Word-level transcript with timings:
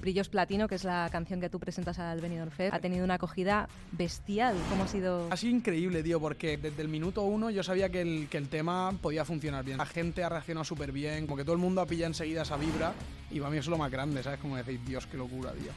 Brillos 0.00 0.28
Platino, 0.28 0.68
que 0.68 0.74
es 0.76 0.84
la 0.84 1.08
canción 1.10 1.40
que 1.40 1.50
tú 1.50 1.58
presentas 1.60 1.98
al 1.98 2.20
Benidorm 2.20 2.50
Fest, 2.50 2.74
ha 2.74 2.78
tenido 2.78 3.04
una 3.04 3.14
acogida 3.14 3.68
bestial. 3.92 4.56
¿Cómo 4.70 4.84
ha 4.84 4.88
sido? 4.88 5.28
Ha 5.30 5.36
sido 5.36 5.54
increíble, 5.54 6.02
tío, 6.02 6.20
porque 6.20 6.56
desde 6.56 6.82
el 6.82 6.88
minuto 6.88 7.22
uno 7.22 7.50
yo 7.50 7.62
sabía 7.62 7.88
que 7.90 8.00
el, 8.00 8.28
que 8.28 8.38
el 8.38 8.48
tema 8.48 8.92
podía 9.00 9.24
funcionar 9.24 9.64
bien. 9.64 9.78
La 9.78 9.86
gente 9.86 10.24
ha 10.24 10.28
reaccionado 10.28 10.64
súper 10.64 10.92
bien, 10.92 11.26
como 11.26 11.36
que 11.36 11.44
todo 11.44 11.54
el 11.54 11.60
mundo 11.60 11.80
ha 11.80 11.86
pillado 11.86 12.08
enseguida 12.08 12.42
esa 12.42 12.56
vibra 12.56 12.94
y 13.30 13.38
para 13.38 13.50
mí 13.50 13.58
eso 13.58 13.68
es 13.68 13.70
lo 13.70 13.78
más 13.78 13.90
grande, 13.90 14.22
¿sabes? 14.22 14.40
Como 14.40 14.56
decir, 14.56 14.80
Dios, 14.84 15.06
qué 15.06 15.16
locura, 15.16 15.52
tío. 15.52 15.72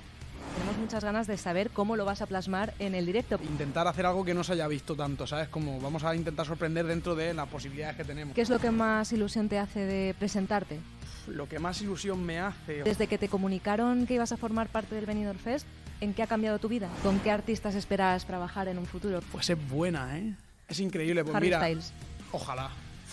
Tenemos 0.56 0.78
muchas 0.78 1.04
ganas 1.04 1.26
de 1.26 1.38
saber 1.38 1.72
cómo 1.72 1.96
lo 1.96 2.06
vas 2.06 2.22
a 2.22 2.26
plasmar 2.26 2.74
en 2.78 2.96
el 2.96 3.06
directo. 3.06 3.40
Intentar 3.44 3.88
hacer 3.88 4.06
algo 4.06 4.24
que 4.24 4.34
no 4.34 4.44
se 4.44 4.54
haya 4.54 4.68
visto 4.68 4.96
tanto, 4.96 5.26
¿sabes? 5.26 5.48
Como 5.48 5.80
vamos 5.80 6.04
a 6.04 6.16
intentar 6.16 6.46
sorprender 6.46 6.86
dentro 6.86 7.16
de 7.16 7.34
las 7.34 7.48
posibilidades 7.48 7.96
que 7.96 8.04
tenemos. 8.04 8.36
¿Qué 8.36 8.42
es 8.42 8.50
lo 8.50 8.60
que 8.60 8.70
más 8.70 9.12
ilusión 9.14 9.50
te 9.50 9.58
hace 9.58 9.80
de 9.80 10.14
presentarte? 10.14 10.80
Lo 11.28 11.48
que 11.48 11.60
más 11.60 11.82
ilusión 11.82 12.24
me 12.24 12.40
hace... 12.40 12.84
Desde 12.84 13.08
que 13.08 13.18
te 13.18 13.30
comunicaron 13.30 14.06
que 14.06 14.16
ibas 14.16 14.32
a 14.32 14.38
formar 14.38 14.68
parte 14.70 14.96
del 14.96 15.06
Benidorm 15.06 15.40
Fest, 15.40 15.66
¿en 16.02 16.14
qué 16.14 16.24
ha 16.24 16.28
cambiado 16.28 16.60
tu 16.60 16.68
vida? 16.68 16.90
¿Con 17.02 17.20
qué 17.20 17.32
artistas 17.32 17.76
esperas 17.76 18.26
trabajar 18.26 18.68
en 18.68 18.78
un 18.78 18.86
futuro? 18.86 19.22
Pues 19.32 19.50
es 19.50 19.70
buena, 19.70 20.18
¿eh? 20.18 20.34
Es 20.68 20.80
increíble. 20.80 21.24
Pues 21.24 21.36
Harry 21.36 21.48
mira, 21.48 21.60
Styles. 21.60 21.94
ojalá. 22.32 22.70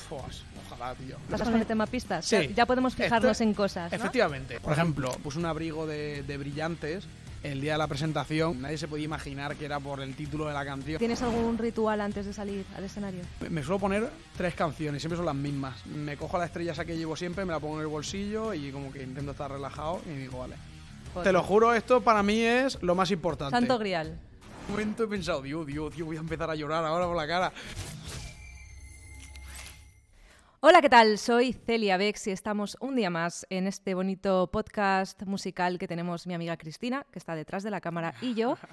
Fuas, 0.09 0.43
ojalá, 0.67 0.95
tío. 0.95 1.17
¿Vas 1.29 1.43
con 1.43 1.55
el 1.55 1.67
tema 1.67 1.87
pistas? 1.87 2.25
Sí. 2.25 2.53
Ya 2.57 2.67
podemos 2.67 2.97
fijarnos 2.97 3.41
en 3.43 3.55
cosas, 3.55 3.93
¿no? 3.93 3.97
Efectivamente. 3.97 4.59
Por 4.59 4.73
ejemplo, 4.73 5.13
puse 5.23 5.39
un 5.39 5.47
abrigo 5.47 5.87
de, 5.87 6.25
de 6.25 6.37
brillantes 6.37 7.05
el 7.43 7.61
día 7.61 7.73
de 7.73 7.79
la 7.79 7.87
presentación. 7.87 8.61
Nadie 8.61 8.77
se 8.79 8.87
podía 8.89 9.05
imaginar 9.05 9.57
que 9.57 9.65
era 9.65 9.81
por 9.81 10.01
el 10.01 10.15
título 10.15 10.47
de 10.47 10.53
la 10.53 10.65
canción. 10.65 10.99
¿Tienes 10.99 11.23
algún 11.23 11.57
ritual 11.59 12.01
antes 12.01 12.27
de 12.27 12.33
salir 12.33 12.65
al 12.77 12.85
escenario? 12.85 13.23
Me- 13.41 13.51
Me 13.51 13.63
suelo 13.63 13.79
poner 13.79 14.11
tres 14.37 14.55
canciones, 14.55 15.01
siempre 15.03 15.17
son 15.17 15.27
las 15.27 15.35
mismas. 15.35 15.85
Me 15.87 16.17
cojo 16.17 16.37
la 16.39 16.47
estrella 16.47 16.73
esa 16.73 16.85
que 16.85 16.97
llevo 16.97 17.17
siempre, 17.17 17.45
me 17.45 17.53
la 17.53 17.61
pongo 17.61 17.77
en 17.77 17.83
el 17.83 17.87
bolsillo 17.89 18.53
y 18.55 18.71
como 18.71 18.93
que 18.93 19.03
intento 19.03 19.31
estar 19.33 19.51
relajado 19.51 20.01
y 20.07 20.11
digo, 20.11 20.39
vale. 20.41 20.57
Joder. 21.15 21.25
Te 21.27 21.33
lo 21.33 21.43
juro, 21.43 21.75
esto 21.75 22.01
para 22.03 22.23
mí 22.23 22.41
es 22.41 22.79
lo 22.83 22.95
más 22.95 23.11
importante. 23.11 23.57
Santo 23.57 23.79
Grial. 23.79 24.19
Un 24.69 24.73
momento 24.75 25.03
he 25.05 25.09
pensado, 25.09 25.43
Dios, 25.43 25.67
Dios, 25.67 25.95
Dios, 25.97 26.07
voy 26.07 26.17
a 26.17 26.21
empezar 26.21 26.49
a 26.51 26.55
llorar 26.55 26.85
ahora 26.85 27.07
por 27.07 27.17
la 27.17 27.27
cara. 27.27 27.53
Hola, 30.63 30.83
¿qué 30.83 30.91
tal? 30.91 31.17
Soy 31.17 31.55
Celia 31.55 31.97
Bex 31.97 32.27
y 32.27 32.31
estamos 32.33 32.77
un 32.81 32.95
día 32.95 33.09
más 33.09 33.47
en 33.49 33.67
este 33.67 33.95
bonito 33.95 34.51
podcast 34.51 35.23
musical 35.23 35.79
que 35.79 35.89
tenemos 35.89 36.27
mi 36.27 36.35
amiga 36.35 36.57
Cristina, 36.59 37.07
que 37.11 37.19
está 37.19 37.35
detrás 37.35 37.63
de 37.63 37.71
la 37.71 37.81
cámara, 37.81 38.15
y 38.21 38.35
yo. 38.35 38.57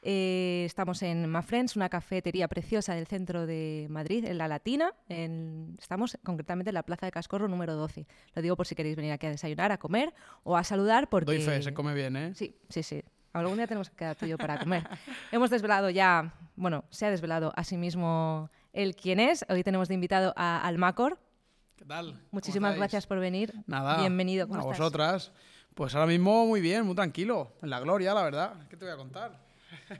Eh, 0.00 0.62
estamos 0.64 1.02
en 1.02 1.28
Ma 1.28 1.42
Friends, 1.42 1.74
una 1.74 1.88
cafetería 1.88 2.46
preciosa 2.46 2.94
del 2.94 3.08
centro 3.08 3.46
de 3.48 3.88
Madrid, 3.90 4.24
en 4.26 4.38
La 4.38 4.46
Latina. 4.46 4.94
en- 5.08 5.76
estamos 5.80 6.16
concretamente 6.22 6.70
en 6.70 6.74
la 6.74 6.84
Plaza 6.84 7.04
de 7.06 7.10
Cascorro 7.10 7.48
número 7.48 7.74
12. 7.74 8.06
Lo 8.32 8.40
digo 8.40 8.54
por 8.54 8.64
si 8.68 8.76
queréis 8.76 8.94
venir 8.94 9.10
aquí 9.10 9.26
a 9.26 9.30
desayunar, 9.30 9.72
a 9.72 9.78
comer 9.78 10.14
o 10.44 10.56
a 10.56 10.62
saludar 10.62 11.08
porque... 11.10 11.26
Doy 11.26 11.40
fe, 11.42 11.60
se 11.62 11.74
come 11.74 11.94
bien, 11.94 12.14
¿eh? 12.16 12.32
Sí, 12.36 12.54
sí, 12.68 12.84
sí. 12.84 13.02
Algún 13.32 13.56
día 13.56 13.66
tenemos 13.66 13.90
que 13.90 13.96
quedar 13.96 14.14
tú 14.14 14.24
y 14.26 14.28
yo 14.28 14.38
para 14.38 14.60
comer. 14.60 14.84
Hemos 15.32 15.50
desvelado 15.50 15.90
ya, 15.90 16.32
bueno, 16.54 16.84
se 16.90 17.04
ha 17.06 17.10
desvelado 17.10 17.52
a 17.56 17.64
sí 17.64 17.76
mismo 17.76 18.50
el 18.72 18.94
quién 18.94 19.18
es. 19.18 19.44
Hoy 19.48 19.64
tenemos 19.64 19.88
de 19.88 19.94
invitado 19.94 20.32
a 20.36 20.64
Almacor. 20.64 21.18
¿Qué 21.78 21.84
tal? 21.84 22.06
¿Cómo 22.12 22.24
Muchísimas 22.32 22.76
gracias 22.76 23.06
por 23.06 23.20
venir. 23.20 23.54
Nada. 23.68 24.00
Bienvenido. 24.00 24.46
A 24.46 24.48
¿Cómo 24.48 24.60
estás? 24.60 24.78
vosotras. 24.78 25.32
Pues 25.74 25.94
ahora 25.94 26.08
mismo 26.08 26.44
muy 26.44 26.60
bien, 26.60 26.84
muy 26.84 26.96
tranquilo. 26.96 27.52
En 27.62 27.70
la 27.70 27.78
gloria, 27.78 28.14
la 28.14 28.24
verdad. 28.24 28.66
¿Qué 28.68 28.76
te 28.76 28.84
voy 28.84 28.94
a 28.94 28.96
contar? 28.96 29.38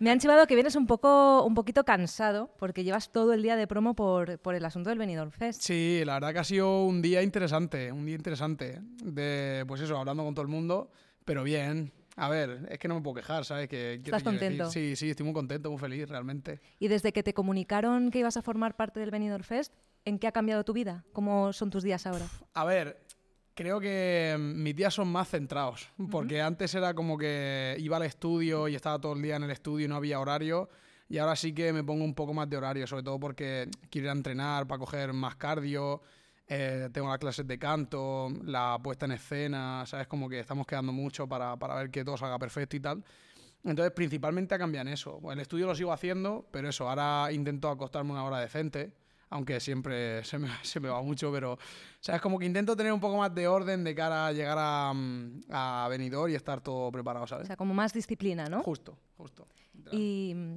Me 0.01 0.11
han 0.11 0.19
chivado 0.19 0.45
que 0.49 0.56
vienes 0.56 0.75
un 0.75 0.89
poco, 0.89 1.45
un 1.45 1.55
poquito 1.55 1.84
cansado 1.84 2.51
porque 2.59 2.83
llevas 2.83 3.12
todo 3.12 3.33
el 3.33 3.43
día 3.43 3.55
de 3.55 3.69
promo 3.69 3.95
por, 3.95 4.41
por 4.41 4.56
el 4.56 4.65
asunto 4.65 4.91
del 4.91 4.99
Benidorm 4.99 5.31
Fest. 5.31 5.62
Sí, 5.62 6.03
la 6.05 6.15
verdad 6.15 6.33
que 6.33 6.39
ha 6.41 6.45
sido 6.45 6.84
un 6.84 7.01
día 7.01 7.23
interesante, 7.23 7.93
un 7.93 8.05
día 8.06 8.17
interesante. 8.17 8.81
De, 9.05 9.65
pues 9.69 9.81
eso, 9.81 9.97
hablando 9.97 10.25
con 10.25 10.34
todo 10.34 10.43
el 10.43 10.49
mundo, 10.49 10.91
pero 11.25 11.45
bien. 11.45 11.93
A 12.17 12.29
ver, 12.29 12.67
es 12.71 12.81
que 12.81 12.89
no 12.89 12.97
me 12.97 13.01
puedo 13.03 13.15
quejar, 13.15 13.45
¿sabes? 13.45 13.69
Que, 13.69 14.01
¿qué 14.03 14.11
te 14.11 14.17
¿Estás 14.17 14.25
quiero 14.25 14.33
decir? 14.33 14.49
contento? 14.49 14.73
Sí, 14.73 14.97
sí, 14.97 15.11
estoy 15.11 15.23
muy 15.23 15.34
contento, 15.34 15.71
muy 15.71 15.79
feliz, 15.79 16.09
realmente. 16.09 16.61
Y 16.81 16.89
desde 16.89 17.12
que 17.12 17.23
te 17.23 17.33
comunicaron 17.33 18.11
que 18.11 18.19
ibas 18.19 18.37
a 18.37 18.43
formar 18.43 18.75
parte 18.75 18.99
del 18.99 19.12
Benidorm 19.12 19.45
Fest, 19.45 19.73
¿en 20.09 20.19
qué 20.19 20.27
ha 20.27 20.33
cambiado 20.33 20.65
tu 20.65 20.73
vida? 20.73 21.05
¿Cómo 21.13 21.53
son 21.53 21.71
tus 21.71 21.83
días 21.83 22.07
ahora? 22.07 22.27
A 22.55 22.65
ver, 22.65 23.01
creo 23.55 23.81
que 23.81 24.37
mm, 24.39 24.63
mis 24.63 24.75
días 24.75 24.95
son 24.95 25.09
más 25.09 25.29
centrados, 25.29 25.89
porque 26.11 26.41
antes 26.41 26.75
era 26.75 26.95
como 26.95 27.17
que 27.17 27.77
iba 27.79 27.97
al 27.97 28.05
estudio 28.05 28.69
y 28.69 28.75
estaba 28.75 29.01
todo 29.01 29.13
el 29.13 29.23
día 29.23 29.37
en 29.37 29.45
el 29.45 29.51
estudio 29.51 29.87
y 29.87 29.89
no 29.89 29.97
había 29.97 30.19
horario, 30.19 30.69
y 31.09 31.19
ahora 31.19 31.37
sí 31.37 31.53
que 31.53 31.73
me 31.73 31.85
pongo 31.85 32.05
un 32.05 32.15
poco 32.15 32.35
más 32.35 32.49
de 32.51 32.57
horario, 32.57 32.87
sobre 32.87 33.03
todo 33.03 33.19
porque 33.19 33.69
quiero 33.91 34.07
ir 34.07 34.11
a 34.11 34.13
entrenar 34.13 34.67
para 34.67 34.79
coger 34.79 35.13
más 35.13 35.37
cardio, 35.37 36.03
eh, 36.47 36.89
tengo 36.93 37.09
las 37.09 37.19
clases 37.19 37.47
de 37.47 37.59
canto, 37.59 38.31
la 38.45 38.79
puesta 38.83 39.05
en 39.05 39.13
escena, 39.13 39.85
¿sabes? 39.87 40.07
Como 40.07 40.29
que 40.29 40.41
estamos 40.41 40.67
quedando 40.67 40.93
mucho 40.93 41.29
para, 41.29 41.57
para 41.57 41.75
ver 41.75 41.91
que 41.91 42.05
todo 42.05 42.17
salga 42.17 42.39
perfecto 42.39 42.77
y 42.77 42.81
tal. 42.81 43.05
Entonces, 43.65 43.93
principalmente 43.93 44.55
ha 44.55 44.59
cambiado 44.59 44.89
en 44.89 44.95
eso. 44.95 45.19
Pues 45.21 45.37
el 45.37 45.43
estudio 45.43 45.67
lo 45.67 45.75
sigo 45.75 45.93
haciendo, 45.93 46.47
pero 46.51 46.69
eso, 46.69 46.89
ahora 46.89 47.31
intento 47.33 47.69
acostarme 47.69 48.13
una 48.13 48.25
hora 48.25 48.41
decente, 48.41 48.93
aunque 49.31 49.61
siempre 49.61 50.25
se 50.25 50.39
me, 50.39 50.49
se 50.62 50.81
me 50.81 50.89
va 50.89 51.03
mucho, 51.03 51.31
pero, 51.33 51.59
¿sabes? 52.00 52.21
Como 52.21 52.39
que 52.39 52.47
intento 52.47 52.77
tener 52.77 52.93
un 52.93 53.00
poco 53.00 53.16
más 53.19 53.34
de 53.34 53.47
orden 53.49 53.84
de 53.84 53.94
cara 53.94 54.27
a 54.28 54.33
llegar 54.33 54.56
a, 54.59 54.93
mm, 54.94 55.41
a 55.50 55.87
Benidorm 55.91 56.31
y 56.33 56.34
estar 56.34 56.61
todo 56.61 56.91
preparado, 56.93 57.25
O 57.25 57.28
¿sabes? 57.28 57.47
sea, 57.47 57.56
como 57.56 57.75
más 57.75 57.93
disciplina, 57.93 58.47
¿no? 58.47 58.62
Justo, 58.62 58.99
justo. 59.16 59.47
¿Y 59.93 60.33
mm, 60.34 60.56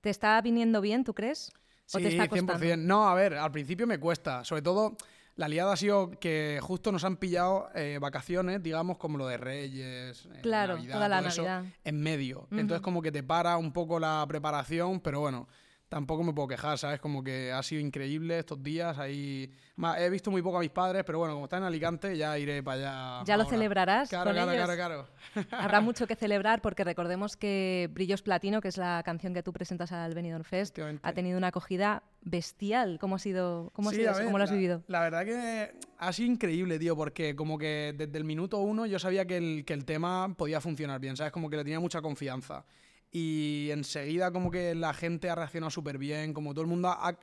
te 0.00 0.10
está 0.10 0.40
viniendo 0.40 0.80
bien, 0.80 1.04
tú 1.04 1.14
crees? 1.14 1.50
¿O 1.92 1.98
Sí, 1.98 2.02
te 2.02 2.08
está 2.08 2.28
costando? 2.28 2.54
100%. 2.54 2.78
No, 2.78 3.08
a 3.08 3.14
ver, 3.14 3.34
al 3.34 3.52
principio 3.52 3.86
me 3.86 3.98
cuesta. 4.00 4.44
Sobre 4.44 4.60
todo, 4.62 4.96
la 5.36 5.46
liada 5.48 5.72
ha 5.72 5.76
sido 5.76 6.10
que 6.18 6.58
justo 6.62 6.90
nos 6.90 7.04
han 7.04 7.16
pillado 7.16 7.68
eh, 7.74 7.98
vacaciones, 8.00 8.60
digamos, 8.62 8.98
como 8.98 9.18
lo 9.18 9.26
de 9.28 9.36
Reyes, 9.36 10.26
eh, 10.34 10.40
Claro, 10.42 10.74
Navidad, 10.76 10.94
toda 10.94 11.08
la 11.08 11.18
todo 11.20 11.28
eso, 11.28 11.42
Navidad. 11.44 11.72
en 11.84 12.00
medio. 12.00 12.48
Entonces, 12.50 12.80
como 12.80 13.02
que 13.02 13.12
te 13.12 13.22
para 13.22 13.56
un 13.56 13.72
poco 13.72 14.00
la 14.00 14.24
preparación, 14.26 14.98
pero 15.00 15.20
bueno, 15.20 15.46
tampoco 15.88 16.24
me 16.24 16.32
puedo 16.32 16.48
quejar, 16.48 16.78
¿sabes? 16.78 17.00
Como 17.00 17.22
que 17.22 17.52
ha 17.52 17.62
sido 17.62 17.80
increíble 17.80 18.38
estos 18.38 18.62
días. 18.62 18.98
Ahí... 18.98 19.50
Ma- 19.76 19.98
He 20.00 20.10
visto 20.10 20.30
muy 20.30 20.42
poco 20.42 20.56
a 20.56 20.60
mis 20.60 20.70
padres, 20.70 21.04
pero 21.04 21.18
bueno, 21.18 21.34
como 21.34 21.46
están 21.46 21.60
en 21.62 21.66
Alicante, 21.68 22.16
ya 22.16 22.36
iré 22.38 22.62
para 22.62 23.18
allá. 23.20 23.24
¿Ya 23.24 23.36
lo 23.36 23.44
ahora. 23.44 23.54
celebrarás 23.56 24.08
Claro, 24.08 24.24
con 24.26 24.34
claro, 24.34 24.52
ellos? 24.52 24.64
claro, 24.74 25.06
claro. 25.34 25.46
Habrá 25.62 25.80
mucho 25.80 26.06
que 26.06 26.16
celebrar 26.16 26.60
porque 26.62 26.82
recordemos 26.84 27.36
que 27.36 27.88
Brillos 27.92 28.22
Platino, 28.22 28.60
que 28.60 28.68
es 28.68 28.76
la 28.78 29.02
canción 29.04 29.32
que 29.34 29.42
tú 29.42 29.52
presentas 29.52 29.92
al 29.92 30.14
Benidorm 30.14 30.44
Fest, 30.44 30.78
ha 31.02 31.12
tenido 31.12 31.38
una 31.38 31.48
acogida 31.48 32.02
bestial. 32.22 32.98
¿Cómo 33.00 33.16
ha 33.16 33.18
sido? 33.18 33.70
¿Cómo, 33.72 33.90
ha 33.90 33.92
Sí, 33.92 33.98
sido 33.98 34.08
a 34.08 34.12
eso? 34.12 34.18
ver, 34.18 34.26
¿Cómo 34.26 34.38
lo 34.38 34.44
has 34.44 34.50
la- 34.50 34.56
vivido? 34.56 34.82
La 34.88 35.00
verdad 35.02 35.24
que 35.24 35.72
ha 35.98 36.12
sido 36.12 36.32
increíble, 36.32 36.78
tío, 36.78 36.96
porque 36.96 37.36
como 37.36 37.58
que 37.58 37.94
desde 37.96 38.18
el 38.18 38.24
minuto 38.24 38.58
uno 38.58 38.86
yo 38.86 38.98
sabía 38.98 39.24
que 39.26 39.36
el, 39.36 39.64
que 39.64 39.72
el 39.74 39.84
tema 39.84 40.34
podía 40.36 40.60
funcionar 40.60 41.00
bien, 41.00 41.16
¿sabes? 41.16 41.32
Como 41.32 41.48
que 41.48 41.56
le 41.56 41.62
tenía 41.64 41.80
mucha 41.80 42.00
confianza. 42.02 42.64
Y 43.12 43.68
enseguida 43.70 44.30
como 44.30 44.50
que 44.50 44.74
la 44.74 44.92
gente 44.92 45.30
ha 45.30 45.34
reaccionado 45.34 45.70
súper 45.70 45.98
bien, 45.98 46.32
como 46.32 46.52
todo 46.52 46.62
el 46.62 46.68
mundo 46.68 46.88
ha... 46.88 47.18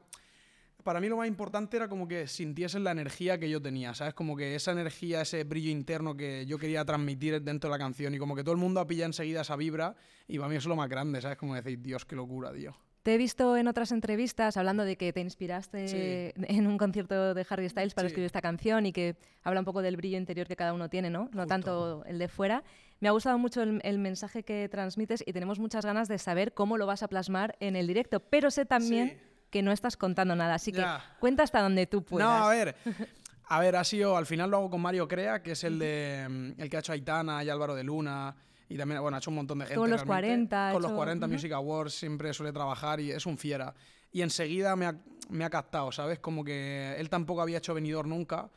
Para 0.84 1.00
mí 1.00 1.08
lo 1.08 1.16
más 1.16 1.30
importante 1.30 1.78
era 1.78 1.88
como 1.88 2.10
que 2.10 2.28
sintiesen 2.28 2.84
la 2.84 2.92
energía 2.92 3.40
que 3.40 3.50
yo 3.50 3.62
tenía, 3.62 3.94
¿sabes? 3.94 4.14
Como 4.14 4.36
que 4.36 4.54
esa 4.56 4.74
energía, 4.74 5.22
ese 5.22 5.46
brillo 5.46 5.72
interno 5.72 6.18
que 6.18 6.46
yo 6.46 6.58
quería 6.58 6.84
transmitir 6.84 7.42
dentro 7.42 7.70
de 7.70 7.78
la 7.78 7.80
canción 7.82 8.14
y 8.14 8.18
como 8.18 8.36
que 8.36 8.44
todo 8.44 8.54
el 8.54 8.60
mundo 8.60 8.82
ha 8.82 8.88
pillado 8.88 9.08
enseguida 9.08 9.42
esa 9.42 9.56
vibra 9.56 9.96
y 10.28 10.38
para 10.38 10.50
mí 10.50 10.56
eso 10.56 10.66
es 10.66 10.70
lo 10.70 10.76
más 10.76 10.90
grande, 10.90 11.22
¿sabes? 11.22 11.38
Como 11.38 11.56
decir, 11.56 11.80
Dios, 11.82 12.04
qué 12.04 12.18
locura, 12.18 12.52
tío. 12.52 12.76
Te 13.04 13.16
he 13.16 13.18
visto 13.18 13.58
en 13.58 13.68
otras 13.68 13.92
entrevistas 13.92 14.56
hablando 14.56 14.86
de 14.86 14.96
que 14.96 15.12
te 15.12 15.20
inspiraste 15.20 15.88
Sí. 15.90 16.44
en 16.48 16.68
un 16.68 16.78
concierto 16.78 17.34
de 17.34 17.46
Harry 17.50 17.68
Styles 17.68 17.94
para 17.94 18.08
Sí. 18.08 18.12
escribir 18.14 18.26
esta 18.28 18.42
canción 18.42 18.86
y 18.86 18.94
que 18.94 19.18
habla 19.44 19.60
un 19.60 19.66
poco 19.66 19.82
del 19.82 19.98
brillo 19.98 20.18
interior 20.18 20.48
que 20.48 20.56
cada 20.56 20.74
uno 20.74 20.90
tiene, 20.90 21.10
¿no? 21.10 21.24
No 21.34 21.42
Justo. 21.44 21.46
tanto 21.48 22.06
el 22.06 22.18
de 22.18 22.30
fuera. 22.30 22.64
Me 23.02 23.10
ha 23.10 23.12
gustado 23.12 23.38
mucho 23.38 23.62
el, 23.62 23.82
el 23.84 24.00
mensaje 24.00 24.44
que 24.44 24.70
transmites 24.70 25.22
y 25.28 25.34
tenemos 25.34 25.60
muchas 25.60 25.86
ganas 25.86 26.08
de 26.08 26.18
saber 26.18 26.54
cómo 26.54 26.78
lo 26.78 26.86
vas 26.86 27.04
a 27.04 27.10
plasmar 27.10 27.58
en 27.60 27.76
el 27.76 27.88
directo, 27.88 28.22
pero 28.22 28.50
sé 28.50 28.66
también 28.66 29.10
Sí. 29.10 29.18
que 29.50 29.62
no 29.62 29.74
estás 29.74 29.98
contando 29.98 30.34
nada, 30.38 30.54
así 30.54 30.72
Ya. 30.72 30.98
que 31.14 31.20
cuenta 31.20 31.44
hasta 31.44 31.62
donde 31.62 31.86
tú 31.88 32.04
puedas. 32.06 32.26
No, 32.28 32.46
a 32.46 32.50
ver. 32.50 32.76
A 33.50 33.60
ver, 33.60 33.76
ha 33.76 33.84
sido, 33.84 34.16
al 34.16 34.26
final 34.26 34.50
lo 34.50 34.58
hago 34.58 34.70
con 34.70 34.80
Mario 34.82 35.06
Crea, 35.10 35.44
que 35.44 35.52
es 35.52 35.64
el 35.66 35.78
de 35.78 36.26
mm, 36.30 36.62
el 36.62 36.70
que 36.70 36.78
ha 36.78 36.80
hecho 36.80 36.94
Aitana 36.94 37.44
y 37.44 37.50
Álvaro 37.50 37.76
de 37.76 37.84
Luna. 37.84 38.34
Y 38.74 38.78
también, 38.78 39.00
bueno, 39.02 39.16
ha 39.16 39.20
hecho 39.20 39.30
un 39.30 39.36
montón 39.36 39.60
de 39.60 39.66
gente. 39.66 39.78
Con 39.80 39.90
los 39.92 40.02
realmente. 40.02 40.48
40 40.50 40.70
ha 40.70 40.74
Con 40.74 40.82
los 40.82 40.90
hecho- 40.92 40.96
40 40.98 41.26
Ujú. 41.28 41.34
Music 41.34 41.52
Awards 41.52 41.94
siempre 41.94 42.34
suele 42.34 42.52
trabajar 42.52 43.00
y 43.00 43.12
es 43.12 43.26
un 43.28 43.38
fiera. 43.38 43.76
Y 44.12 44.22
enseguida 44.24 44.76
me 44.76 44.88
ha, 44.88 44.96
me 45.30 45.46
ha 45.46 45.50
captado, 45.52 45.92
¿sabes? 45.92 46.18
Como 46.18 46.44
que 46.44 46.96
él 46.98 47.08
tampoco 47.10 47.42
había 47.44 47.60
hecho 47.60 47.76
venidor 47.76 48.08
nunca. 48.08 48.50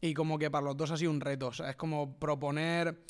Y 0.00 0.12
como 0.12 0.38
que 0.38 0.50
para 0.50 0.64
los 0.66 0.76
dos 0.76 0.90
ha 0.90 0.96
sido 0.98 1.10
un 1.10 1.20
reto. 1.22 1.46
O 1.48 1.52
sea, 1.52 1.70
es 1.70 1.76
como 1.76 2.18
proponer 2.18 3.02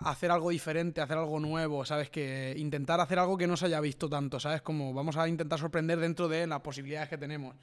hacer 0.00 0.30
algo 0.30 0.50
diferente, 0.50 1.00
hacer 1.00 1.16
algo 1.18 1.40
nuevo, 1.40 1.84
¿sabes? 1.84 2.08
Que 2.10 2.54
intentar 2.56 3.00
hacer 3.00 3.18
algo 3.18 3.36
que 3.36 3.46
no 3.48 3.56
se 3.56 3.66
haya 3.66 3.80
visto 3.80 4.08
tanto, 4.08 4.38
¿sabes? 4.38 4.62
Como 4.62 4.92
vamos 4.94 5.16
a 5.16 5.26
intentar 5.26 5.58
sorprender 5.58 5.98
dentro 5.98 6.28
de 6.28 6.46
las 6.46 6.60
posibilidades 6.60 7.08
que 7.08 7.18
tenemos. 7.18 7.56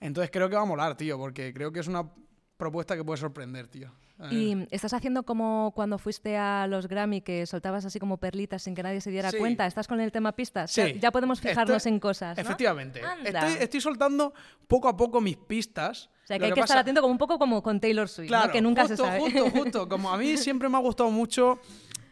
Entonces 0.00 0.30
creo 0.30 0.48
que 0.48 0.56
va 0.56 0.62
a 0.62 0.66
molar, 0.66 0.96
tío, 0.96 1.18
porque 1.18 1.52
creo 1.52 1.70
que 1.72 1.80
es 1.80 1.88
una 1.88 2.08
propuesta 2.56 2.96
que 2.96 3.04
puede 3.04 3.18
sorprender, 3.20 3.66
tío. 3.68 3.90
Y 4.30 4.66
estás 4.70 4.92
haciendo 4.92 5.22
como 5.24 5.72
cuando 5.74 5.98
fuiste 5.98 6.36
a 6.36 6.66
los 6.66 6.86
Grammy, 6.88 7.20
que 7.22 7.44
soltabas 7.46 7.84
así 7.84 7.98
como 7.98 8.18
perlitas 8.18 8.62
sin 8.62 8.74
que 8.74 8.82
nadie 8.82 9.00
se 9.00 9.10
diera 9.10 9.30
Sí. 9.30 9.38
cuenta. 9.38 9.66
¿Estás 9.66 9.88
con 9.88 10.00
el 10.00 10.12
tema 10.12 10.32
pistas? 10.32 10.70
Sí. 10.70 10.80
Ya, 10.94 11.00
ya 11.00 11.10
podemos 11.10 11.40
fijarnos 11.40 11.78
Estoy- 11.78 11.92
en 11.92 11.98
cosas. 12.00 12.36
¿no? 12.36 12.42
Efectivamente. 12.42 13.00
Estoy, 13.24 13.52
estoy 13.60 13.80
soltando 13.80 14.32
poco 14.68 14.88
a 14.88 14.96
poco 14.96 15.20
mis 15.20 15.36
pistas. 15.36 16.10
O 16.24 16.26
sea, 16.26 16.36
que 16.38 16.40
Lo 16.42 16.46
hay 16.46 16.52
que 16.52 16.60
estar 16.60 16.74
pasa- 16.76 16.80
atento 16.80 17.00
como 17.00 17.12
un 17.12 17.18
poco 17.18 17.38
como 17.38 17.62
con 17.62 17.80
Taylor 17.80 18.08
Swift, 18.08 18.30
que 18.52 18.60
nunca 18.60 18.82
justo, 18.82 18.96
se 18.96 19.02
sabe. 19.02 19.20
justo, 19.20 19.50
justo. 19.50 19.88
Como 19.88 20.10
a 20.12 20.16
mí 20.18 20.36
siempre 20.36 20.68
me 20.68 20.76
ha 20.76 20.80
gustado 20.80 21.10
mucho 21.10 21.58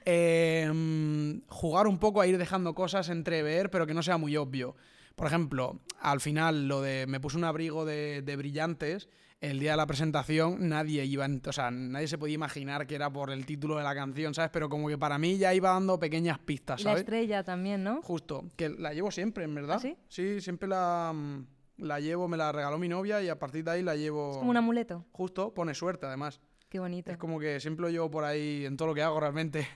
Em, 0.05 1.43
jugar 1.49 1.87
un 1.87 1.99
poco 1.99 2.21
a 2.21 2.27
ir 2.27 2.37
dejando 2.39 2.75
cosas 2.75 3.09
entrever, 3.11 3.71
pero 3.71 3.87
que 3.87 3.95
no 3.95 4.03
sea 4.03 4.17
muy 4.17 4.37
obvio. 4.37 4.75
Por 5.15 5.27
ejemplo, 5.27 5.81
al 6.01 6.21
final 6.21 6.67
lo 6.69 6.81
de 6.81 7.07
me 7.07 7.21
puse 7.21 7.37
un 7.37 7.45
abrigo 7.45 7.85
de, 7.85 8.23
de 8.23 8.37
brillantes 8.37 9.09
el 9.41 9.59
día 9.59 9.73
de 9.73 9.77
la 9.79 9.87
presentación 9.87 10.69
nadie 10.69 11.05
iba, 11.05 11.27
o 11.47 11.53
sea, 11.53 11.71
nadie 11.71 12.09
se 12.09 12.19
podía 12.19 12.35
imaginar 12.35 12.87
que 12.87 12.95
era 12.95 13.11
por 13.11 13.31
el 13.31 13.47
título 13.47 13.77
de 13.77 13.85
la 13.85 13.95
canción, 13.95 14.35
¿sabes? 14.35 14.51
Pero 14.53 14.69
como 14.69 14.89
que 14.89 14.99
para 14.99 15.19
mí 15.19 15.39
ya 15.39 15.55
iba 15.55 15.71
dando 15.71 15.99
pequeñas 15.99 16.39
pistas, 16.39 16.83
¿sabes? 16.83 16.97
La 16.97 17.01
estrella 17.01 17.45
también, 17.45 17.83
¿no? 17.83 18.03
Justo, 18.03 18.51
que 18.57 18.69
la 18.69 18.93
llevo 18.93 19.11
siempre, 19.11 19.45
en 19.45 19.55
verdad. 19.55 19.77
¿Ah, 19.77 19.81
sí? 19.81 19.97
Sí, 20.09 20.41
siempre 20.41 20.69
la, 20.69 21.13
mm, 21.15 21.47
la 21.79 22.01
llevo, 22.01 22.29
me 22.29 22.37
la 22.37 22.53
regaló 22.53 22.79
mi 22.79 22.89
novia 22.89 23.23
y 23.23 23.29
a 23.29 23.39
partir 23.39 23.65
de 23.65 23.71
ahí 23.71 23.83
la 23.83 23.97
llevo... 23.97 24.33
Es 24.33 24.39
como 24.39 24.51
un 24.51 24.57
amuleto. 24.59 25.07
Justo, 25.13 25.55
pone 25.55 25.75
suerte 25.75 26.07
además. 26.07 26.41
Qué 26.69 26.79
bonito. 26.79 27.11
Es 27.11 27.17
como 27.17 27.41
que 27.41 27.61
siempre 27.61 27.83
lo 27.83 27.91
llevo 27.91 28.11
por 28.11 28.25
ahí 28.25 28.65
en 28.67 28.77
todo 28.77 28.89
lo 28.89 28.95
que 28.95 29.03
hago 29.03 29.19
realmente. 29.19 29.67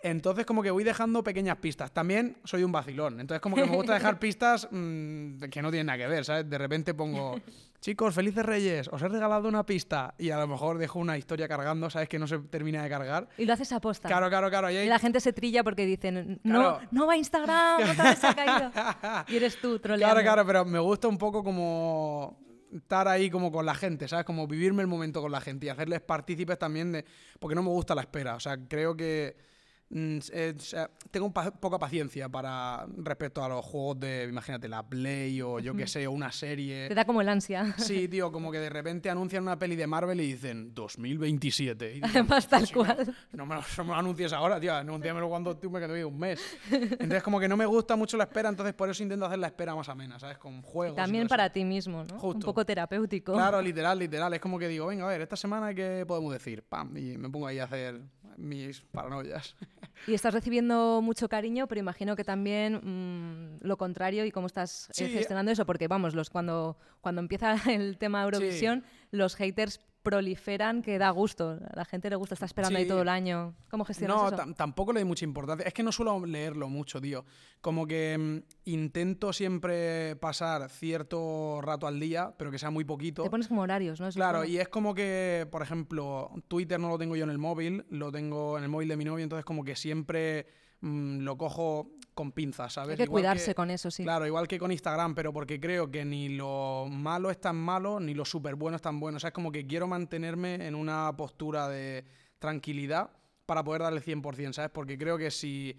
Entonces 0.00 0.46
como 0.46 0.62
que 0.62 0.70
voy 0.70 0.84
dejando 0.84 1.24
pequeñas 1.24 1.56
pistas. 1.56 1.90
También 1.92 2.36
soy 2.44 2.62
un 2.62 2.70
vacilón. 2.70 3.20
Entonces 3.20 3.40
como 3.40 3.56
que 3.56 3.64
me 3.64 3.74
gusta 3.76 3.94
dejar 3.94 4.18
pistas 4.20 4.68
mm, 4.70 5.40
que 5.50 5.60
no 5.60 5.70
tienen 5.70 5.86
nada 5.86 5.98
que 5.98 6.06
ver, 6.06 6.24
¿sabes? 6.24 6.48
De 6.48 6.56
repente 6.56 6.94
pongo, 6.94 7.40
chicos, 7.80 8.14
felices 8.14 8.46
reyes, 8.46 8.88
os 8.92 9.02
he 9.02 9.08
regalado 9.08 9.48
una 9.48 9.66
pista 9.66 10.14
y 10.16 10.30
a 10.30 10.38
lo 10.38 10.46
mejor 10.46 10.78
dejo 10.78 11.00
una 11.00 11.18
historia 11.18 11.48
cargando, 11.48 11.90
¿sabes? 11.90 12.08
Que 12.08 12.18
no 12.20 12.28
se 12.28 12.38
termina 12.38 12.82
de 12.84 12.88
cargar. 12.88 13.28
Y 13.38 13.44
lo 13.44 13.52
haces 13.54 13.72
a 13.72 13.80
posta. 13.80 14.06
Claro, 14.08 14.28
claro, 14.28 14.48
claro. 14.50 14.70
Y, 14.70 14.74
Y 14.74 14.76
ahí- 14.76 14.88
la 14.88 15.00
gente 15.00 15.18
se 15.20 15.32
trilla 15.32 15.64
porque 15.64 15.84
dicen, 15.84 16.40
no, 16.44 16.60
Claro. 16.60 16.80
no 16.92 17.06
va 17.08 17.14
a 17.14 17.16
Instagram, 17.16 17.90
otra 17.90 18.04
vez 18.04 18.18
se 18.20 18.26
ha 18.28 18.34
caído. 18.34 18.70
Y 19.28 19.36
eres 19.36 19.60
tú 19.60 19.80
troleando. 19.80 20.14
Claro, 20.14 20.24
claro, 20.24 20.46
pero 20.46 20.64
me 20.64 20.78
gusta 20.78 21.08
un 21.08 21.18
poco 21.18 21.42
como 21.42 22.38
estar 22.72 23.08
ahí 23.08 23.30
como 23.30 23.50
con 23.50 23.66
la 23.66 23.74
gente, 23.74 24.06
¿sabes? 24.06 24.24
Como 24.24 24.46
vivirme 24.46 24.82
el 24.82 24.86
momento 24.88 25.20
con 25.20 25.32
la 25.32 25.40
gente 25.40 25.66
y 25.66 25.68
hacerles 25.70 26.02
partícipes 26.02 26.56
también 26.58 26.92
de... 26.92 27.04
Porque 27.40 27.54
no 27.56 27.62
me 27.64 27.70
gusta 27.70 27.94
la 27.96 28.02
espera, 28.02 28.36
o 28.36 28.40
sea, 28.40 28.56
creo 28.68 28.96
que... 28.96 29.47
mm, 29.90 30.18
eh, 30.32 30.54
o 30.56 30.60
sea, 30.60 30.90
tengo 31.10 31.32
pa- 31.32 31.50
poca 31.50 31.78
paciencia 31.78 32.28
para 32.28 32.86
respecto 32.98 33.42
a 33.42 33.48
los 33.48 33.64
juegos 33.64 34.00
de, 34.00 34.26
imagínate, 34.28 34.68
la 34.68 34.86
Play 34.88 35.40
o 35.42 35.58
yo 35.58 35.74
qué 35.74 35.86
sé, 35.86 36.06
o 36.06 36.12
una 36.12 36.30
serie. 36.32 36.88
Te 36.88 36.94
da 36.94 37.04
como 37.04 37.20
el 37.20 37.28
ansia. 37.28 37.74
Sí, 37.78 38.08
tío, 38.08 38.30
como 38.32 38.50
que 38.52 38.58
de 38.58 38.70
repente 38.70 39.10
anuncian 39.10 39.42
una 39.42 39.58
peli 39.58 39.76
de 39.76 39.86
Marvel 39.86 40.20
y 40.20 40.32
dicen 40.32 40.74
2027. 40.74 41.90
Y 41.90 41.94
digo, 41.94 42.06
Además, 42.08 42.48
tal 42.48 42.66
"Sí, 42.66 42.72
pero 42.74 42.84
cual. 42.86 43.16
No 43.32 43.46
me, 43.46 43.54
lo, 43.56 43.62
no 43.76 43.84
me 43.84 43.90
lo 43.90 43.94
anuncies 43.96 44.32
ahora, 44.32 44.60
tío. 44.60 44.74
Anúnciamelo 44.74 45.28
cuando 45.28 45.56
tú 45.56 45.70
me 45.70 45.80
quedes 45.80 46.04
un 46.04 46.18
mes. 46.18 46.40
Entonces, 46.70 47.22
como 47.22 47.40
que 47.40 47.48
no 47.48 47.56
me 47.56 47.66
gusta 47.66 47.96
mucho 47.96 48.16
la 48.16 48.24
espera, 48.24 48.48
entonces 48.48 48.74
por 48.74 48.88
eso 48.90 49.02
intento 49.02 49.26
hacer 49.26 49.38
la 49.38 49.48
espera 49.48 49.74
más 49.74 49.88
amena, 49.88 50.18
¿sabes? 50.18 50.38
Con 50.38 50.62
juegos. 50.62 50.94
y 50.94 50.96
También 50.96 51.24
eso. 51.24 51.28
para 51.30 51.50
ti 51.50 51.64
mismo, 51.64 52.04
¿no? 52.04 52.14
Un 52.14 52.20
Justo. 52.20 52.46
poco 52.46 52.64
terapéutico. 52.64 53.32
Claro, 53.32 53.60
literal, 53.62 53.98
literal. 53.98 54.32
Es 54.34 54.40
como 54.40 54.58
que 54.58 54.68
digo, 54.68 54.86
venga, 54.86 55.04
a 55.04 55.08
ver, 55.08 55.20
esta 55.22 55.36
semana, 55.36 55.74
¿qué 55.74 56.04
podemos 56.06 56.32
decir? 56.32 56.62
Pam, 56.62 56.96
y 56.96 57.16
me 57.16 57.28
pongo 57.30 57.46
ahí 57.46 57.58
a 57.58 57.64
hacer 57.64 58.00
mis 58.36 58.80
paranoias. 58.82 59.56
Y 60.06 60.14
estás 60.14 60.32
recibiendo 60.32 61.00
mucho 61.02 61.28
cariño, 61.28 61.66
pero 61.66 61.80
imagino 61.80 62.14
que 62.14 62.22
también 62.22 62.76
mm, 62.76 63.66
lo 63.66 63.76
contrario 63.76 64.24
y 64.24 64.30
cómo 64.30 64.46
estás 64.46 64.90
eh, 64.90 64.92
Sí. 64.94 65.08
gestionando 65.08 65.50
eso, 65.50 65.66
porque 65.66 65.88
vamos, 65.88 66.14
los 66.14 66.30
cuando, 66.30 66.78
cuando 67.00 67.20
empieza 67.20 67.54
el 67.68 67.98
tema 67.98 68.22
Eurovisión, 68.22 68.84
los 69.10 69.34
haters 69.34 69.80
proliferan 70.10 70.82
que 70.82 70.98
da 70.98 71.10
gusto. 71.10 71.58
A 71.70 71.76
la 71.76 71.84
gente 71.84 72.08
le 72.10 72.16
gusta, 72.16 72.34
está 72.34 72.46
esperando 72.46 72.78
ahí 72.78 72.86
todo 72.86 73.02
el 73.02 73.08
año. 73.08 73.54
¿Cómo 73.70 73.84
gestionas 73.84 74.16
No, 74.16 74.26
eso? 74.28 74.36
tam- 74.36 74.54
tampoco 74.54 74.92
le 74.92 75.00
doy 75.00 75.08
mucha 75.08 75.24
importancia. 75.24 75.66
Es 75.66 75.74
que 75.74 75.82
no 75.82 75.92
suelo 75.92 76.24
leerlo 76.24 76.68
mucho, 76.68 77.00
tío. 77.00 77.24
Como 77.60 77.86
que 77.86 78.16
mm, 78.18 78.70
intento 78.70 79.32
siempre 79.32 80.16
pasar 80.16 80.68
cierto 80.70 81.60
rato 81.62 81.86
al 81.86 82.00
día, 82.00 82.34
pero 82.38 82.50
que 82.50 82.58
sea 82.58 82.70
muy 82.70 82.84
poquito. 82.84 83.22
Te 83.22 83.30
pones 83.30 83.48
como 83.48 83.62
horarios, 83.62 84.00
¿no? 84.00 84.08
Es 84.08 84.14
Claro, 84.14 84.44
y 84.44 84.58
es 84.58 84.68
como 84.68 84.94
que, 84.94 85.46
por 85.50 85.62
ejemplo, 85.62 86.30
Twitter 86.48 86.78
no 86.80 86.88
lo 86.88 86.98
tengo 86.98 87.16
yo 87.16 87.24
en 87.24 87.30
el 87.30 87.38
móvil, 87.38 87.84
lo 87.90 88.10
tengo 88.12 88.56
en 88.58 88.64
el 88.64 88.70
móvil 88.70 88.88
de 88.88 88.96
mi 88.96 89.04
novio, 89.04 89.22
entonces 89.22 89.44
como 89.44 89.64
que 89.64 89.76
siempre 89.76 90.46
mm, 90.80 91.20
lo 91.20 91.36
cojo 91.36 91.90
con 92.14 92.32
pinzas, 92.32 92.72
¿sabes? 92.72 92.90
Hay 92.90 92.96
que 92.96 93.02
Igual 93.04 93.22
cuidarse 93.22 93.54
con 93.54 93.70
eso, 93.70 93.90
sí. 93.92 94.02
Claro, 94.02 94.26
igual 94.26 94.48
que 94.48 94.58
con 94.58 94.72
Instagram, 94.72 95.14
pero 95.14 95.32
porque 95.32 95.60
creo 95.60 95.88
que 95.88 96.04
ni 96.04 96.28
lo 96.30 96.86
malo 96.90 97.30
es 97.30 97.40
tan 97.40 97.56
malo, 97.56 98.00
ni 98.00 98.12
lo 98.12 98.24
súper 98.24 98.56
bueno 98.56 98.74
es 98.74 98.82
tan 98.82 98.98
bueno. 98.98 99.18
O 99.18 99.20
sea, 99.20 99.28
es 99.28 99.34
como 99.34 99.52
que 99.52 99.66
quiero 99.66 99.86
mantenerme 99.86 100.66
en 100.66 100.74
una 100.74 101.14
postura 101.16 101.68
de 101.68 102.04
tranquilidad 102.40 103.10
para 103.46 103.62
poder 103.62 103.82
darle 103.82 104.02
100%, 104.02 104.52
¿sabes? 104.52 104.70
Porque 104.72 104.98
creo 104.98 105.16
que 105.16 105.30
si, 105.30 105.78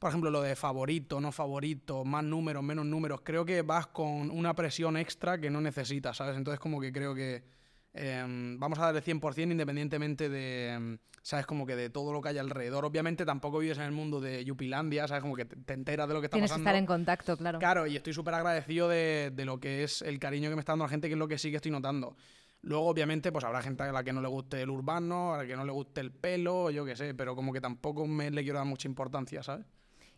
por 0.00 0.08
ejemplo, 0.08 0.30
lo 0.30 0.42
de 0.42 0.56
favorito, 0.56 1.20
no 1.20 1.30
favorito, 1.30 2.04
más 2.04 2.24
números, 2.24 2.62
menos 2.62 2.84
números, 2.84 3.20
creo 3.22 3.44
que 3.44 3.62
vas 3.62 3.86
con 3.86 4.30
una 4.30 4.54
presión 4.54 4.96
extra 4.96 5.38
que 5.38 5.48
no 5.48 5.60
necesitas, 5.60 6.16
¿sabes? 6.16 6.36
Entonces 6.36 6.58
como 6.58 6.80
que 6.80 6.92
creo 6.92 7.14
que 7.14 7.44
em, 7.92 8.58
vamos 8.58 8.78
a 8.78 8.86
darle 8.86 9.02
100% 9.02 9.50
independientemente 9.52 10.28
de, 10.28 10.68
em, 10.72 10.98
¿sabes? 11.22 11.46
Como 11.46 11.66
que 11.66 11.76
de 11.76 11.90
todo 11.90 12.12
lo 12.12 12.20
que 12.20 12.28
hay 12.30 12.38
alrededor. 12.38 12.84
Obviamente 12.84 13.24
tampoco 13.24 13.58
vives 13.58 13.78
en 13.78 13.84
el 13.84 13.92
mundo 13.92 14.20
de 14.20 14.44
Yupilandia, 14.44 15.08
¿sabes? 15.08 15.22
Como 15.22 15.34
que 15.36 15.44
te, 15.44 15.56
te 15.56 15.72
enteras 15.74 16.08
de 16.08 16.14
lo 16.14 16.20
que 16.20 16.26
está 16.26 16.36
Tienes 16.36 16.50
que 16.50 16.54
pasando. 16.54 16.68
estar 16.70 16.76
en 16.78 16.86
contacto, 16.86 17.36
claro. 17.36 17.58
Claro, 17.58 17.86
y 17.86 17.96
estoy 17.96 18.12
súper 18.12 18.34
agradecido 18.34 18.88
de, 18.88 19.32
de 19.34 19.44
lo 19.44 19.58
que 19.60 19.82
es 19.84 20.02
el 20.02 20.18
cariño 20.18 20.50
que 20.50 20.56
me 20.56 20.60
está 20.60 20.72
dando 20.72 20.84
la 20.84 20.90
gente, 20.90 21.08
que 21.08 21.14
es 21.14 21.18
lo 21.18 21.28
que 21.28 21.38
sí 21.38 21.50
que 21.50 21.56
estoy 21.56 21.70
notando. 21.72 22.16
Luego, 22.60 22.86
obviamente, 22.88 23.30
pues 23.30 23.44
habrá 23.44 23.62
gente 23.62 23.84
a 23.84 23.92
la 23.92 24.02
que 24.02 24.12
no 24.12 24.20
le 24.20 24.26
guste 24.28 24.60
el 24.62 24.70
urbano, 24.70 25.34
a 25.34 25.38
la 25.38 25.46
que 25.46 25.54
no 25.56 25.64
le 25.64 25.70
guste 25.70 26.00
el 26.00 26.10
pelo, 26.10 26.70
yo 26.70 26.84
qué 26.84 26.96
sé, 26.96 27.14
pero 27.14 27.36
como 27.36 27.52
que 27.52 27.60
tampoco 27.60 28.04
me 28.06 28.30
le 28.32 28.42
quiero 28.42 28.58
dar 28.58 28.66
mucha 28.66 28.88
importancia, 28.88 29.42
¿sabes? 29.44 29.64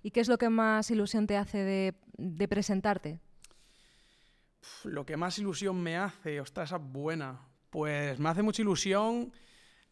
¿Y 0.03 0.11
qué 0.11 0.21
es 0.21 0.29
lo 0.29 0.39
que 0.39 0.49
más 0.49 0.91
ilusión 0.91 1.27
te 1.27 1.37
hace 1.37 1.59
de, 1.59 1.95
de 2.17 2.49
presentarte? 2.49 3.21
Uf, 4.63 4.87
Lo 4.87 5.05
que 5.05 5.19
más 5.19 5.39
ilusión 5.39 5.77
me 5.83 5.99
hace, 5.99 6.41
ostras, 6.41 6.71
esa 6.71 6.77
es 6.77 6.83
buena. 6.83 7.41
Pues 7.71 8.19
me 8.19 8.29
hace 8.29 8.43
mucha 8.43 8.63
ilusión 8.63 9.33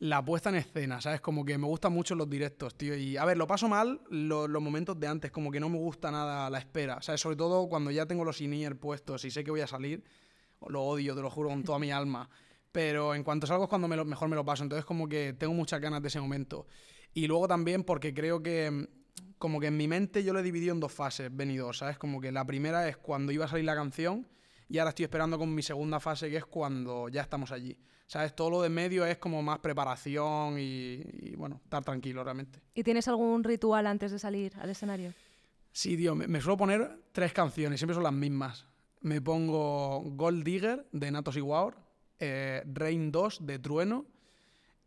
la 0.01 0.25
puesta 0.25 0.49
en 0.51 0.57
escena, 0.57 1.01
¿sabes? 1.01 1.21
Como 1.21 1.45
que 1.45 1.59
me 1.59 1.67
gustan 1.67 1.93
mucho 1.93 2.15
los 2.15 2.29
directos, 2.29 2.77
tío. 2.77 2.95
Y 2.97 3.17
a 3.17 3.25
ver, 3.25 3.37
lo 3.37 3.47
paso 3.47 3.69
mal 3.69 4.01
lo- 4.11 4.49
los 4.49 4.63
momentos 4.63 4.99
de 4.99 5.07
antes, 5.07 5.31
como 5.31 5.51
que 5.51 5.61
no 5.61 5.69
me 5.69 5.79
gusta 5.79 6.11
nada 6.11 6.49
la 6.51 6.59
espera, 6.59 7.01
¿sabes? 7.03 7.21
Sobre 7.21 7.37
todo 7.37 7.69
cuando 7.69 7.91
ya 7.91 8.07
tengo 8.07 8.25
los 8.25 8.41
in 8.41 8.77
puestos 8.79 9.25
y 9.25 9.31
sé 9.31 9.45
que 9.45 9.51
voy 9.51 9.61
a 9.61 9.67
salir, 9.67 10.05
lo 10.69 10.83
odio, 10.83 11.15
te 11.15 11.23
lo 11.23 11.31
juro, 11.31 11.49
con 11.51 11.63
toda 11.65 11.79
mi 11.79 11.91
alma. 11.91 12.29
Pero 12.73 13.15
en 13.15 13.25
cuanto 13.25 13.47
salgo 13.47 13.65
es 13.65 13.69
cuando 13.71 13.89
mejor 13.89 14.29
me 14.29 14.37
lo 14.37 14.45
paso. 14.45 14.63
Entonces, 14.63 14.85
como 14.85 15.09
que 15.09 15.33
tengo 15.33 15.55
muchas 15.55 15.81
ganas 15.81 16.03
de 16.03 16.09
ese 16.09 16.21
momento. 16.21 16.67
Y 17.15 17.27
luego 17.27 17.49
también 17.49 17.83
porque 17.85 18.13
creo 18.15 18.43
que, 18.43 18.89
como 19.39 19.61
que 19.61 19.69
en 19.69 19.77
mi 19.77 19.89
mente 19.89 20.23
yo 20.23 20.33
lo 20.33 20.41
he 20.41 20.43
dividido 20.43 20.75
en 20.75 20.81
dos 20.81 20.93
fases, 20.93 21.35
venidos, 21.35 21.79
¿sabes? 21.79 21.99
Como 21.99 22.21
que 22.21 22.31
la 22.33 22.45
primera 22.45 22.89
es 22.89 22.97
cuando 22.97 23.33
iba 23.33 23.47
a 23.47 23.49
salir 23.49 23.65
la 23.65 23.75
canción 23.75 24.27
y 24.69 24.79
ahora 24.79 24.91
estoy 24.91 25.05
esperando 25.05 25.39
con 25.39 25.55
mi 25.55 25.63
segunda 25.63 26.01
fase, 26.01 26.31
que 26.31 26.37
es 26.37 26.45
cuando 26.45 27.09
ya 27.09 27.23
estamos 27.23 27.53
allí. 27.53 27.79
¿Sabes? 28.07 28.35
Todo 28.35 28.51
lo 28.51 28.63
de 28.63 28.71
medio 28.71 29.05
es 29.05 29.19
como 29.19 29.43
más 29.43 29.59
preparación 29.59 30.59
y, 30.59 31.03
y, 31.21 31.37
bueno, 31.37 31.61
estar 31.63 31.85
tranquilo 31.85 32.25
realmente. 32.25 32.61
¿Y 32.75 32.83
tienes 32.83 33.07
algún 33.07 33.45
ritual 33.45 33.87
antes 33.87 34.11
de 34.11 34.19
salir 34.19 34.55
al 34.59 34.71
escenario? 34.71 35.13
Sí, 35.73 35.97
tío, 35.97 36.15
me, 36.15 36.27
me 36.27 36.41
suelo 36.41 36.57
poner 36.57 37.03
tres 37.13 37.35
canciones, 37.35 37.79
siempre 37.81 37.95
son 37.95 38.05
las 38.05 38.13
mismas. 38.15 38.67
Me 39.01 39.21
pongo 39.21 40.01
Gold 40.01 40.43
Digger 40.43 40.87
de 40.91 41.11
Natos 41.11 41.37
y 41.37 41.43
Waur, 41.43 41.77
eh, 42.19 42.63
Rain 42.67 43.13
2 43.13 43.47
de 43.47 43.59
Trueno 43.59 44.07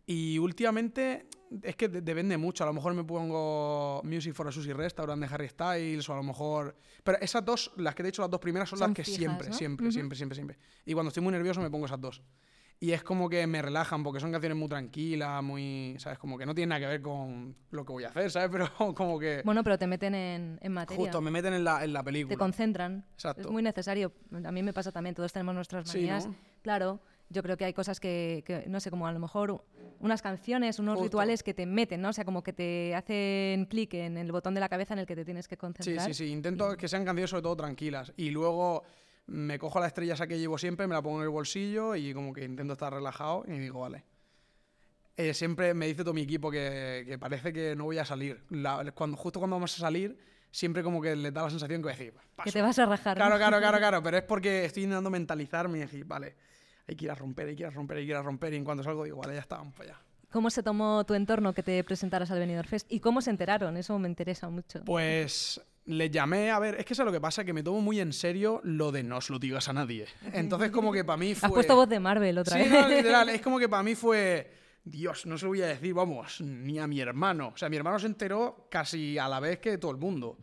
y 0.06 0.38
últimamente 0.40 1.28
es 1.64 1.76
que 1.76 1.88
de- 1.90 2.02
depende 2.02 2.38
mucho. 2.38 2.64
A 2.64 2.68
lo 2.68 2.74
mejor 2.74 2.94
me 2.94 3.04
pongo 3.04 4.02
Music 4.04 4.34
for 4.34 4.48
a 4.48 4.52
Sushi 4.52 4.74
Restaurant 4.74 5.22
de 5.22 5.34
Harry 5.34 5.50
Styles 5.50 6.08
o 6.10 6.14
a 6.14 6.18
lo 6.18 6.24
mejor... 6.24 6.76
Pero 7.04 7.18
esas 7.20 7.44
dos, 7.44 7.72
las 7.78 7.94
que 7.96 8.04
te 8.04 8.08
he 8.10 8.12
dicho, 8.12 8.22
las 8.22 8.32
dos 8.32 8.40
primeras 8.40 8.70
son, 8.70 8.80
Son 8.80 8.90
las 8.90 8.96
que 8.96 9.04
fijas, 9.04 9.18
siempre, 9.20 9.48
¿no? 9.50 9.54
siempre, 9.54 9.86
Ujú. 9.88 9.92
siempre, 9.94 10.16
siempre, 10.18 10.36
siempre. 10.36 10.58
Y 10.86 10.94
cuando 10.94 11.10
estoy 11.10 11.24
muy 11.24 11.32
nervioso 11.32 11.62
me 11.62 11.70
pongo 11.70 11.86
esas 11.86 12.00
dos. 12.00 12.22
Y 12.84 12.94
es 12.94 13.04
como 13.04 13.30
que 13.30 13.46
me 13.46 13.62
relajan 13.62 14.02
porque 14.02 14.20
son 14.20 14.32
canciones 14.32 14.58
muy 14.58 14.68
tranquilas, 14.68 15.44
muy, 15.44 15.96
¿sabes? 16.00 16.18
Como 16.18 16.36
que 16.36 16.48
no 16.48 16.56
tienen 16.56 16.70
nada 16.70 16.80
que 16.82 16.88
ver 16.88 17.02
con 17.04 17.56
lo 17.70 17.86
que 17.86 17.92
voy 17.94 18.04
a 18.06 18.08
hacer, 18.08 18.32
¿sabes? 18.32 18.50
Pero 18.52 18.96
como 18.96 19.20
que... 19.20 19.44
Bueno, 19.46 19.64
pero 19.64 19.78
te 19.78 19.86
meten 19.86 20.16
en, 20.16 20.58
en 20.62 20.72
materia. 20.74 21.00
Justo, 21.04 21.22
me 21.22 21.30
meten 21.30 21.54
en 21.54 21.64
la, 21.64 21.84
en 21.84 21.94
la 21.94 22.02
película. 22.02 22.34
te 22.34 22.40
concentran. 22.40 23.06
Exacto. 23.14 23.42
Es 23.42 23.48
muy 23.52 23.62
necesario. 23.62 24.12
A 24.44 24.52
mí 24.52 24.64
me 24.64 24.74
pasa 24.74 24.92
también, 24.92 25.14
todos 25.14 25.32
tenemos 25.32 25.54
nuestras 25.54 25.88
Sí, 25.90 26.00
manías. 26.00 26.26
¿no? 26.26 26.36
Claro, 26.64 27.00
yo 27.32 27.42
creo 27.44 27.58
que 27.58 27.66
hay 27.66 27.74
cosas 27.74 28.00
que, 28.00 28.44
que, 28.46 28.66
no 28.68 28.80
sé, 28.80 28.90
como 28.92 29.08
a 29.08 29.12
lo 29.12 29.20
mejor 29.20 29.64
unas 30.00 30.22
canciones, 30.22 30.80
unos 30.80 30.94
Justo. 30.96 31.04
rituales 31.06 31.44
que 31.44 31.54
te 31.54 31.66
meten, 31.66 32.02
¿no? 32.02 32.10
O 32.10 32.14
sea, 32.14 32.26
como 32.26 32.44
que 32.44 32.54
te 32.54 32.94
hacen 32.96 33.66
clic 33.66 33.94
en 33.94 34.18
el 34.18 34.32
botón 34.32 34.54
de 34.54 34.60
la 34.60 34.68
cabeza 34.70 34.94
en 34.94 35.00
el 35.00 35.06
que 35.06 35.16
te 35.16 35.24
tienes 35.26 35.48
que 35.48 35.56
Sí, 35.56 35.60
concentrar. 35.60 36.08
sí, 36.08 36.14
sí. 36.14 36.32
Intento 36.32 36.76
que 36.78 36.88
sean 36.88 37.06
canciones 37.06 37.30
sobre 37.30 37.44
todo 37.44 37.56
tranquilas. 37.56 38.12
Y 38.18 38.30
luego 38.32 38.84
me 39.28 39.58
cojo 39.60 39.80
la 39.80 39.88
estrella 39.88 40.14
esa 40.16 40.28
que 40.28 40.38
llevo 40.40 40.58
siempre, 40.58 40.88
me 40.88 40.94
la 40.94 41.02
pongo 41.02 41.18
en 41.18 41.24
el 41.24 41.30
bolsillo 41.30 41.96
y 41.96 42.14
como 42.14 42.34
que 42.34 42.44
intento 42.44 42.74
estar 42.74 42.92
relajado 42.94 43.44
y 43.48 43.52
digo, 43.60 43.80
vale. 43.82 44.04
Eh, 45.18 45.34
siempre 45.34 45.74
me 45.74 45.88
dice 45.88 46.04
todo 46.04 46.14
mi 46.14 46.22
equipo 46.22 46.50
que, 46.50 47.04
que 47.06 47.20
parece 47.20 47.54
que 47.54 47.76
no 47.76 47.84
voy 47.86 47.98
a 47.98 48.06
salir. 48.06 48.44
La- 48.50 48.92
cuando, 48.94 49.18
justo 49.18 49.40
cuando 49.40 49.56
vamos 49.56 49.76
a 49.76 49.80
salir, 49.80 50.18
siempre 50.50 50.82
como 50.84 51.02
que 51.02 51.16
les 51.16 51.34
da 51.34 51.44
la 51.44 51.50
sensación 51.50 51.80
que 51.82 51.84
voy 51.84 51.94
a 51.94 51.96
decir, 51.96 52.14
Que 52.14 52.20
paso. 52.36 52.52
te 52.52 52.62
vas 52.62 52.80
a 52.80 52.86
rajar. 52.86 53.18
¿no? 53.18 53.26
Claro, 53.26 53.38
claro, 53.38 53.60
claro, 53.60 53.78
claro. 53.80 54.04
Pero 54.04 54.18
es 54.18 54.24
porque 54.24 54.66
estoy 54.66 54.84
intentando 54.84 55.10
mentalizarme 55.10 55.78
y 55.78 55.82
decir, 55.82 56.06
vale, 56.06 56.36
hay 56.88 56.96
que 56.96 57.06
ir 57.06 57.12
a 57.12 57.16
romper, 57.16 57.48
hay 57.50 57.56
que 57.56 57.64
ir 57.64 57.68
a 57.68 57.72
romper, 57.72 57.98
hay 57.98 58.06
que 58.06 58.12
ir 58.12 58.16
a 58.16 58.22
romper. 58.22 58.54
Y 58.54 58.58
en 58.58 58.64
cuanto 58.64 58.84
salgo 58.84 59.04
digo, 59.04 59.18
vale, 59.18 59.34
ya 59.34 59.42
está, 59.42 59.58
vamos 59.58 59.74
para 59.74 59.92
allá. 59.92 60.02
¿Cómo 60.32 60.50
se 60.50 60.64
tomó 60.64 61.04
tu 61.06 61.14
entorno 61.14 61.54
que 61.54 61.62
te 61.62 61.84
presentaras 61.84 62.32
al 62.32 62.40
Benidorm 62.40 62.68
Fest? 62.68 62.92
¿Y 62.92 63.00
cómo 63.02 63.22
se 63.22 63.30
enteraron? 63.30 63.76
Eso 63.76 64.00
me 64.00 64.08
interesa 64.08 64.50
mucho. 64.50 64.84
Pues 64.86 65.62
le 65.86 66.10
llamé, 66.10 66.52
a 66.52 66.60
ver, 66.60 66.76
es 66.76 66.86
que 66.86 66.94
eso 66.94 67.04
es 67.04 67.06
lo 67.06 67.12
que 67.12 67.20
pasa, 67.20 67.44
que 67.44 67.52
me 67.54 67.64
tomo 67.64 67.82
muy 67.82 68.00
en 68.00 68.14
serio 68.14 68.62
lo 68.64 68.92
de 68.92 69.04
no 69.04 69.18
os 69.18 69.30
lo 69.30 69.40
digas 69.40 69.68
a 69.68 69.74
nadie. 69.74 70.06
Entonces 70.32 70.72
como 70.72 70.94
que 70.94 71.04
para 71.04 71.18
mí 71.18 71.36
fue... 71.36 71.48
Has 71.48 71.54
puesto 71.54 71.76
voz 71.76 71.90
de 71.90 72.00
Marvel 72.00 72.38
otra 72.38 72.56
Sí, 72.56 72.64
vez. 72.64 72.72
no, 72.72 72.88
literal, 72.96 73.30
es 73.30 73.42
como 73.42 73.60
que 73.60 73.68
para 73.68 73.84
mí 73.84 73.96
fue... 73.96 74.60
Dios, 74.84 75.28
no 75.28 75.38
se 75.38 75.46
lo 75.46 75.50
voy 75.50 75.62
a 75.62 75.68
decir, 75.68 75.94
vamos, 75.94 76.42
ni 76.42 76.80
a 76.80 76.88
mi 76.88 77.00
hermano. 77.02 77.52
O 77.54 77.58
sea, 77.58 77.70
mi 77.70 77.78
hermano 77.78 78.00
se 78.00 78.08
enteró 78.08 78.68
casi 78.72 79.18
a 79.18 79.28
la 79.28 79.40
vez 79.40 79.60
que 79.60 79.78
todo 79.78 79.92
el 79.92 79.98
mundo. 79.98 80.40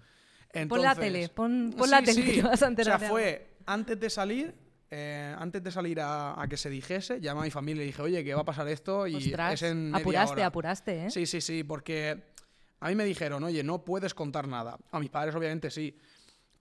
pon 0.68 0.80
la 0.82 0.94
tele, 0.94 1.28
pon, 1.28 1.74
la 1.88 2.02
tele, 2.02 2.42
vas 2.42 2.62
a 2.62 2.68
enterar. 2.68 2.96
O 2.96 3.00
sea, 3.00 3.08
fue 3.08 3.56
antes 3.66 3.98
de 3.98 4.08
salir, 4.08 4.54
eh, 4.90 5.34
antes 5.38 5.62
de 5.62 5.70
salir 5.70 6.00
a, 6.00 6.44
que 6.48 6.56
se 6.56 6.70
dijese, 6.70 7.20
llamé 7.20 7.40
a 7.40 7.44
mi 7.44 7.50
familia 7.50 7.82
y 7.82 7.86
dije, 7.86 8.02
oye, 8.02 8.24
que 8.24 8.34
va 8.34 8.40
a 8.40 8.44
pasar 8.44 8.68
esto 8.68 9.06
y 9.06 9.16
es 9.16 9.62
en 9.62 9.90
media 9.90 10.00
apuraste, 10.00 10.42
apuraste, 10.42 11.06
¿eh? 11.06 11.10
Sí, 11.10 11.26
sí, 11.26 11.40
sí, 11.40 11.62
porque 11.64 12.22
a 12.80 12.88
mí 12.88 12.94
me 12.94 13.04
dijeron, 13.04 13.42
oye, 13.44 13.62
no 13.62 13.84
puedes 13.84 14.14
contar 14.14 14.48
nada. 14.48 14.78
A 14.90 15.00
mis 15.00 15.10
padres 15.10 15.34
obviamente 15.34 15.70
sí. 15.70 15.96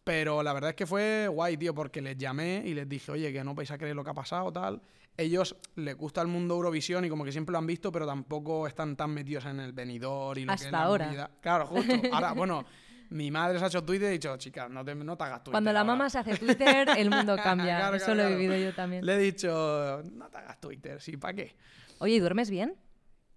Pero 0.03 0.41
la 0.41 0.53
verdad 0.53 0.72
es 0.72 0.75
que 0.75 0.86
fue 0.86 1.27
guay, 1.27 1.57
tío, 1.57 1.74
porque 1.74 2.01
les 2.01 2.17
llamé 2.17 2.63
y 2.65 2.74
les 2.74 2.88
dije, 2.88 3.12
oye, 3.12 3.31
que 3.31 3.43
no 3.43 3.53
vais 3.53 3.69
a 3.72 3.77
creer 3.77 3.96
lo 3.96 4.03
que 4.03 4.10
ha 4.10 4.13
pasado, 4.13 4.51
tal. 4.51 4.81
Ellos 5.17 5.55
les 5.75 5.98
gusta 5.98 6.22
el 6.22 6.27
mundo 6.27 6.55
Eurovisión 6.55 7.03
y 7.03 7.10
como 7.10 7.25
que 7.25 7.31
siempre 7.31 7.51
lo 7.51 7.57
han 7.57 7.67
visto, 7.67 7.91
pero 7.91 8.05
tampoco 8.05 8.67
están 8.67 8.96
tan 8.96 9.12
metidos 9.12 9.46
en 9.46 9.60
el 9.60 9.74
venidor 9.74 10.38
y 10.38 10.46
lo 10.46 10.53
Hasta 10.53 10.65
que 10.65 10.69
es 10.69 10.74
ahora. 10.74 11.31
Claro, 11.41 11.65
justo. 11.67 11.93
Ahora, 12.13 12.31
bueno, 12.36 12.65
mi 13.10 13.32
madre 13.32 13.60
se 13.60 13.66
ha 13.66 13.68
hecho 13.68 13.84
Twitter 13.84 14.06
y 14.06 14.08
ha 14.08 14.12
dicho, 14.12 14.38
chica, 14.38 14.68
no 14.70 14.84
te, 14.84 14.96
no 14.96 15.18
te 15.18 15.24
hagas 15.24 15.44
Twitter. 15.44 15.52
Cuando 15.52 15.74
la 15.74 15.84
mamá 15.84 16.10
se 16.10 16.20
hace 16.20 16.36
Twitter, 16.38 16.90
el 16.98 17.10
mundo 17.10 17.36
cambia. 17.36 17.90
Eso 17.96 18.14
lo 18.14 18.24
he 18.24 18.36
vivido 18.36 18.58
yo 18.58 18.74
también. 18.74 19.06
Le 19.06 19.16
he 19.16 19.20
dicho, 19.20 20.04
no 20.12 20.30
te 20.30 20.38
hagas 20.38 20.60
Twitter, 20.60 21.02
sí, 21.02 21.18
¿para 21.18 21.34
qué? 21.34 21.56
Oye, 22.00 22.16
¿y 22.16 22.20
duermes 22.20 22.50
bien? 22.50 22.76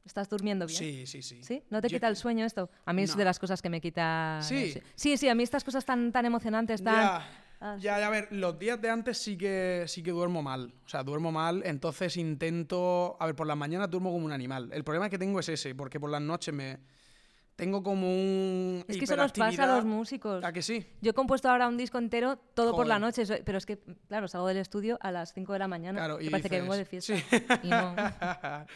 ¿Estás 0.05 0.29
durmiendo 0.29 0.67
bien? 0.67 0.79
Sí, 0.79 1.07
sí, 1.07 1.23
sí. 1.23 1.43
¿Sí? 1.43 1.63
¿No 1.71 1.81
te 1.81 1.89
quita 1.89 2.09
el 2.09 2.17
sueño 2.17 2.45
esto? 2.45 2.71
A 2.85 2.93
mí 2.93 3.03
es 3.03 3.17
de 3.17 3.25
las 3.25 3.39
cosas 3.39 3.63
que 3.63 3.69
me 3.69 3.81
quita... 3.81 4.41
Sí. 4.43 4.75
Sí, 4.95 5.17
sí, 5.17 5.29
a 5.29 5.35
mí 5.35 5.43
estas 5.43 5.63
cosas 5.63 5.85
tan, 5.85 6.11
tan 6.13 6.25
emocionantes, 6.27 6.83
tan... 6.83 6.95
Ya. 6.95 7.29
Ah, 7.63 7.77
ya, 7.79 8.01
ya, 8.01 8.07
a 8.07 8.11
ver, 8.11 8.29
los 8.31 8.59
días 8.59 8.81
de 8.81 8.89
antes 8.89 9.19
sí 9.19 9.37
que, 9.37 9.85
sí 9.87 10.03
que 10.03 10.13
duermo 10.13 10.43
mal. 10.43 10.73
O 10.87 10.89
sea, 10.89 11.03
duermo 11.03 11.31
mal, 11.31 11.63
entonces 11.67 12.17
intento... 12.17 13.19
A 13.21 13.27
ver, 13.27 13.37
por 13.37 13.47
las 13.47 13.57
mañanas 13.57 13.91
duermo 13.91 14.11
como 14.11 14.25
un 14.25 14.33
animal. 14.33 14.71
El 14.73 14.83
problema 14.83 15.11
que 15.11 15.19
tengo 15.19 15.39
es 15.41 15.49
ese, 15.51 15.75
porque 15.75 16.01
por 16.01 16.11
las 16.11 16.23
noches 16.23 16.55
me... 16.55 16.79
Tengo 17.61 17.83
como 17.83 18.07
un... 18.09 18.83
Es 18.89 18.97
que 18.97 19.05
eso 19.05 19.17
nos 19.17 19.33
pasa 19.33 19.65
a 19.65 19.77
los 19.77 19.85
músicos. 19.85 20.43
¿A 20.43 20.51
que 20.51 20.63
sí? 20.63 20.87
Yo 21.03 21.11
he 21.11 21.15
compuesto 21.15 21.51
ahora 21.51 21.69
un 21.69 21.77
disco 21.77 21.99
entero 21.99 22.39
todo 22.55 22.75
por 22.75 22.87
la 22.87 22.99
noche, 22.99 23.25
pero 23.45 23.59
es 23.59 23.67
que, 23.67 23.79
claro, 24.09 24.29
salgo 24.29 24.49
del 24.49 24.57
estudio 24.57 24.99
a 25.03 25.13
las 25.13 25.35
5 25.35 25.53
de 25.53 25.59
la 25.59 25.69
mañana. 25.69 25.99
Claro, 25.99 26.21
y 26.23 26.31
parece 26.31 26.49
que 26.49 26.61
vengo 26.61 26.75
de 26.75 26.87
fiesta. 26.87 27.15
Sí. 27.17 27.23
Y 27.63 27.69
no... 27.69 27.95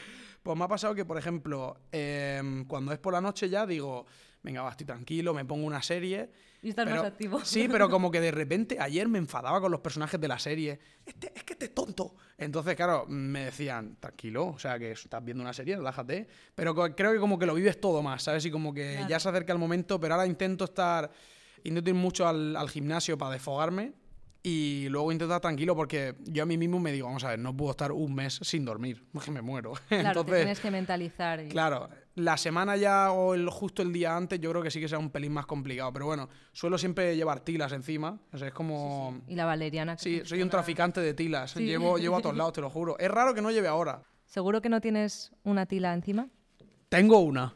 Pues 0.45 0.59
me 0.59 0.65
ha 0.65 0.69
pasado 0.69 0.95
que, 0.95 1.07
por 1.07 1.17
ejemplo, 1.17 1.79
em, 1.91 2.67
cuando 2.67 2.93
es 2.93 2.99
por 2.99 3.15
la 3.15 3.23
noche 3.23 3.49
ya 3.49 3.65
digo, 3.65 4.05
venga, 4.43 4.61
va, 4.61 4.73
estoy 4.73 4.85
tranquilo, 4.85 5.33
me 5.33 5.47
pongo 5.47 5.67
una 5.67 5.83
serie. 5.83 6.31
Y 6.65 6.71
estás 6.71 6.89
más 6.89 7.05
activo. 7.05 7.45
Sí, 7.45 7.69
pero 7.71 7.91
como 7.91 8.11
que 8.11 8.21
de 8.21 8.31
repente 8.33 8.79
ayer 8.81 9.07
me 9.07 9.19
enfadaba 9.19 9.61
con 9.61 9.71
los 9.71 9.81
personajes 9.81 10.19
de 10.19 10.27
la 10.27 10.39
serie. 10.39 10.81
Este, 11.05 11.31
es 11.37 11.45
que 11.45 11.53
este 11.53 11.67
es 11.67 11.75
tonto. 11.75 12.17
Entonces, 12.39 12.75
claro, 12.75 13.05
me 13.07 13.45
decían, 13.45 13.97
tranquilo, 14.01 14.47
o 14.47 14.59
sea, 14.59 14.79
que 14.79 14.93
estás 14.93 15.23
viendo 15.23 15.43
una 15.43 15.53
serie, 15.53 15.77
relájate. 15.77 16.27
Pero 16.55 16.75
creo 16.75 17.13
que 17.13 17.19
como 17.19 17.39
que 17.39 17.45
lo 17.45 17.55
vives 17.55 17.79
todo 17.81 18.03
más, 18.03 18.23
¿sabes? 18.23 18.47
Y 18.47 18.51
como 18.51 18.73
que 18.73 19.05
ya 19.09 19.21
se 19.21 19.29
acerca 19.29 19.53
el 19.53 19.59
momento, 19.59 20.01
pero 20.01 20.15
ahora 20.15 20.27
intento 20.27 20.65
estar, 20.65 21.11
intento 21.65 21.91
ir 21.91 21.97
mucho 21.97 22.27
al, 22.27 22.57
al 22.57 22.71
gimnasio 22.71 23.19
para 23.19 23.33
desfogarme 23.33 23.93
y 24.47 24.89
luego 24.91 25.11
intento 25.11 25.33
estar 25.33 25.41
tranquilo 25.41 25.75
porque 25.75 26.17
yo 26.27 26.43
a 26.43 26.47
mí 26.47 26.59
mismo 26.59 26.79
me 26.79 26.93
digo, 26.93 27.07
vamos 27.07 27.25
a 27.25 27.31
ver, 27.31 27.39
no 27.39 27.57
puedo 27.57 27.71
estar 27.71 27.93
un 27.93 28.15
mes 28.15 28.39
sin 28.43 28.65
dormir, 28.67 29.03
que 29.25 29.31
me 29.31 29.41
muero. 29.41 29.73
Claro, 29.89 30.09
Entonces, 30.09 30.37
tienes 30.37 30.61
que 30.61 30.71
mentalizar. 30.71 31.49
Claro, 31.49 31.89
la 32.17 32.37
semana 32.37 32.77
ya 32.77 33.11
o 33.11 33.35
el, 33.35 33.49
justo 33.49 33.83
el 33.83 33.93
día 33.93 34.17
antes 34.17 34.41
yo 34.41 34.51
creo 34.51 34.63
que 34.63 34.71
sí 34.71 34.81
que 34.81 34.89
sea 34.89 34.99
un 34.99 35.11
pelín 35.11 35.33
más 35.33 35.47
complicado, 35.47 35.93
pero 35.93 36.07
bueno, 36.07 36.29
suelo 36.53 36.79
siempre 36.79 37.17
llevar 37.17 37.41
tilas 37.41 37.73
encima, 37.73 38.19
o 38.33 38.39
sea, 38.39 38.49
es 38.49 38.55
como... 38.55 39.23
Y 39.27 39.35
la 39.35 39.45
valeriana. 39.45 39.99
Sí, 39.99 40.23
soy 40.25 40.43
un 40.43 40.51
traficante 40.51 41.01
de 41.01 41.15
tilas, 41.15 41.55
llevo, 41.57 41.99
llevo 41.99 42.17
a 42.17 42.23
todos 42.23 42.37
lados, 42.37 42.53
te 42.53 42.61
lo 42.61 42.71
juro. 42.71 42.99
Es 42.99 43.11
raro 43.11 43.35
que 43.35 43.43
no 43.43 43.51
lleve 43.51 43.69
ahora. 43.69 44.03
¿Seguro 44.27 44.63
que 44.63 44.69
no 44.69 44.81
tienes 44.81 45.33
una 45.43 45.67
tila 45.67 45.93
encima? 45.93 46.29
Tengo 46.89 47.19
una. 47.21 47.55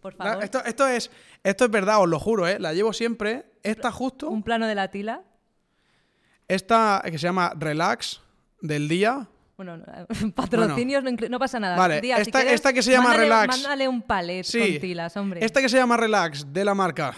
Por 0.00 0.14
favor. 0.14 0.42
esto, 0.42 0.64
esto, 0.64 0.86
es, 0.86 1.10
esto 1.42 1.64
es 1.64 1.70
verdad, 1.70 2.00
os 2.00 2.08
lo 2.08 2.18
juro, 2.18 2.48
¿eh? 2.48 2.58
La 2.58 2.72
llevo 2.72 2.92
siempre. 2.92 3.46
Esta 3.62 3.92
justo... 3.92 4.28
¿Un 4.28 4.42
plano 4.42 4.66
de 4.66 4.74
la 4.74 4.88
tila? 4.88 5.22
Esta 6.48 7.02
que 7.04 7.18
se 7.18 7.26
llama 7.26 7.52
Relax 7.56 8.20
del 8.60 8.88
día. 8.88 9.28
Bueno, 10.08 10.32
patrocinios 10.34 11.04
No, 11.30 11.38
pasa 11.38 11.60
nada. 11.60 11.76
Vale, 11.76 12.00
esta, 12.48 12.72
que 12.72 12.82
se 12.82 12.90
llama 12.90 13.14
Relax. 13.14 13.56
Mándale 13.56 13.88
un 13.88 14.02
palet 14.02 14.46
con 14.46 14.80
tilas, 14.80 15.16
hombre. 15.16 15.44
Esta 15.44 15.60
que 15.60 15.68
se 15.68 15.76
llama 15.76 15.96
Relax 15.96 16.52
de 16.52 16.64
la 16.64 16.74
marca. 16.74 17.14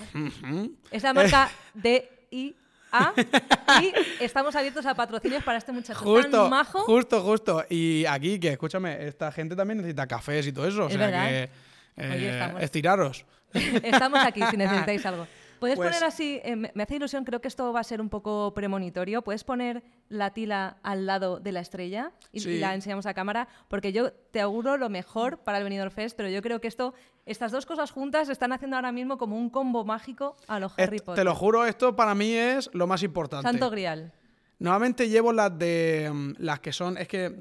Es 0.90 1.02
la 1.02 1.12
marca 1.12 1.50
de 1.74 2.26
I 2.30 2.54
A 2.92 3.12
y 3.82 3.92
estamos 4.20 4.54
abiertos 4.54 4.86
a 4.86 4.94
patrocinios 4.94 5.42
para 5.42 5.58
este 5.58 5.72
muchacho 5.72 5.98
justo, 5.98 6.48
majo. 6.48 6.80
Justo, 6.80 7.22
justo. 7.22 7.64
Y 7.68 8.04
aquí, 8.06 8.38
que 8.38 8.50
escúchame, 8.50 9.06
esta 9.06 9.32
gente 9.32 9.56
también 9.56 9.78
necesita 9.78 10.06
cafés 10.06 10.46
y 10.46 10.52
todo 10.52 10.68
eso. 10.68 10.86
O 10.86 10.90
sea 10.90 11.10
que. 11.10 11.50
Eh, 11.96 12.56
estiraros. 12.60 13.24
estamos 13.52 14.20
aquí 14.24 14.42
si 14.50 14.56
necesitáis 14.56 15.04
algo. 15.06 15.26
¿Puedes 15.64 15.78
poner 15.78 15.92
pues 15.92 16.02
así, 16.02 16.40
eh, 16.44 16.56
me 16.56 16.82
hace 16.82 16.96
ilusión, 16.96 17.24
creo 17.24 17.40
que 17.40 17.48
esto 17.48 17.72
va 17.72 17.80
a 17.80 17.84
ser 17.84 18.02
un 18.02 18.10
poco 18.10 18.52
premonitorio, 18.52 19.22
¿puedes 19.22 19.44
poner 19.44 19.82
la 20.10 20.34
tila 20.34 20.76
al 20.82 21.06
lado 21.06 21.40
de 21.40 21.52
la 21.52 21.60
estrella 21.60 22.12
y, 22.32 22.58
la 22.58 22.74
enseñamos 22.74 23.06
a 23.06 23.14
cámara? 23.14 23.48
Porque 23.68 23.90
yo 23.90 24.12
te 24.12 24.42
auguro 24.42 24.76
lo 24.76 24.90
mejor 24.90 25.38
para 25.38 25.56
el 25.56 25.64
Benidorm 25.64 25.90
Fest, 25.90 26.16
pero 26.18 26.28
yo 26.28 26.42
creo 26.42 26.60
que 26.60 26.68
esto, 26.68 26.92
estas 27.24 27.50
dos 27.50 27.64
cosas 27.64 27.92
juntas 27.92 28.28
están 28.28 28.52
haciendo 28.52 28.76
ahora 28.76 28.92
mismo 28.92 29.16
como 29.16 29.38
un 29.38 29.48
combo 29.48 29.86
mágico 29.86 30.36
a 30.48 30.60
los 30.60 30.78
Harry 30.78 30.98
Potter. 30.98 31.22
Te 31.22 31.24
lo 31.24 31.34
juro, 31.34 31.64
esto 31.64 31.96
para 31.96 32.14
mí 32.14 32.34
es 32.34 32.68
lo 32.74 32.86
más 32.86 33.02
importante. 33.02 33.48
Santo 33.48 33.70
Grial. 33.70 34.12
Normalmente 34.58 35.08
llevo 35.08 35.32
las 35.32 35.58
de 35.58 36.10
mm, 36.12 36.34
las 36.40 36.60
que 36.60 36.72
son, 36.74 36.98
es 36.98 37.08
que 37.08 37.40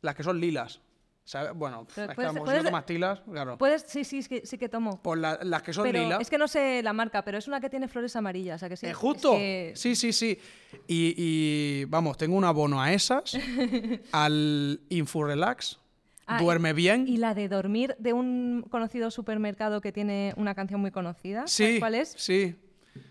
las 0.00 0.14
que 0.14 0.22
son 0.22 0.40
lilas. 0.40 0.80
Bueno, 1.54 1.86
es 1.88 2.16
que 2.16 2.28
si 2.28 2.34
no 2.34 2.62
tomas 2.64 2.86
tilas, 2.86 3.20
claro. 3.20 3.58
Puedes, 3.58 3.82
sí, 3.82 4.04
sí, 4.04 4.22
sí 4.22 4.58
que 4.58 4.68
tomo. 4.68 5.00
Por 5.02 5.18
las 5.18 5.62
que 5.62 5.72
son 5.72 5.84
pero 5.84 6.02
lilas. 6.02 6.20
Es 6.20 6.30
que 6.30 6.38
no 6.38 6.48
sé 6.48 6.82
la 6.82 6.92
marca, 6.92 7.22
pero 7.22 7.38
es 7.38 7.48
una 7.48 7.60
que 7.60 7.70
tiene 7.70 7.88
flores 7.88 8.16
amarillas, 8.16 8.62
¿a 8.62 8.68
que 8.68 8.76
sí? 8.76 8.86
¿Es 8.86 8.96
justo? 8.96 9.36
Sí, 9.74 9.94
sí, 9.94 10.12
sí. 10.12 10.38
Y, 10.86 11.84
vamos, 11.86 12.16
tengo 12.16 12.36
un 12.36 12.44
abono 12.44 12.80
a 12.80 12.92
esas, 12.92 13.36
al 14.12 14.80
Infurelax, 14.88 15.78
ah, 16.26 16.40
Duerme 16.40 16.72
bien. 16.72 17.06
Y 17.06 17.16
la 17.16 17.34
de 17.34 17.48
dormir 17.48 17.96
de 17.98 18.12
un 18.12 18.64
conocido 18.70 19.10
supermercado 19.10 19.80
que 19.80 19.92
tiene 19.92 20.32
una 20.36 20.54
canción 20.54 20.80
muy 20.80 20.90
conocida. 20.90 21.46
Sí, 21.46 21.78
¿Cuál 21.78 21.94
es? 21.96 22.14
Sí. 22.16 22.56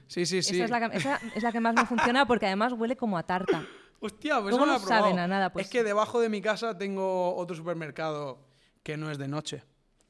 Sí, 0.07 0.25
sí, 0.25 0.41
sí. 0.41 0.55
Esa 0.55 0.65
es, 0.65 0.71
la, 0.71 0.85
esa 0.87 1.19
es 1.35 1.43
la 1.43 1.51
que 1.51 1.59
más 1.59 1.75
me 1.75 1.85
funciona 1.85 2.25
porque 2.25 2.47
además 2.47 2.73
huele 2.73 2.95
como 2.95 3.17
a 3.17 3.23
tarta. 3.23 3.65
Hostia, 3.99 4.41
pues 4.41 4.55
no, 4.55 4.65
no 4.65 4.79
saben 4.79 5.19
a 5.19 5.27
nada, 5.27 5.51
pues. 5.51 5.65
Es 5.65 5.71
que 5.71 5.83
debajo 5.83 6.21
de 6.21 6.29
mi 6.29 6.41
casa 6.41 6.77
tengo 6.77 7.35
otro 7.35 7.55
supermercado 7.55 8.39
que 8.83 8.97
no 8.97 9.11
es 9.11 9.17
de 9.17 9.27
noche. 9.27 9.63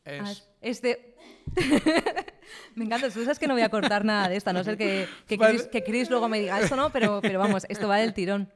Es... 0.05 0.45
Ah, 0.61 0.95
me 2.75 2.85
encanta, 2.85 3.09
tú 3.09 3.23
sabes 3.23 3.39
que 3.39 3.47
no 3.47 3.53
voy 3.53 3.63
a 3.63 3.69
cortar 3.69 4.05
nada 4.05 4.29
de 4.29 4.35
esta, 4.35 4.53
no 4.53 4.63
ser 4.63 4.77
que, 4.77 5.07
que, 5.27 5.83
Chris, 5.83 6.09
luego 6.09 6.29
me 6.29 6.39
diga 6.39 6.59
esto, 6.59 6.75
¿no? 6.75 6.91
Pero, 6.91 7.19
pero 7.21 7.39
vamos, 7.39 7.65
esto 7.69 7.87
va 7.87 7.97
del 7.97 8.13
tirón. 8.13 8.51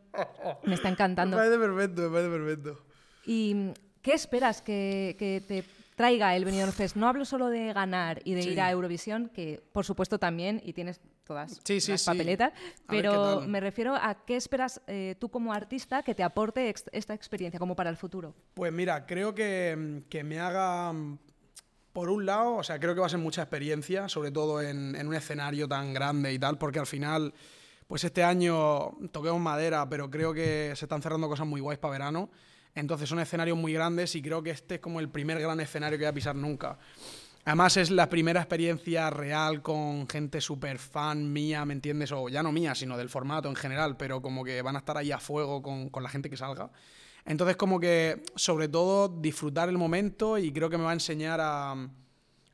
Me 0.64 0.76
está 0.76 0.90
encantando. 0.90 1.38
Me 1.38 1.44
parece 1.44 1.60
perfecto, 1.60 2.02
me 2.04 2.10
parece 2.10 2.30
perfecto. 2.30 2.84
¿Y 3.26 3.74
qué 4.02 4.14
esperas 4.14 4.62
que, 4.62 5.16
que 5.18 5.42
te 5.48 5.64
traiga 5.96 6.36
el 6.36 6.46
Benidorm 6.46 6.72
Fest. 6.72 6.96
No 6.96 7.08
hablo 7.08 7.26
solo 7.26 7.50
de 7.50 7.74
ganar 7.74 8.22
y 8.24 8.34
de 8.34 8.42
ir 8.42 8.62
a 8.62 8.72
Eurovisión, 8.72 9.30
que 9.30 9.62
por 9.72 9.86
supuesto 9.86 10.20
también, 10.20 10.62
y 10.64 10.74
tienes 10.74 11.02
todas 11.24 11.60
las 11.90 12.06
papeletas, 12.06 12.54
pero 12.88 13.42
me 13.42 13.60
refiero 13.60 13.96
a 13.96 14.26
qué 14.26 14.36
esperas 14.36 14.82
eh, 14.88 15.16
tú 15.20 15.30
como 15.30 15.54
artista 15.54 16.04
que 16.04 16.16
te 16.16 16.24
aporte 16.24 16.74
esta 16.92 17.14
experiencia 17.14 17.60
como 17.60 17.76
para 17.76 17.90
el 17.90 17.98
futuro. 17.98 18.34
Pues 18.54 18.72
mira, 18.72 19.06
creo 19.06 19.34
que, 19.34 20.04
me 20.24 20.40
haga... 20.40 20.94
Por 21.94 22.10
un 22.10 22.26
lado, 22.26 22.56
o 22.56 22.64
sea, 22.64 22.80
creo 22.80 22.96
que 22.96 23.02
va 23.02 23.06
a 23.06 23.10
ser 23.10 23.20
mucha 23.20 23.44
experiencia, 23.44 24.10
sobre 24.10 24.32
todo 24.32 24.60
en, 24.64 24.96
en 24.96 25.08
un 25.08 25.14
escenario 25.14 25.68
tan 25.68 25.94
grande 25.94 26.34
y 26.34 26.40
tal, 26.40 26.58
porque 26.58 26.80
al 26.80 26.88
final, 26.88 27.36
pues 27.86 28.04
este 28.04 28.24
año 28.24 28.98
toquemos 29.12 29.40
madera, 29.40 29.88
pero 29.88 30.10
creo 30.10 30.34
que 30.34 30.74
se 30.76 30.86
están 30.86 31.04
cerrando 31.04 31.30
cosas 31.30 31.46
muy 31.46 31.62
guays 31.62 31.78
para 31.78 31.92
verano. 31.92 32.32
Entonces 32.76 33.08
son 33.08 33.20
escenarios 33.20 33.58
muy 33.58 33.74
grandes 33.74 34.16
y 34.16 34.22
creo 34.22 34.42
que 34.42 34.50
este 34.50 34.76
es 34.76 34.82
como 34.82 35.00
el 35.00 35.10
primer 35.10 35.40
gran 35.40 35.60
escenario 35.60 35.98
que 35.98 36.06
voy 36.06 36.10
a 36.10 36.14
pisar 36.14 36.36
nunca. 36.36 36.80
Además 37.46 37.76
es 37.76 37.92
la 37.92 38.08
primera 38.08 38.40
experiencia 38.40 39.10
real 39.10 39.62
con 39.62 40.08
gente 40.08 40.40
súper 40.40 40.80
fan 40.80 41.32
mía, 41.34 41.66
¿me 41.66 41.74
entiendes? 41.74 42.14
O 42.14 42.30
ya 42.30 42.42
no 42.42 42.54
mía, 42.54 42.74
sino 42.74 42.98
del 42.98 43.10
formato 43.10 43.50
en 43.50 43.56
general, 43.56 43.98
pero 43.98 44.22
como 44.22 44.46
que 44.46 44.62
van 44.62 44.78
a 44.78 44.80
estar 44.80 44.98
ahí 44.98 45.12
a 45.12 45.20
fuego 45.20 45.62
con, 45.62 45.90
la 46.02 46.10
gente 46.10 46.30
que 46.30 46.38
salga. 46.38 46.72
Entonces 47.26 47.58
como 47.58 47.82
que 47.82 48.24
sobre 48.36 48.70
todo 48.70 49.10
disfrutar 49.10 49.68
el 49.68 49.78
momento 49.78 50.38
y 50.38 50.54
creo 50.54 50.70
que 50.70 50.78
me 50.78 50.86
va 50.86 50.92
a 50.92 50.94
enseñar 50.94 51.40
a, 51.42 51.76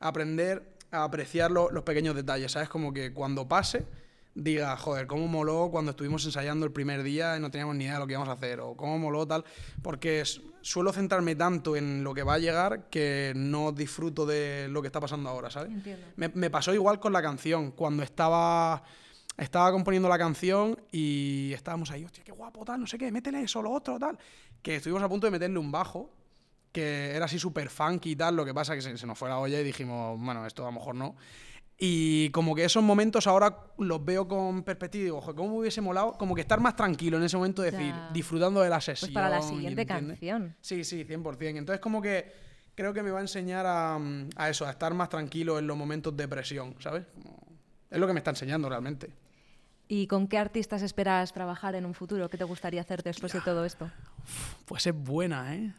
aprender 0.00 0.76
a 0.90 1.04
apreciar 1.04 1.52
los 1.52 1.82
pequeños 1.84 2.16
detalles, 2.16 2.50
¿sabes? 2.50 2.68
Como 2.68 2.92
que 2.92 3.12
cuando 3.12 3.46
pase 3.46 3.86
diga, 4.34 4.76
joder, 4.76 5.06
cómo 5.06 5.26
moló 5.26 5.68
cuando 5.70 5.90
estuvimos 5.90 6.24
ensayando 6.24 6.64
el 6.64 6.72
primer 6.72 7.02
día 7.02 7.36
y 7.36 7.40
no 7.40 7.50
teníamos 7.50 7.76
ni 7.76 7.84
idea 7.84 7.94
de 7.94 8.00
lo 8.00 8.06
que 8.06 8.12
íbamos 8.12 8.28
a 8.28 8.32
hacer, 8.32 8.60
o 8.60 8.76
cómo 8.76 8.98
moló 8.98 9.26
tal, 9.26 9.44
porque 9.82 10.22
suelo 10.60 10.92
centrarme 10.92 11.34
tanto 11.34 11.76
en 11.76 12.04
lo 12.04 12.14
que 12.14 12.22
va 12.22 12.34
a 12.34 12.38
llegar 12.38 12.88
que 12.90 13.32
no 13.34 13.72
disfruto 13.72 14.26
de 14.26 14.68
lo 14.68 14.82
que 14.82 14.86
está 14.86 15.00
pasando 15.00 15.28
ahora, 15.28 15.50
¿sabes? 15.50 15.72
Me, 16.16 16.28
me, 16.28 16.50
pasó 16.50 16.72
igual 16.72 17.00
con 17.00 17.12
la 17.12 17.22
canción, 17.22 17.72
cuando 17.72 18.02
estaba, 18.02 18.82
estaba 19.36 19.72
componiendo 19.72 20.08
la 20.08 20.18
canción 20.18 20.80
y 20.92 21.52
estábamos 21.52 21.90
ahí, 21.90 22.04
hostia, 22.04 22.22
qué 22.24 22.32
guapo, 22.32 22.64
tal, 22.64 22.80
no 22.80 22.86
sé 22.86 22.98
qué, 22.98 23.10
métele 23.10 23.42
eso, 23.42 23.62
lo 23.62 23.72
otro, 23.72 23.98
tal, 23.98 24.18
que 24.62 24.76
estuvimos 24.76 25.02
a 25.02 25.08
punto 25.08 25.26
de 25.26 25.32
meterle 25.32 25.58
un 25.58 25.72
bajo 25.72 26.10
que 26.72 27.16
era 27.16 27.24
así 27.24 27.36
súper 27.36 27.68
funky 27.68 28.12
y 28.12 28.16
tal, 28.16 28.36
lo 28.36 28.44
que 28.44 28.54
pasa 28.54 28.76
que 28.76 28.82
se, 28.82 28.96
se 28.96 29.06
nos 29.06 29.18
fue 29.18 29.28
la 29.28 29.38
olla 29.38 29.60
y 29.60 29.64
dijimos, 29.64 30.20
bueno, 30.20 30.46
esto 30.46 30.62
a 30.62 30.66
lo 30.66 30.72
mejor 30.72 30.94
no. 30.94 31.16
Y 31.82 32.28
como 32.30 32.54
que 32.54 32.64
esos 32.66 32.82
momentos 32.82 33.26
ahora 33.26 33.56
los 33.78 34.04
veo 34.04 34.28
con 34.28 34.62
perspectiva 34.64 35.00
y 35.00 35.04
digo, 35.04 35.16
ojo, 35.16 35.34
¿cómo 35.34 35.52
me 35.54 35.58
hubiese 35.60 35.80
molado? 35.80 36.12
Como 36.12 36.34
que 36.34 36.42
estar 36.42 36.60
más 36.60 36.76
tranquilo 36.76 37.16
en 37.16 37.22
ese 37.22 37.38
momento, 37.38 37.62
decir, 37.62 37.94
Ya. 37.94 38.10
disfrutando 38.12 38.60
de 38.60 38.68
la 38.68 38.76
Pues 38.76 38.84
sesión. 38.84 39.14
para 39.14 39.30
la 39.30 39.40
siguiente 39.40 39.80
¿entiendes? 39.82 40.18
canción. 40.18 40.56
Sí, 40.60 40.84
sí, 40.84 41.04
100%. 41.06 41.56
Entonces 41.58 41.80
como 41.80 42.02
que 42.02 42.30
creo 42.74 42.92
que 42.92 43.02
me 43.02 43.10
va 43.10 43.18
a 43.18 43.22
enseñar 43.22 43.64
a, 43.64 43.98
mm, 43.98 44.28
a 44.36 44.50
eso, 44.50 44.66
a 44.66 44.70
estar 44.72 44.92
más 44.92 45.08
tranquilo 45.08 45.58
en 45.58 45.66
los 45.66 45.74
momentos 45.76 46.14
de 46.14 46.28
presión, 46.28 46.74
¿sabes? 46.80 47.06
Como- 47.14 47.40
es 47.90 47.98
lo 47.98 48.06
que 48.06 48.12
me 48.12 48.18
está 48.20 48.30
enseñando 48.30 48.68
realmente. 48.68 49.10
¿Y 49.88 50.06
con 50.06 50.28
qué 50.28 50.36
artistas 50.36 50.82
esperas 50.82 51.32
trabajar 51.32 51.74
en 51.76 51.86
un 51.86 51.94
futuro? 51.94 52.28
¿Qué 52.28 52.36
te 52.36 52.44
gustaría 52.44 52.82
hacer 52.82 53.02
después 53.02 53.32
de 53.32 53.40
todo 53.40 53.64
esto? 53.64 53.90
Pues 54.66 54.86
es 54.86 54.94
buena, 54.94 55.56
¿eh? 55.56 55.72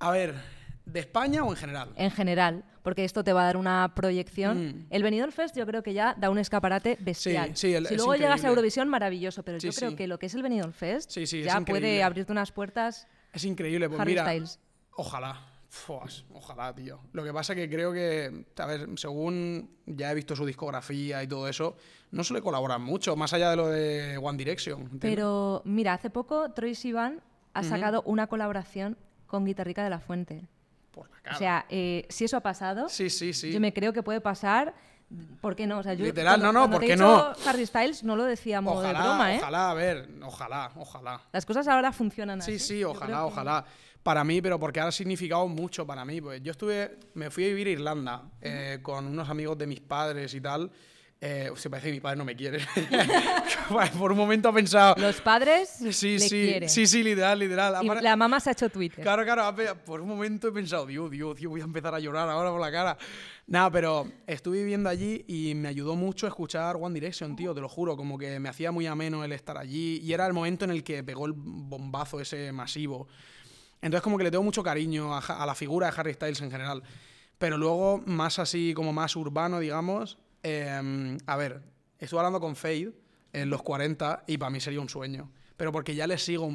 A 0.00 0.10
ver, 0.10 0.34
¿de 0.92 1.00
España 1.00 1.44
o 1.44 1.50
en 1.50 1.56
general? 1.56 1.88
En 1.96 2.10
general, 2.10 2.64
porque 2.82 3.04
esto 3.04 3.22
te 3.24 3.32
va 3.32 3.42
a 3.42 3.44
dar 3.46 3.56
una 3.56 3.92
proyección. 3.94 4.66
Mm. 4.68 4.86
El 4.90 5.02
Benidorm 5.02 5.32
Fest 5.32 5.56
yo 5.56 5.66
creo 5.66 5.82
que 5.82 5.92
ya 5.94 6.14
da 6.18 6.30
un 6.30 6.38
escaparate 6.38 6.96
bestial. 7.00 7.56
sí, 7.56 7.74
el- 7.74 7.86
si 7.86 7.94
es 7.94 7.98
luego 7.98 8.14
llegas 8.16 8.44
a. 8.44 8.48
Eurovisión, 8.48 8.88
maravilloso, 8.88 9.42
pero 9.42 9.58
yo 9.58 9.70
Sí, 9.72 9.78
creo 9.78 9.90
sí. 9.90 9.96
que 9.96 10.06
lo 10.06 10.18
que 10.18 10.26
es 10.26 10.34
el 10.34 10.42
Benidorm 10.42 10.72
Fest 10.72 11.10
Sí, 11.10 11.26
sí, 11.26 11.40
es 11.40 11.46
ya 11.46 11.60
puede 11.60 12.02
abrirte 12.02 12.32
unas 12.32 12.52
puertas 12.52 13.06
Es 13.32 13.44
increíble, 13.44 13.88
pues 13.88 14.00
Harry 14.00 14.12
mira, 14.12 14.24
Styles. 14.24 14.58
ojalá. 14.94 15.46
Fuas, 15.72 16.24
ojalá, 16.34 16.74
tío. 16.74 16.98
Lo 17.12 17.22
que 17.22 17.32
pasa 17.32 17.54
que 17.54 17.70
creo 17.70 17.92
que, 17.92 18.44
a 18.58 18.66
ver, 18.66 18.88
según 18.96 19.70
ya 19.86 20.10
he 20.10 20.14
visto 20.16 20.34
su 20.34 20.44
discografía 20.44 21.22
y 21.22 21.28
todo 21.28 21.46
eso, 21.46 21.76
no 22.10 22.24
suele 22.24 22.42
colaborar 22.42 22.80
mucho, 22.80 23.14
más 23.14 23.32
allá 23.34 23.50
de 23.50 23.56
lo 23.56 23.68
de 23.68 24.18
One 24.18 24.36
Direction. 24.36 24.80
¿entiendes? 24.80 25.00
Pero 25.08 25.62
mira, 25.64 25.92
hace 25.92 26.10
poco 26.10 26.50
Troy 26.50 26.74
Sivan 26.74 27.22
ha 27.54 27.62
sacado 27.62 28.02
una 28.04 28.26
colaboración 28.26 28.98
con 29.28 29.44
Guitarrica 29.44 29.84
de 29.84 29.90
la 29.90 30.00
Fuente. 30.00 30.48
Por 30.90 31.10
la 31.10 31.20
cara. 31.22 31.36
O 31.36 31.38
sea, 31.38 31.66
eh, 31.68 32.06
si 32.08 32.24
eso 32.24 32.36
ha 32.36 32.40
pasado, 32.40 32.88
sí, 32.88 33.10
sí, 33.10 33.32
sí. 33.32 33.52
yo 33.52 33.60
me 33.60 33.72
creo 33.72 33.92
que 33.92 34.02
puede 34.02 34.20
pasar. 34.20 34.74
¿Por 35.40 35.56
qué 35.56 35.66
no? 35.66 35.78
O 35.78 35.82
sea, 35.82 35.94
yo, 35.94 36.04
Literal, 36.04 36.38
cuando- 36.40 36.52
no, 36.52 36.66
no, 36.68 36.70
¿por 36.72 36.80
qué 36.86 36.96
no? 36.96 37.32
Harry 37.44 37.66
Styles 37.66 38.04
no 38.04 38.14
lo 38.14 38.22
decíamos 38.24 38.76
Ojalá, 38.76 38.98
de 39.00 39.04
broma, 39.08 39.34
¿eh? 39.34 39.38
ojalá, 39.40 39.70
a 39.70 39.74
ver, 39.74 40.08
ojalá, 40.22 40.70
ojalá. 40.76 41.20
Las 41.32 41.44
cosas 41.44 41.66
ahora 41.66 41.90
funcionan 41.92 42.38
así. 42.40 42.58
Sí, 42.60 42.76
sí, 42.76 42.84
ojalá, 42.84 43.06
creo 43.06 43.18
que- 43.26 43.32
ojalá. 43.32 43.64
Para 44.04 44.22
mí, 44.24 44.40
pero 44.40 44.58
porque 44.58 44.80
ha 44.80 44.90
significado 44.92 45.46
mucho 45.48 45.84
para 45.86 46.04
mí. 46.06 46.20
Pues 46.22 46.40
yo 46.42 46.52
estuve, 46.52 46.96
me 47.14 47.28
fui 47.30 47.44
a 47.44 47.48
vivir 47.48 47.66
a 47.66 47.70
Irlanda 47.70 48.22
eh, 48.40 48.78
con 48.82 49.04
unos 49.06 49.28
amigos 49.28 49.58
de 49.58 49.66
mis 49.66 49.80
padres 49.80 50.32
y 50.32 50.40
tal. 50.40 50.70
Eh, 51.22 51.50
se 51.54 51.68
parece 51.68 51.88
que 51.88 51.92
mi 51.92 52.00
padre 52.00 52.16
no 52.16 52.24
me 52.24 52.34
quiere. 52.34 52.60
Por 53.98 54.12
un 54.12 54.16
momento 54.18 54.48
ha 54.48 54.52
pensado. 54.54 54.94
Los 54.96 55.20
padres 55.20 55.68
Sí, 55.90 56.12
le 56.12 56.18
sí, 56.20 56.28
quieren. 56.28 56.68
sí, 56.68 56.86
sí, 56.86 57.02
literal, 57.02 57.38
literal. 57.38 57.76
Y 57.84 57.88
la 58.00 58.16
mamá 58.16 58.40
se 58.40 58.48
ha 58.48 58.52
hecho 58.52 58.70
Twitter. 58.70 59.02
Claro, 59.02 59.22
claro, 59.24 59.54
por 59.84 60.00
un 60.00 60.08
momento 60.08 60.48
he 60.48 60.52
pensado, 60.52 60.86
Dios, 60.86 61.10
Dios, 61.10 61.36
Dios, 61.36 61.50
voy 61.50 61.60
a 61.60 61.64
empezar 61.64 61.94
a 61.94 62.00
llorar 62.00 62.28
ahora 62.30 62.50
por 62.50 62.60
la 62.60 62.72
cara. 62.72 62.96
Nada, 63.46 63.70
pero 63.70 64.10
estuve 64.26 64.58
viviendo 64.60 64.88
allí 64.88 65.24
y 65.28 65.54
me 65.56 65.68
ayudó 65.68 65.94
mucho 65.94 66.26
escuchar 66.26 66.76
One 66.76 66.94
Direction, 66.94 67.36
tío, 67.36 67.54
te 67.54 67.60
lo 67.60 67.68
juro, 67.68 67.96
como 67.96 68.16
que 68.16 68.40
me 68.40 68.48
hacía 68.48 68.70
muy 68.72 68.86
ameno 68.86 69.22
el 69.22 69.32
estar 69.32 69.58
allí 69.58 69.98
y 70.02 70.12
era 70.14 70.26
el 70.26 70.32
momento 70.32 70.64
en 70.64 70.70
el 70.70 70.82
que 70.82 71.02
pegó 71.04 71.26
el 71.26 71.32
bombazo 71.34 72.18
ese 72.20 72.50
masivo. 72.52 73.08
Entonces 73.82 74.02
como 74.02 74.16
que 74.16 74.24
le 74.24 74.30
tengo 74.30 74.44
mucho 74.44 74.62
cariño 74.62 75.14
a, 75.14 75.18
a 75.18 75.44
la 75.46 75.54
figura 75.54 75.90
de 75.90 76.00
Harry 76.00 76.14
Styles 76.14 76.40
en 76.40 76.50
general. 76.50 76.82
Pero 77.38 77.58
luego, 77.58 78.02
más 78.06 78.38
así, 78.38 78.72
como 78.74 78.92
más 78.92 79.16
urbano, 79.16 79.58
digamos, 79.60 80.18
eh, 80.42 81.16
a 81.26 81.36
ver, 81.36 81.62
estuve 81.98 82.20
hablando 82.20 82.40
con 82.40 82.56
Fade 82.56 82.92
en 83.32 83.50
los 83.50 83.62
40 83.62 84.24
y 84.26 84.38
para 84.38 84.50
mí 84.50 84.60
sería 84.60 84.80
un 84.80 84.88
sueño. 84.88 85.30
Pero 85.56 85.72
porque 85.72 85.94
ya 85.94 86.06
le 86.06 86.18
sigo, 86.18 86.50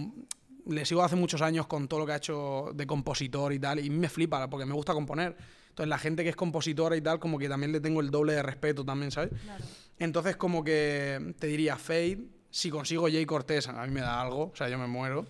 le 0.67 0.85
sigo 0.85 1.03
hace 1.03 1.15
muchos 1.15 1.41
años 1.41 1.67
con 1.67 1.87
todo 1.87 1.99
lo 2.01 2.05
que 2.05 2.13
ha 2.13 2.17
hecho 2.17 2.71
de 2.73 2.87
compositor 2.87 3.53
y 3.53 3.59
tal, 3.59 3.79
y 3.79 3.89
me 3.89 4.09
flipa 4.09 4.49
porque 4.49 4.65
me 4.65 4.73
gusta 4.73 4.93
componer. 4.93 5.35
Entonces 5.69 5.89
la 5.89 5.97
gente 5.97 6.23
que 6.23 6.29
es 6.29 6.35
compositora 6.35 6.95
y 6.95 7.01
tal, 7.01 7.19
como 7.19 7.37
que 7.37 7.49
también 7.49 7.71
le 7.71 7.81
tengo 7.81 7.99
el 8.01 8.09
doble 8.09 8.33
de 8.33 8.41
respeto 8.41 8.83
también, 8.85 9.11
¿sabes? 9.11 9.31
Entonces 9.99 10.35
como 10.37 10.63
que 10.63 11.33
te 11.39 11.47
diría 11.47 11.77
Fade, 11.77 12.19
si 12.49 12.69
consigo 12.69 13.03
Jay 13.09 13.25
Cortés, 13.25 13.67
a 13.67 13.85
mí 13.85 13.91
me 13.91 14.01
da 14.01 14.21
algo, 14.21 14.51
o 14.51 14.55
sea, 14.55 14.69
yo 14.69 14.77
me 14.77 14.87
muero. 14.87 15.25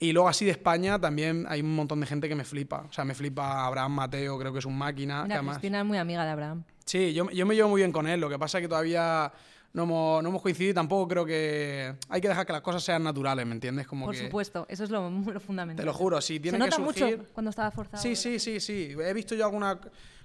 Y 0.00 0.12
luego 0.12 0.28
así 0.28 0.44
de 0.44 0.50
España 0.50 0.98
también 1.00 1.46
hay 1.48 1.60
un 1.60 1.74
montón 1.74 2.00
de 2.00 2.06
gente 2.06 2.28
que 2.28 2.34
me 2.34 2.44
flipa. 2.44 2.84
O 2.88 2.92
sea, 2.92 3.04
me 3.04 3.14
flipa 3.14 3.64
Abraham 3.64 3.92
Mateo, 3.92 4.36
creo 4.38 4.52
que 4.52 4.58
es 4.58 4.66
un 4.66 4.76
máquina. 4.76 5.18
que 5.22 5.28
Mira, 5.28 5.36
además- 5.36 5.56
Cristina 5.58 5.78
es 5.80 5.86
muy 5.86 5.98
amiga 5.98 6.24
de 6.24 6.30
Abraham. 6.30 6.64
Sí, 6.84 7.12
yo, 7.14 7.30
yo 7.30 7.46
me 7.46 7.54
llevo 7.54 7.68
muy 7.70 7.80
bien 7.80 7.92
con 7.92 8.06
él. 8.06 8.20
Lo 8.20 8.28
que 8.28 8.38
pasa 8.38 8.58
es 8.58 8.62
que 8.62 8.68
todavía 8.68 9.32
no 9.72 9.82
hemos, 9.84 10.22
no 10.22 10.28
hemos 10.28 10.42
coincidido 10.42 10.70
y 10.70 10.74
tampoco 10.74 11.08
creo 11.08 11.24
que... 11.26 11.94
Hay 12.08 12.20
que 12.20 12.28
dejar 12.28 12.46
que 12.46 12.52
las 12.52 12.62
cosas 12.62 12.82
sean 12.82 13.02
naturales, 13.02 13.44
¿me 13.46 13.52
entiendes? 13.52 13.86
Como 13.86 14.06
Por 14.06 14.14
que, 14.14 14.20
supuesto, 14.22 14.66
eso 14.68 14.84
es 14.84 14.90
lo, 14.90 15.10
lo 15.32 15.40
fundamental. 15.40 15.82
Te 15.82 15.86
lo 15.86 15.92
juro, 15.92 16.20
si 16.20 16.38
tiene 16.40 16.58
Se 16.58 16.64
que 16.64 16.70
nota 16.70 16.76
surgir... 16.92 17.18
mucho 17.18 17.30
cuando 17.32 17.50
estaba 17.50 17.70
forzado. 17.70 18.02
Sí, 18.02 18.14
sí, 18.14 18.38
sí, 18.38 18.60
sí. 18.60 18.94
He 19.04 19.12
visto 19.14 19.34
yo 19.34 19.44
algunas 19.46 19.78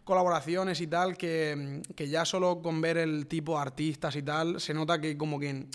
colaboraciones 0.04 0.82
y 0.82 0.88
tal 0.88 1.18
que, 1.18 1.82
que 1.96 2.08
ya 2.10 2.26
solo 2.26 2.62
con 2.62 2.82
ver 2.82 2.98
el 2.98 3.28
tipo 3.28 3.56
de 3.56 3.62
artistas 3.62 4.16
y 4.16 4.24
tal 4.24 4.60
se 4.60 4.74
nota 4.74 5.00
que 5.00 5.18
como 5.18 5.40
que 5.40 5.68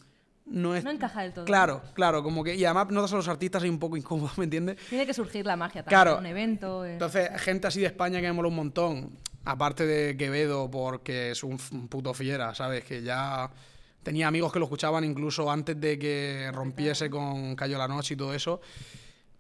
no 0.47 0.75
es... 0.75 0.85
No 0.85 0.91
encaja 0.91 1.23
del 1.23 1.33
todo. 1.33 1.45
Claro, 1.45 1.83
claro, 1.95 2.23
como 2.23 2.45
que... 2.45 2.55
Y 2.55 2.65
además 2.65 2.89
notas 2.91 3.13
a 3.13 3.17
los 3.17 3.29
artistas 3.29 3.63
ahí 3.63 3.71
un 3.71 3.79
poco 3.79 3.97
incómodos, 3.97 4.37
¿me 4.39 4.45
entiendes? 4.45 4.77
Tiene 4.89 5.07
que 5.07 5.15
surgir 5.15 5.47
la 5.47 5.57
magia 5.57 5.83
también. 5.83 6.03
Claro. 6.03 6.19
Un 6.19 6.27
evento. 6.27 6.85
eh. 6.85 6.93
Entonces, 6.93 7.31
gente 7.41 7.67
así 7.69 7.81
de 7.81 7.87
España 7.87 8.21
que 8.21 8.27
me 8.27 8.33
mola 8.35 8.49
un 8.49 8.57
montón, 8.57 9.19
aparte 9.45 9.87
de 9.87 10.17
Quevedo, 10.17 10.71
porque 10.71 11.31
es 11.33 11.43
un, 11.45 11.59
puto 11.89 12.15
fiera, 12.15 12.55
¿sabes? 12.55 12.85
Que 12.85 13.03
ya 13.03 13.51
tenía 14.03 14.29
amigos 14.29 14.53
que 14.53 14.59
lo 14.59 14.67
escuchaban 14.67 15.05
incluso 15.05 15.51
antes 15.51 15.81
de 15.81 15.99
que 15.99 16.51
rompiese 16.53 17.11
con 17.11 17.55
Cayó 17.57 17.79
la 17.79 17.89
Noche 17.89 18.15
y 18.15 18.17
todo 18.17 18.35
eso. 18.35 18.61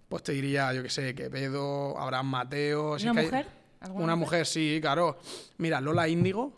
Pues 0.09 0.23
te 0.23 0.33
diría, 0.33 0.73
yo 0.73 0.83
qué 0.83 0.91
sé, 0.91 1.15
Quevedo, 1.15 1.99
Abraham 1.99 2.27
Mateo. 2.27 2.99
si 2.99 3.09
¿Una 3.09 3.21
es 3.21 3.27
que 3.27 3.33
mujer? 3.33 3.47
¿Alguna 3.81 4.05
Una 4.05 4.17
mujer, 4.17 4.47
sí, 4.47 4.79
claro. 4.81 5.19
Mira, 5.59 5.81
Lola 5.81 6.09
Índigo. 6.09 6.53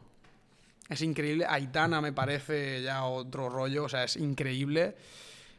Es 0.89 1.03
increíble. 1.03 1.45
Aitana 1.49 2.01
me 2.01 2.13
parece 2.13 2.83
ya 2.83 3.05
otro 3.05 3.49
rollo, 3.49 3.85
o 3.85 3.89
sea, 3.89 4.05
es 4.05 4.17
increíble. 4.17 4.95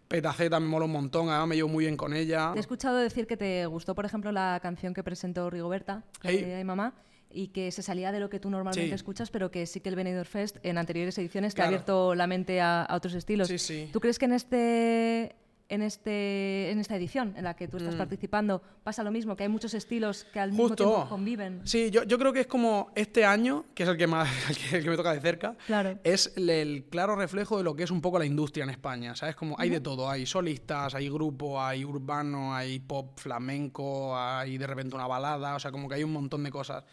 Petaceta 0.07 0.59
me 0.59 0.67
mola 0.67 0.85
un 0.85 0.93
montón, 0.93 1.27
además 1.27 1.49
me 1.49 1.55
llevo 1.55 1.67
muy 1.67 1.83
bien 1.83 1.97
con 1.97 2.13
ella. 2.13 2.51
Te 2.53 2.59
he 2.59 2.61
escuchado 2.61 2.95
decir 2.97 3.27
que 3.27 3.35
te 3.35 3.65
gustó, 3.65 3.93
por 3.93 4.05
ejemplo, 4.05 4.31
la 4.31 4.57
canción 4.61 4.93
que 4.93 5.03
presentó 5.03 5.49
Rigoberta, 5.49 6.03
la 6.21 6.31
Ey. 6.31 6.43
de 6.43 6.63
Mamá, 6.63 6.93
y 7.29 7.49
que 7.49 7.71
se 7.71 7.81
salía 7.81 8.11
de 8.11 8.19
lo 8.19 8.29
que 8.29 8.39
tú 8.39 8.49
normalmente 8.49 8.89
Sí. 8.89 8.93
escuchas, 8.95 9.29
pero 9.29 9.51
que 9.51 9.65
sí 9.65 9.79
que 9.81 9.89
el 9.89 9.95
Benidorm 9.95 10.25
Fest 10.25 10.57
en 10.63 10.77
anteriores 10.77 11.17
ediciones 11.17 11.53
te 11.53 11.61
ha 11.61 11.65
Claro. 11.65 11.75
abierto 11.75 12.15
la 12.15 12.27
mente 12.27 12.61
a, 12.61 12.83
a 12.83 12.95
otros 12.95 13.13
estilos. 13.13 13.47
Sí, 13.47 13.57
sí. 13.59 13.89
¿Tú 13.91 13.99
crees 13.99 14.17
que 14.19 14.25
en 14.25 14.33
este 14.33 15.35
en 15.69 15.81
este 15.81 16.71
en 16.71 16.79
esta 16.79 16.95
edición 16.95 17.33
en 17.35 17.43
la 17.43 17.53
que 17.53 17.67
tú 17.67 17.75
estás 17.75 17.95
participando 17.95 18.61
pasa 18.85 19.03
lo 19.03 19.11
mismo, 19.11 19.35
que 19.35 19.43
hay 19.43 19.49
muchos 19.49 19.73
estilos 19.73 20.23
que 20.31 20.39
al 20.39 20.51
mismo 20.51 20.63
Mm. 20.63 20.67
Justo. 20.69 20.83
tiempo 20.85 21.09
conviven? 21.09 21.61
Sí, 21.65 21.91
yo, 21.91 22.03
yo 22.05 22.17
creo 22.17 22.31
que 22.31 22.39
es 22.39 22.47
como 22.47 22.89
este 22.95 23.25
año, 23.25 23.65
que 23.75 23.83
es 23.83 23.89
el 23.89 23.97
que 23.97 24.07
más 24.07 24.29
el 24.49 24.55
que, 24.57 24.77
el 24.77 24.83
que 24.85 24.89
me 24.89 24.95
toca 24.95 25.11
de 25.13 25.19
cerca, 25.19 25.57
Claro. 25.65 25.99
es 26.05 26.31
el, 26.37 26.49
el 26.49 26.85
claro 26.85 27.17
reflejo 27.17 27.57
de 27.57 27.65
lo 27.65 27.75
que 27.75 27.83
es 27.83 27.91
un 27.91 27.99
poco 27.99 28.17
la 28.17 28.25
industria 28.25 28.63
en 28.63 28.69
España. 28.69 29.13
¿Sabes? 29.17 29.35
Como 29.35 29.59
hay 29.59 29.69
de 29.69 29.81
todo, 29.81 30.09
hay 30.09 30.25
solistas, 30.25 30.95
hay 30.95 31.09
grupo, 31.09 31.61
hay 31.61 31.83
urbano, 31.83 32.55
hay 32.55 32.79
pop 32.79 33.19
flamenco, 33.19 34.17
hay 34.17 34.57
de 34.57 34.67
repente 34.67 34.95
una 34.95 35.07
balada, 35.07 35.55
o 35.55 35.59
sea, 35.59 35.71
como 35.71 35.89
que 35.89 35.95
hay 35.95 36.03
un 36.05 36.13
montón 36.13 36.43
de 36.45 36.49
cosas. 36.49 36.85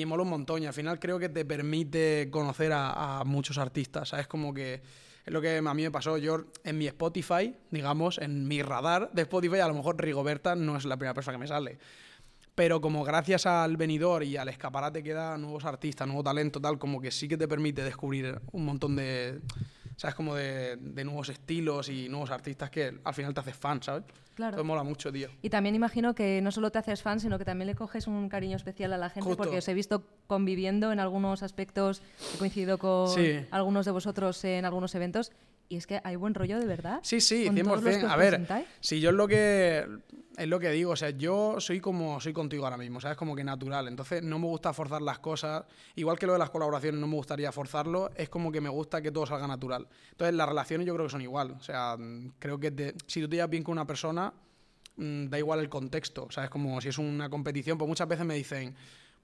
Y 0.00 0.06
mola 0.06 0.22
un 0.22 0.30
montón 0.30 0.62
y 0.62 0.66
al 0.66 0.72
final 0.72 0.98
creo 0.98 1.18
que 1.18 1.28
te 1.28 1.44
permite 1.44 2.28
conocer 2.30 2.72
a, 2.72 3.20
a 3.20 3.24
muchos 3.24 3.58
artistas, 3.58 4.08
¿sabes? 4.08 4.26
Como 4.26 4.52
que 4.52 4.82
es 5.24 5.32
lo 5.32 5.40
que 5.40 5.56
a 5.56 5.74
mí 5.74 5.82
me 5.82 5.90
pasó. 5.90 6.18
Yo 6.18 6.44
en 6.64 6.78
mi 6.78 6.86
Spotify, 6.86 7.54
digamos, 7.70 8.18
en 8.18 8.46
mi 8.46 8.62
radar 8.62 9.10
de 9.12 9.22
Spotify, 9.22 9.60
a 9.60 9.68
lo 9.68 9.74
mejor 9.74 10.00
Rigoberta 10.00 10.54
no 10.54 10.76
es 10.76 10.84
la 10.84 10.96
primera 10.96 11.14
persona 11.14 11.36
que 11.36 11.40
me 11.40 11.46
sale. 11.46 11.78
Pero 12.54 12.80
como 12.80 13.02
gracias 13.04 13.46
al 13.46 13.76
venidor 13.76 14.22
y 14.22 14.36
al 14.36 14.48
escaparate 14.48 15.02
que 15.02 15.12
da 15.12 15.36
nuevos 15.38 15.64
artistas, 15.64 16.06
nuevo 16.06 16.22
talento, 16.22 16.60
tal, 16.60 16.78
como 16.78 17.00
que 17.00 17.10
sí 17.10 17.26
que 17.26 17.36
te 17.36 17.48
permite 17.48 17.82
descubrir 17.82 18.40
un 18.52 18.64
montón 18.64 18.96
de, 18.96 19.40
¿sabes? 19.96 20.14
Como 20.14 20.34
de, 20.34 20.76
de 20.76 21.04
nuevos 21.04 21.30
estilos 21.30 21.88
y 21.88 22.08
nuevos 22.08 22.30
artistas 22.30 22.70
que 22.70 23.00
al 23.02 23.14
final 23.14 23.32
te 23.32 23.40
haces 23.40 23.56
fan, 23.56 23.82
¿sabes? 23.82 24.04
Claro. 24.34 24.50
Entonces 24.54 24.66
mola 24.66 24.82
mucho, 24.82 25.12
tío. 25.12 25.28
Y 25.42 25.50
también 25.50 25.74
imagino 25.74 26.14
que 26.14 26.40
no 26.42 26.50
solo 26.50 26.70
te 26.72 26.78
haces 26.78 27.02
fan, 27.02 27.20
sino 27.20 27.38
que 27.38 27.44
también 27.44 27.66
le 27.68 27.74
coges 27.74 28.06
un 28.06 28.28
cariño 28.28 28.56
especial 28.56 28.92
a 28.92 28.98
la 28.98 29.08
gente, 29.10 29.28
Justo. 29.28 29.42
porque 29.42 29.58
os 29.58 29.68
he 29.68 29.74
visto 29.74 30.02
conviviendo 30.26 30.90
en 30.92 31.00
algunos 31.00 31.42
aspectos, 31.42 32.02
he 32.34 32.38
coincidido 32.38 32.78
con 32.78 33.08
Sí. 33.08 33.46
algunos 33.50 33.84
de 33.86 33.92
vosotros 33.92 34.42
en 34.44 34.64
algunos 34.64 34.94
eventos, 34.94 35.30
y 35.68 35.76
es 35.76 35.86
que 35.86 36.00
hay 36.04 36.16
buen 36.16 36.34
rollo 36.34 36.58
de 36.58 36.66
verdad. 36.66 37.00
Sí, 37.02 37.20
sí, 37.20 37.46
con 37.46 37.54
todos 37.56 37.66
los 37.82 37.84
100%. 37.84 38.00
que 38.00 38.06
os 38.06 38.12
A 38.12 38.16
ver, 38.16 38.66
si 38.80 39.00
yo 39.00 39.10
es 39.10 39.16
lo 39.16 39.26
que 39.28 39.86
es 40.36 40.48
lo 40.48 40.58
que 40.58 40.68
digo, 40.70 40.90
o 40.90 40.96
sea, 40.96 41.10
yo 41.10 41.60
soy 41.60 41.78
como 41.78 42.18
soy 42.20 42.32
contigo 42.32 42.64
ahora 42.64 42.76
mismo, 42.76 43.00
¿sabes? 43.00 43.16
Como 43.16 43.36
que 43.36 43.44
natural. 43.44 43.86
Entonces, 43.86 44.20
no 44.20 44.40
me 44.40 44.46
gusta 44.48 44.72
forzar 44.72 45.00
las 45.00 45.20
cosas. 45.20 45.62
Igual 45.94 46.18
que 46.18 46.26
lo 46.26 46.32
de 46.32 46.40
las 46.40 46.50
colaboraciones 46.50 47.00
no 47.00 47.06
me 47.06 47.14
gustaría 47.14 47.52
forzarlo, 47.52 48.10
es 48.16 48.28
como 48.30 48.50
que 48.50 48.60
me 48.60 48.68
gusta 48.68 49.00
que 49.00 49.12
todo 49.12 49.26
salga 49.26 49.46
natural. 49.46 49.86
Entonces, 50.10 50.34
las 50.34 50.48
relaciones 50.48 50.88
yo 50.88 50.94
creo 50.94 51.06
que 51.06 51.12
son 51.12 51.22
igual. 51.22 51.52
O 51.52 51.60
sea, 51.62 51.96
creo 52.40 52.58
que 52.58 52.72
te- 52.72 52.94
si 53.06 53.20
tú 53.20 53.28
te 53.28 53.36
llevas 53.36 53.50
bien 53.50 53.62
con 53.62 53.72
una 53.72 53.86
persona, 53.86 54.23
mm, 54.96 55.26
da 55.26 55.38
igual 55.38 55.60
el 55.60 55.68
contexto, 55.68 56.28
¿sabes? 56.30 56.50
Como 56.50 56.80
si 56.80 56.88
es 56.88 56.98
una 56.98 57.28
competición, 57.28 57.78
pues 57.78 57.88
muchas 57.88 58.08
veces 58.08 58.24
me 58.24 58.34
dicen, 58.34 58.74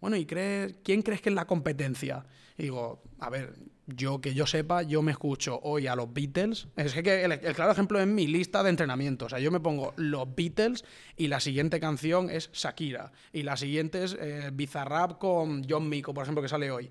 bueno, 0.00 0.16
¿y 0.16 0.24
crees, 0.24 0.76
quién 0.82 1.02
crees 1.02 1.20
que 1.20 1.28
es 1.28 1.34
la 1.34 1.46
competencia? 1.46 2.24
Y 2.56 2.64
digo, 2.64 3.02
a 3.18 3.28
ver, 3.28 3.54
yo 3.86 4.20
que 4.20 4.34
yo 4.34 4.46
sepa, 4.46 4.82
yo 4.82 5.02
me 5.02 5.12
escucho 5.12 5.60
hoy 5.62 5.86
a 5.86 5.94
los 5.94 6.12
Beatles. 6.12 6.68
Es 6.76 6.94
que 6.94 7.24
el, 7.24 7.32
el, 7.32 7.54
claro 7.54 7.72
ejemplo 7.72 8.00
es 8.00 8.06
mi 8.06 8.26
lista 8.26 8.62
de 8.62 8.70
entrenamiento. 8.70 9.26
O 9.26 9.28
sea, 9.28 9.38
yo 9.38 9.50
me 9.50 9.60
pongo 9.60 9.92
los 9.96 10.34
Beatles 10.34 10.84
y 11.16 11.28
la 11.28 11.40
siguiente 11.40 11.80
canción 11.80 12.30
es 12.30 12.50
Shakira. 12.52 13.12
Y 13.32 13.42
la 13.42 13.56
siguiente 13.56 14.04
es 14.04 14.16
eh, 14.18 14.50
Bizarrap 14.52 15.18
con 15.18 15.64
John 15.68 15.88
Mico, 15.88 16.14
por 16.14 16.22
ejemplo, 16.22 16.42
que 16.42 16.48
sale 16.48 16.70
hoy. 16.70 16.90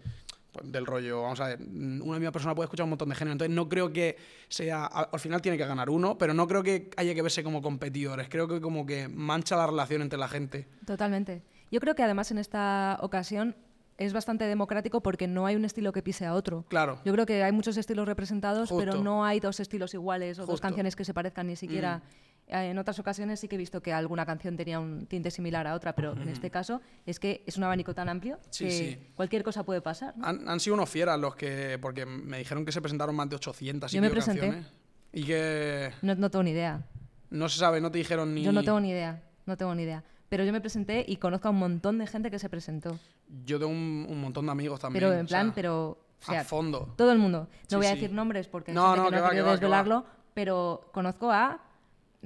Del 0.63 0.86
rollo, 0.86 1.22
vamos 1.22 1.39
a 1.39 1.48
ver, 1.48 1.60
una 1.62 2.19
misma 2.19 2.32
persona 2.32 2.56
puede 2.56 2.65
escuchar 2.65 2.86
un 2.86 2.91
montón 2.91 3.10
de 3.10 3.15
géneros. 3.15 3.36
Entonces 3.36 3.56
no 3.56 3.69
creo 3.69 3.91
que 3.91 4.17
sea, 4.48 4.86
al 4.86 5.19
final 5.19 5.41
tiene 5.41 5.58
que 5.58 5.65
ganar 5.65 5.89
uno, 5.89 6.17
pero 6.17 6.34
no 6.34 6.48
creo 6.48 6.63
que 6.63 6.89
haya 6.98 7.13
que 7.13 7.22
verse 7.22 7.43
como 7.43 7.62
competidores. 7.62 8.30
Creo 8.30 8.48
que 8.48 8.62
como 8.62 8.86
que 8.86 9.08
mancha 9.08 9.56
la 9.56 9.67
relación 9.67 10.02
entre 10.02 10.19
la 10.19 10.28
gente. 10.28 10.67
Totalmente. 10.86 11.43
Yo 11.72 11.80
creo 11.80 11.95
que 11.95 12.04
además 12.04 12.32
en 12.32 12.39
esta 12.39 12.98
ocasión 13.02 13.56
es 14.00 14.13
bastante 14.13 14.45
democrático 14.45 15.02
porque 15.02 15.28
no 15.28 15.45
hay 15.45 15.56
un 15.56 15.65
estilo 15.65 15.91
que 15.91 16.02
pise 16.02 16.26
a 16.26 16.34
otro. 16.34 16.65
Claro. 16.69 17.00
Yo 17.04 17.12
creo 17.12 17.26
que 17.26 17.43
hay 17.43 17.52
muchos 17.52 17.76
estilos 17.76 18.08
representados, 18.08 18.69
Justo. 18.69 18.78
pero 18.78 19.04
no 19.04 19.26
hay 19.26 19.41
dos 19.41 19.60
estilos 19.60 19.93
iguales 19.93 20.39
o 20.39 20.45
dos 20.45 20.62
canciones 20.62 20.95
que 20.95 21.04
se 21.04 21.13
parezcan 21.13 21.48
ni 21.48 21.58
siquiera. 21.58 21.98
Mm. 21.98 22.29
Eh, 22.50 22.72
En 22.72 22.78
otras 22.78 22.98
ocasiones 23.00 23.40
sí 23.40 23.48
que 23.48 23.56
he 23.56 23.58
visto 23.58 23.82
que 23.82 23.94
alguna 23.94 24.26
canción 24.26 24.58
tenía 24.58 24.80
un 24.80 25.06
tinte 25.06 25.30
similar 25.32 25.68
a 25.68 25.76
otra, 25.76 25.94
pero 25.96 26.14
en 26.14 26.28
este 26.30 26.50
caso 26.50 26.82
es 27.06 27.20
que 27.20 27.44
es 27.46 27.58
un 27.58 27.64
abanico 27.64 27.94
tan 27.94 28.10
amplio. 28.10 28.40
Sí, 28.50 28.66
que 28.66 28.72
sí. 28.72 29.00
cualquier 29.16 29.44
cosa 29.44 29.64
puede 29.64 29.82
pasar. 29.82 30.18
¿no? 30.18 30.26
Han, 30.26 30.48
han 30.50 30.60
sido 30.60 30.74
unos 30.74 30.90
fieras 30.90 31.20
los 31.20 31.36
que, 31.36 31.78
porque 31.82 32.06
me 32.06 32.40
dijeron 32.40 32.66
que 32.66 32.72
se 32.72 32.82
presentaron 32.82 33.16
más 33.16 33.30
de 33.30 33.36
800 33.36 33.94
y 33.94 33.96
Yo 33.96 34.02
me 34.02 34.10
presenté. 34.10 34.42
canciones. 34.42 34.72
Y 35.14 35.24
que 35.24 35.92
No, 36.02 36.16
no 36.16 36.30
tengo 36.30 36.44
ni 36.44 36.52
idea. 36.52 36.84
no 37.30 37.50
se 37.50 37.60
sabe, 37.60 37.80
no 37.82 37.92
te 37.92 37.98
dijeron 38.00 38.34
ni... 38.34 38.44
Yo 38.44 38.52
no 38.52 38.64
tengo 38.64 38.80
ni 38.80 38.90
idea. 38.92 39.22
No 39.46 39.56
tengo 39.58 39.74
ni 39.76 39.84
idea. 39.84 40.04
Pero 40.30 40.44
yo 40.44 40.52
me 40.52 40.62
presenté 40.62 41.04
y 41.08 41.18
conozco 41.18 41.48
a 41.48 41.52
un 41.52 41.58
montón 41.58 41.98
de 41.98 42.06
gente 42.06 42.30
que 42.30 42.38
se 42.38 42.50
presentó. 42.50 43.00
Yo 43.46 43.58
tengo 43.58 43.72
un, 43.72 44.06
un 44.08 44.22
montón 44.22 44.46
de 44.46 44.52
amigos 44.52 44.80
también. 44.80 45.04
Pero 45.04 45.14
en 45.20 45.26
o 45.26 45.28
plan, 45.28 45.48
sea, 45.48 45.56
pero. 45.56 45.90
O 46.22 46.26
sea, 46.26 46.42
a 46.42 46.44
fondo. 46.44 46.94
todo 46.98 47.12
el 47.12 47.18
mundo. 47.18 47.48
No 47.50 47.58
Sí, 47.68 47.76
voy 47.78 47.86
a 47.88 47.90
sí. 47.90 47.96
decir 47.96 48.12
nombres 48.12 48.48
porque 48.48 48.70
hay 48.72 48.76
No, 48.76 48.94
gente 48.94 49.00
no, 49.00 49.06
que 49.06 49.10
que 49.12 49.16
no 49.18 49.24
va, 49.24 49.30
quiere 49.30 49.36
que 49.38 49.42
va, 49.42 49.46
que 49.46 49.50
va. 49.50 49.52
desvelarlo, 49.54 50.06
pero 50.36 50.90
conozco 50.94 51.32
a. 51.32 51.64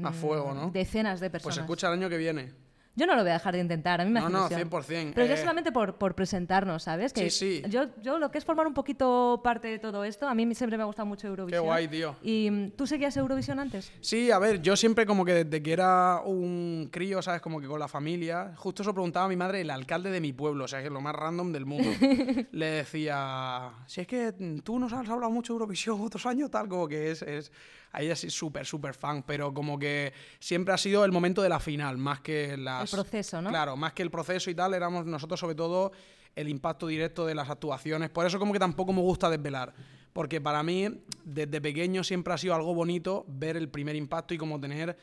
A 0.01 0.09
mm, 0.09 0.13
fuego, 0.13 0.53
¿no? 0.53 0.71
Decenas 0.71 1.19
de 1.19 1.29
personas. 1.29 1.57
Pues 1.57 1.63
escucha 1.63 1.87
el 1.87 1.93
año 1.93 2.09
que 2.09 2.17
viene. 2.17 2.63
Yo 2.95 3.07
no 3.07 3.15
lo 3.15 3.23
voy 3.23 3.31
a 3.31 3.33
dejar 3.33 3.55
de 3.55 3.59
intentar, 3.59 4.01
a 4.01 4.05
mí 4.05 4.11
me 4.11 4.19
No, 4.19 4.27
hace 4.27 4.55
no, 4.55 4.61
ilusión. 4.61 4.69
100%. 4.69 5.11
Pero 5.15 5.25
ya 5.25 5.33
eh, 5.33 5.37
solamente 5.37 5.71
por, 5.71 5.95
por 5.95 6.13
presentarnos, 6.13 6.83
¿sabes? 6.83 7.11
Que 7.11 7.31
Sí, 7.31 7.61
sí. 7.63 7.69
Yo, 7.69 7.85
yo 8.03 8.19
lo 8.19 8.29
que 8.29 8.37
es 8.37 8.45
formar 8.45 8.67
un 8.67 8.75
poquito 8.75 9.41
parte 9.43 9.67
de 9.67 9.79
todo 9.79 10.03
esto, 10.03 10.27
a 10.27 10.35
mí 10.35 10.53
siempre 10.53 10.77
me 10.77 10.83
ha 10.83 10.85
gustado 10.85 11.07
mucho 11.07 11.23
Qué 11.23 11.27
Eurovisión. 11.29 11.63
guay, 11.65 11.87
tío. 11.87 12.15
¿Y 12.21 12.69
tú 12.77 12.85
seguías 12.85 13.17
Eurovisión 13.17 13.59
antes? 13.59 13.91
Sí, 13.99 14.29
a 14.29 14.37
ver, 14.37 14.61
yo 14.61 14.75
siempre 14.75 15.07
como 15.07 15.25
que 15.25 15.43
desde 15.43 15.63
que 15.63 15.73
era 15.73 16.21
un 16.23 16.89
crío, 16.91 17.23
¿sabes? 17.23 17.41
Como 17.41 17.59
que 17.59 17.65
con 17.65 17.79
la 17.79 17.87
familia, 17.87 18.53
justo 18.57 18.83
eso 18.83 18.93
preguntaba 18.93 19.25
a 19.25 19.29
mi 19.29 19.37
madre, 19.37 19.61
el 19.61 19.71
alcalde 19.71 20.11
de 20.11 20.21
mi 20.21 20.31
pueblo, 20.31 20.65
o 20.65 20.67
sea, 20.67 20.81
que 20.81 20.85
es 20.87 20.93
lo 20.93 21.01
más 21.01 21.15
random 21.15 21.51
del 21.51 21.65
mundo. 21.65 21.89
Le 22.51 22.65
decía, 22.67 23.71
si 23.87 24.01
es 24.01 24.07
que 24.07 24.61
tú 24.63 24.77
nos 24.77 24.93
has 24.93 25.09
hablado 25.09 25.31
mucho 25.31 25.53
de 25.53 25.55
Eurovisión 25.55 25.99
otros 25.99 26.27
años, 26.27 26.51
tal, 26.51 26.67
como 26.67 26.87
que 26.87 27.09
es... 27.09 27.23
es 27.23 27.51
ahí 27.93 28.09
es 28.09 28.19
súper, 28.33 28.65
súper 28.65 28.93
fan, 28.93 29.23
pero 29.23 29.53
como 29.53 29.79
que 29.79 30.11
siempre 30.39 30.73
ha 30.73 30.77
sido 30.77 31.05
el 31.05 31.11
momento 31.11 31.41
de 31.41 31.49
la 31.49 31.59
final, 31.59 31.97
más 31.97 32.19
que 32.19 32.57
las... 32.57 32.91
El 32.91 32.99
proceso, 32.99 33.41
¿no? 33.41 33.49
Claro, 33.49 33.77
más 33.77 33.93
que 33.93 34.03
el 34.03 34.11
proceso 34.11 34.49
y 34.49 34.55
tal, 34.55 34.73
éramos 34.73 35.05
nosotros 35.05 35.39
sobre 35.39 35.55
todo 35.55 35.91
el 36.35 36.49
impacto 36.49 36.87
directo 36.87 37.25
de 37.25 37.35
las 37.35 37.49
actuaciones. 37.49 38.09
Por 38.09 38.25
eso 38.25 38.39
como 38.39 38.51
que 38.51 38.59
tampoco 38.59 38.91
me 38.91 39.01
gusta 39.01 39.29
desvelar. 39.29 39.73
Porque 40.11 40.41
para 40.41 40.63
mí, 40.63 40.89
desde 41.23 41.61
pequeño, 41.61 42.03
siempre 42.03 42.33
ha 42.33 42.37
sido 42.37 42.55
algo 42.55 42.73
bonito 42.73 43.25
ver 43.27 43.55
el 43.57 43.69
primer 43.69 43.95
impacto 43.95 44.33
y 44.33 44.37
como 44.37 44.59
tener 44.59 44.97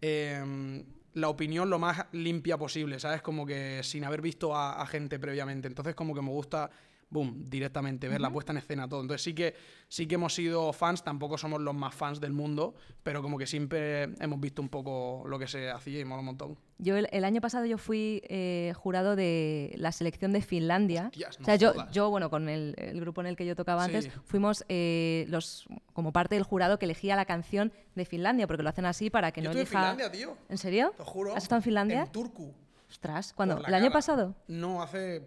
eh, 0.00 0.84
la 1.14 1.28
opinión 1.28 1.70
lo 1.70 1.78
más 1.78 2.06
limpia 2.12 2.58
posible, 2.58 3.00
¿sabes? 3.00 3.22
Como 3.22 3.46
que 3.46 3.80
sin 3.82 4.04
haber 4.04 4.20
visto 4.20 4.54
a, 4.54 4.80
a 4.80 4.86
gente 4.86 5.18
previamente. 5.18 5.66
Entonces 5.66 5.94
como 5.94 6.14
que 6.14 6.22
me 6.22 6.30
gusta, 6.30 6.70
boom, 7.08 7.44
directamente 7.44 8.08
ver 8.08 8.20
la 8.20 8.30
puesta 8.30 8.52
en 8.52 8.58
escena, 8.58 8.88
todo. 8.88 9.00
Entonces 9.00 9.22
sí 9.22 9.34
que, 9.34 9.54
sí 9.88 10.06
que 10.06 10.16
hemos 10.16 10.34
sido 10.34 10.72
fans, 10.72 11.04
tampoco 11.04 11.38
somos 11.38 11.60
los 11.60 11.74
más 11.74 11.94
fans 11.94 12.20
del 12.20 12.32
mundo, 12.32 12.74
pero 13.02 13.22
como 13.22 13.38
que 13.38 13.46
siempre 13.46 14.04
hemos 14.20 14.40
visto 14.40 14.60
un 14.60 14.68
poco 14.68 15.22
lo 15.26 15.38
que 15.38 15.46
se 15.46 15.70
hacía 15.70 16.00
y 16.00 16.04
mola 16.04 16.20
un 16.20 16.26
montón. 16.26 16.58
Yo 16.78 16.96
el, 16.96 17.08
el 17.12 17.24
año 17.24 17.40
pasado 17.40 17.64
yo 17.64 17.78
fui 17.78 18.22
eh, 18.28 18.72
jurado 18.76 19.16
de 19.16 19.72
la 19.76 19.92
selección 19.92 20.32
de 20.32 20.42
Finlandia. 20.42 21.06
Hostias, 21.06 21.38
no 21.38 21.44
o 21.44 21.46
sea, 21.46 21.56
yo, 21.56 21.72
yo, 21.90 22.10
bueno, 22.10 22.28
con 22.28 22.48
el, 22.48 22.74
el 22.76 23.00
grupo 23.00 23.20
en 23.22 23.28
el 23.28 23.36
que 23.36 23.46
yo 23.46 23.54
tocaba 23.56 23.86
Sí. 23.86 23.94
antes, 23.94 24.12
fuimos 24.24 24.64
eh, 24.68 25.24
los 25.28 25.66
como 25.92 26.12
parte 26.12 26.34
del 26.34 26.44
jurado 26.44 26.78
que 26.78 26.84
elegía 26.86 27.14
la 27.16 27.24
canción 27.24 27.72
de 27.94 28.04
Finlandia, 28.04 28.46
porque 28.46 28.62
lo 28.62 28.68
hacen 28.68 28.84
así 28.84 29.10
para 29.10 29.32
que 29.32 29.40
Yo 29.40 29.52
no 29.52 29.58
estuve 29.58 29.62
en 29.62 29.84
elija... 29.84 29.92
Finlandia, 29.96 30.12
tío. 30.12 30.36
¿En 30.48 30.58
serio? 30.58 30.92
Te 30.96 31.04
juro. 31.04 31.34
¿Has 31.36 31.44
estado 31.44 31.60
en 31.60 31.62
Finlandia? 31.62 32.02
En 32.02 32.12
Turku. 32.12 32.52
Ostras, 32.90 33.32
¿cuándo? 33.32 33.62
¿El 33.66 33.74
año 33.74 33.90
pasado? 33.90 34.34
No, 34.48 34.82
hace 34.82 35.26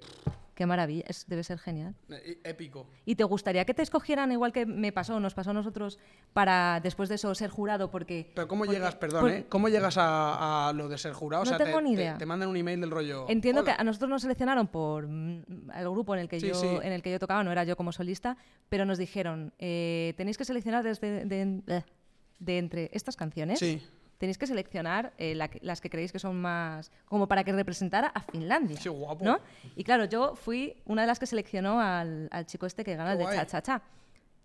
Qué 0.60 0.65
maravilla, 0.65 1.06
es- 1.08 1.26
debe 1.26 1.41
ser 1.41 1.58
genial. 1.58 1.95
eh, 2.10 2.38
épico. 2.43 2.86
¿Y 3.06 3.15
te 3.15 3.24
gustaría 3.24 3.63
que 3.63 3.74
te 3.74 3.82
escogieran 3.82 4.30
igual 4.34 4.52
que 4.52 4.65
me 4.65 4.91
pasó, 4.91 5.17
nos 5.22 5.34
pasó 5.34 5.52
a 5.52 5.54
nosotros, 5.54 5.98
para 6.34 6.82
después 6.84 7.08
de 7.08 7.15
eso 7.15 7.34
ser 7.34 7.50
jurado? 7.50 7.89
Porque 7.89 8.30
Pero 8.36 8.50
¿cómo 8.50 8.65
porque- 8.65 8.76
llegas, 8.76 8.95
perdón, 8.98 9.22
por- 9.22 9.32
eh? 9.32 9.45
¿Cómo 9.48 9.69
llegas 9.69 9.98
a, 9.98 10.67
a 10.67 10.74
lo 10.74 10.89
de 10.89 10.98
ser 10.98 11.13
jurado? 11.13 11.45
No 11.45 11.50
o 11.52 11.58
sea, 11.58 11.65
tengo 11.65 11.78
te, 11.78 11.84
ni 11.86 11.93
idea. 11.93 12.17
Te, 12.17 12.26
mandan 12.26 12.50
un 12.50 12.58
email 12.58 12.82
del 12.82 12.91
rollo. 12.91 13.26
Entiendo 13.30 13.62
"Hola". 13.62 13.74
que 13.78 13.82
a 13.82 13.86
nosotros 13.86 14.10
nos 14.10 14.22
seleccionaron 14.22 14.67
por 14.67 15.08
mm, 15.08 15.72
el 15.78 15.89
grupo 15.89 16.13
en 16.13 16.19
el 16.19 16.28
que 16.28 16.41
Sí, 16.41 16.50
yo 16.50 16.56
sí. 16.56 16.67
en 16.67 16.91
el 16.91 17.02
que 17.02 17.10
yo 17.13 17.19
tocaba, 17.19 17.41
no 17.41 17.54
era 17.54 17.63
yo 17.63 17.78
como 17.78 17.93
solista, 17.93 18.36
pero 18.67 18.84
nos 18.84 18.98
dijeron 18.98 19.54
eh, 19.60 20.13
tenéis 20.17 20.38
que 20.38 20.43
seleccionar 20.43 20.84
desde 20.84 21.24
de, 21.24 21.84
de 22.39 22.58
entre 22.58 22.89
estas 22.91 23.15
canciones. 23.15 23.60
Sí. 23.60 23.82
Tenéis 24.19 24.38
que 24.38 24.45
seleccionar 24.45 25.13
eh, 25.17 25.34
la 25.34 25.49
las 25.62 25.82
que 25.82 25.89
creéis 25.89 26.12
que 26.12 26.19
son 26.19 26.39
más 26.39 26.91
como 27.05 27.27
para 27.27 27.43
que 27.43 27.51
representara 27.53 28.08
a 28.13 28.19
Finlandia. 28.21 28.77
Qué 28.82 28.89
guapo. 28.89 29.25
¿no? 29.25 29.39
Y 29.75 29.84
claro, 29.84 30.05
yo 30.05 30.36
fui 30.36 30.75
una 30.86 31.01
de 31.03 31.08
las 31.08 31.17
que 31.19 31.25
seleccionó 31.25 31.79
al, 31.82 32.27
al 32.32 32.45
chico 32.45 32.65
este 32.67 32.84
que 32.84 32.95
gana 32.95 33.13
el 33.13 33.17
de. 33.17 33.23
Cha 33.25 33.45
Cha 33.47 33.62
Cha. 33.62 33.82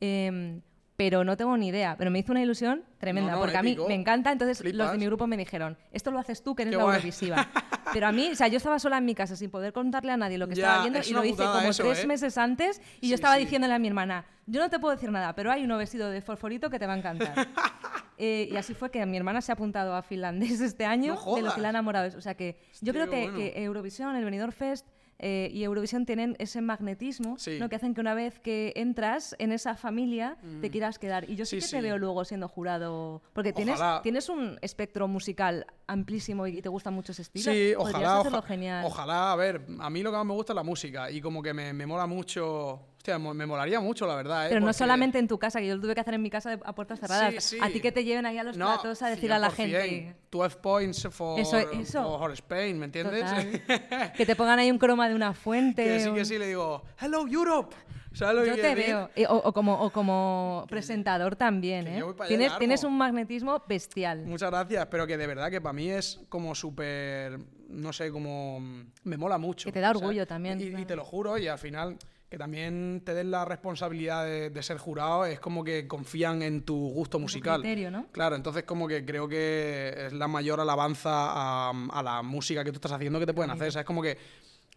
Em, 0.00 0.60
pero 0.96 1.24
no 1.24 1.36
tengo 1.36 1.56
ni 1.56 1.68
idea. 1.68 1.96
Pero 1.98 2.12
me 2.12 2.20
hizo 2.20 2.30
una 2.30 2.40
ilusión 2.40 2.84
tremenda, 2.98 3.32
No, 3.32 3.38
no, 3.38 3.42
porque 3.42 3.56
a 3.56 3.62
mí 3.64 3.72
épico. 3.72 3.88
me 3.88 3.94
encanta. 3.94 4.30
Entonces 4.30 4.60
los 4.60 4.70
Flipas. 4.70 4.92
de 4.92 4.98
mi 4.98 5.06
grupo 5.06 5.26
me 5.26 5.36
dijeron, 5.36 5.76
esto 5.90 6.12
lo 6.12 6.20
haces 6.20 6.40
tú, 6.44 6.54
que 6.54 6.62
eres 6.62 6.72
Qué 6.72 6.76
la 6.78 6.84
guay. 6.84 6.94
Eurovisiva. 6.96 7.48
Pero 7.92 8.06
a 8.06 8.12
mí, 8.12 8.28
o 8.30 8.36
sea, 8.36 8.46
yo 8.46 8.58
estaba 8.58 8.78
sola 8.78 8.98
en 8.98 9.04
mi 9.04 9.14
casa 9.16 9.34
sin 9.34 9.50
poder 9.50 9.72
contarle 9.72 10.12
a 10.12 10.16
nadie 10.16 10.38
lo 10.38 10.46
que 10.48 10.54
Ya, 10.54 10.62
estaba 10.66 10.82
viendo 10.82 11.00
es 11.00 11.10
y 11.10 11.12
lo 11.14 11.24
hice 11.24 11.42
como 11.44 11.68
eso, 11.68 11.82
tres 11.82 12.04
¿eh? 12.04 12.06
meses 12.06 12.38
antes 12.38 12.80
y 13.00 13.06
Sí, 13.06 13.08
yo 13.08 13.14
estaba 13.16 13.34
sí. 13.34 13.40
diciéndole 13.40 13.74
a 13.74 13.78
mi 13.80 13.88
hermana, 13.88 14.24
yo 14.46 14.60
no 14.60 14.70
te 14.70 14.78
puedo 14.78 14.94
decir 14.94 15.10
nada, 15.10 15.34
pero 15.34 15.50
hay 15.50 15.64
uno 15.64 15.76
vestido 15.78 16.10
de 16.10 16.20
fosforito 16.20 16.70
que 16.70 16.78
te 16.78 16.86
va 16.86 16.94
a 16.94 16.98
encantar. 16.98 17.34
Eh, 18.18 18.48
y 18.50 18.56
así 18.56 18.74
fue 18.74 18.90
que 18.90 19.04
mi 19.06 19.16
hermana 19.16 19.40
se 19.40 19.50
ha 19.52 19.54
apuntado 19.54 19.94
a 19.94 20.02
finlandés 20.02 20.60
este 20.60 20.84
año, 20.84 21.14
No 21.26 21.34
de 21.36 21.42
lo 21.42 21.54
que 21.54 21.60
le 21.60 21.66
ha 21.66 21.70
enamorado. 21.70 22.16
O 22.16 22.20
sea 22.20 22.34
que 22.36 22.56
yo 22.80 22.90
Hostia, 22.90 22.92
creo 22.92 23.10
que, 23.10 23.22
bueno. 23.22 23.38
que 23.38 23.62
Eurovisión, 23.64 24.14
el 24.16 24.24
Benidorm 24.24 24.52
Fest 24.52 24.86
eh, 25.20 25.48
y 25.52 25.62
Eurovisión 25.62 26.06
tienen 26.06 26.34
ese 26.40 26.60
magnetismo 26.60 27.38
Sí. 27.38 27.58
¿no? 27.60 27.68
que 27.68 27.76
hacen 27.76 27.94
que 27.94 28.00
una 28.00 28.14
vez 28.14 28.40
que 28.40 28.72
entras 28.76 29.36
en 29.38 29.52
esa 29.52 29.76
familia 29.76 30.36
te 30.60 30.70
quieras 30.70 30.98
quedar. 30.98 31.30
Y 31.30 31.36
yo 31.36 31.44
sí, 31.46 31.56
Mm. 31.56 31.60
Sí, 31.60 31.64
que 31.64 31.68
sí. 31.68 31.76
te 31.76 31.82
veo 31.82 31.98
luego 31.98 32.24
siendo 32.24 32.48
jurado, 32.48 33.22
porque 33.32 33.52
tienes, 33.52 33.76
Ojalá. 33.76 34.02
tienes 34.02 34.28
un 34.28 34.58
espectro 34.60 35.06
musical 35.06 35.66
amplísimo 35.86 36.46
y 36.48 36.60
te 36.60 36.68
gusta 36.68 36.90
mucho 36.90 37.12
ese 37.12 37.22
estilo. 37.22 37.52
Sí, 37.52 37.74
ojalá, 37.76 38.18
hacerlo 38.20 38.38
oja- 38.38 38.46
genial. 38.48 38.84
ojalá, 38.84 39.32
a 39.32 39.36
ver, 39.36 39.64
a 39.78 39.88
mí 39.88 40.02
lo 40.02 40.10
que 40.10 40.16
más 40.16 40.26
me 40.26 40.34
gusta 40.34 40.52
es 40.52 40.56
la 40.56 40.62
música 40.64 41.10
y 41.10 41.20
como 41.20 41.42
que 41.42 41.54
me, 41.54 41.72
me 41.72 41.86
mola 41.86 42.06
mucho, 42.08 42.80
hostia, 43.04 43.18
me 43.18 43.44
molaría 43.44 43.80
mucho, 43.80 44.06
la 44.06 44.16
verdad, 44.16 44.46
¿eh? 44.46 44.48
Pero 44.48 44.60
no 44.60 44.66
porque- 44.68 44.78
solamente 44.78 45.18
en 45.18 45.28
tu 45.28 45.38
casa, 45.38 45.60
que 45.60 45.66
yo 45.66 45.74
lo 45.76 45.82
tuve 45.82 45.94
que 45.94 46.00
hacer 46.00 46.14
en 46.14 46.22
mi 46.22 46.30
casa 46.30 46.56
de- 46.56 46.60
a 46.64 46.74
puertas 46.74 46.98
cerradas. 46.98 47.34
Sí, 47.44 47.56
sí. 47.56 47.58
A 47.62 47.68
ti 47.68 47.80
que 47.80 47.92
te 47.92 48.02
lleven 48.02 48.24
ahí 48.24 48.38
a 48.38 48.44
los 48.44 48.56
No, 48.56 48.64
platos 48.66 49.02
a 49.02 49.10
decir 49.10 49.30
a 49.30 49.38
la 49.38 49.50
100%. 49.50 49.82
gente. 49.82 50.16
12 50.30 50.56
points 50.56 51.06
for, 51.10 51.38
Eso- 51.38 51.58
eso. 51.58 52.18
for 52.18 52.32
Spain, 52.32 52.78
¿me 52.78 52.86
entiendes? 52.86 53.24
Que 54.16 54.24
te 54.24 54.34
pongan 54.34 54.58
ahí 54.58 54.70
un 54.70 54.78
croma 54.78 55.06
de 55.08 55.14
una 55.14 55.34
fuente. 55.34 55.84
que 55.84 56.00
sí, 56.00 56.08
un- 56.08 56.14
que 56.14 56.24
sí, 56.24 56.38
le 56.38 56.46
digo, 56.48 56.82
hello 56.98 57.26
Europe. 57.28 57.76
¿Sabes 58.14 58.36
lo 58.36 58.46
Yo 58.46 58.54
te 58.54 58.74
veo. 58.76 59.10
O, 59.28 59.34
o 59.48 59.52
como, 59.52 59.74
o 59.82 59.90
como 59.90 60.64
presentador 60.70 61.34
también, 61.36 61.86
¿eh? 61.88 62.02
Tienes, 62.28 62.46
largo. 62.46 62.58
tienes 62.60 62.84
un 62.84 62.96
magnetismo 62.96 63.60
bestial. 63.68 64.24
Muchas 64.24 64.50
gracias, 64.50 64.86
pero 64.86 65.04
que 65.06 65.16
de 65.18 65.26
verdad 65.26 65.50
que 65.50 65.60
para 65.60 65.72
mí 65.72 65.90
es 65.90 66.20
como 66.28 66.54
súper, 66.54 67.40
no 67.68 67.92
sé, 67.92 68.12
como 68.12 68.60
me 69.02 69.16
mola 69.18 69.36
mucho. 69.36 69.66
Que 69.66 69.72
te 69.72 69.80
da 69.80 69.90
orgullo 69.90 70.26
también, 70.28 70.60
Y, 70.60 70.80
y 70.80 70.84
te 70.84 70.94
lo 70.94 71.04
juro, 71.04 71.36
y 71.38 71.48
al 71.48 71.58
final 71.58 71.98
que 72.34 72.38
también 72.38 73.00
te 73.04 73.14
den 73.14 73.30
la 73.30 73.44
responsabilidad 73.44 74.24
de, 74.24 74.50
de 74.50 74.62
ser 74.64 74.76
jurado 74.78 75.24
es 75.24 75.38
como 75.38 75.62
que 75.62 75.86
confían 75.86 76.42
en 76.42 76.62
tu 76.62 76.74
gusto 76.90 77.20
musical. 77.20 77.60
criterio, 77.60 77.92
¿no? 77.92 78.06
Claro, 78.10 78.34
entonces 78.34 78.64
como 78.64 78.88
que 78.88 79.04
creo 79.04 79.28
que 79.28 80.06
es 80.06 80.12
la 80.12 80.26
mayor 80.26 80.58
alabanza 80.58 81.10
a, 81.12 81.70
a 81.70 82.02
la 82.02 82.22
música 82.22 82.64
que 82.64 82.72
tú 82.72 82.78
estás 82.78 82.90
haciendo 82.90 83.20
que 83.20 83.26
te 83.26 83.34
pueden 83.34 83.52
hacer. 83.52 83.68
O 83.68 83.70
sea, 83.70 83.82
es 83.82 83.86
como 83.86 84.02
que 84.02 84.18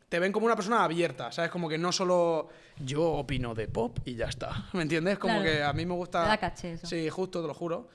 te 0.07 0.19
ven 0.19 0.31
como 0.31 0.45
una 0.45 0.55
persona 0.55 0.83
abierta, 0.83 1.31
¿sabes? 1.31 1.49
Como 1.49 1.67
que 1.67 1.79
no 1.79 1.91
solo 1.91 2.47
yo 2.77 3.01
opino 3.03 3.55
de 3.55 3.67
pop 3.67 3.97
y 4.05 4.13
ya 4.13 4.27
está, 4.27 4.65
¿me 4.73 4.83
entiendes? 4.83 5.17
Como 5.17 5.33
Claro. 5.41 5.49
que 5.49 5.63
a 5.63 5.73
mí 5.73 5.83
me 5.83 5.95
gusta... 5.95 6.21
Te 6.25 6.29
da 6.29 6.37
caché 6.37 6.73
eso. 6.73 6.85
Sí, 6.85 7.09
justo, 7.09 7.41
te 7.41 7.47
lo 7.47 7.55
juro. 7.55 7.89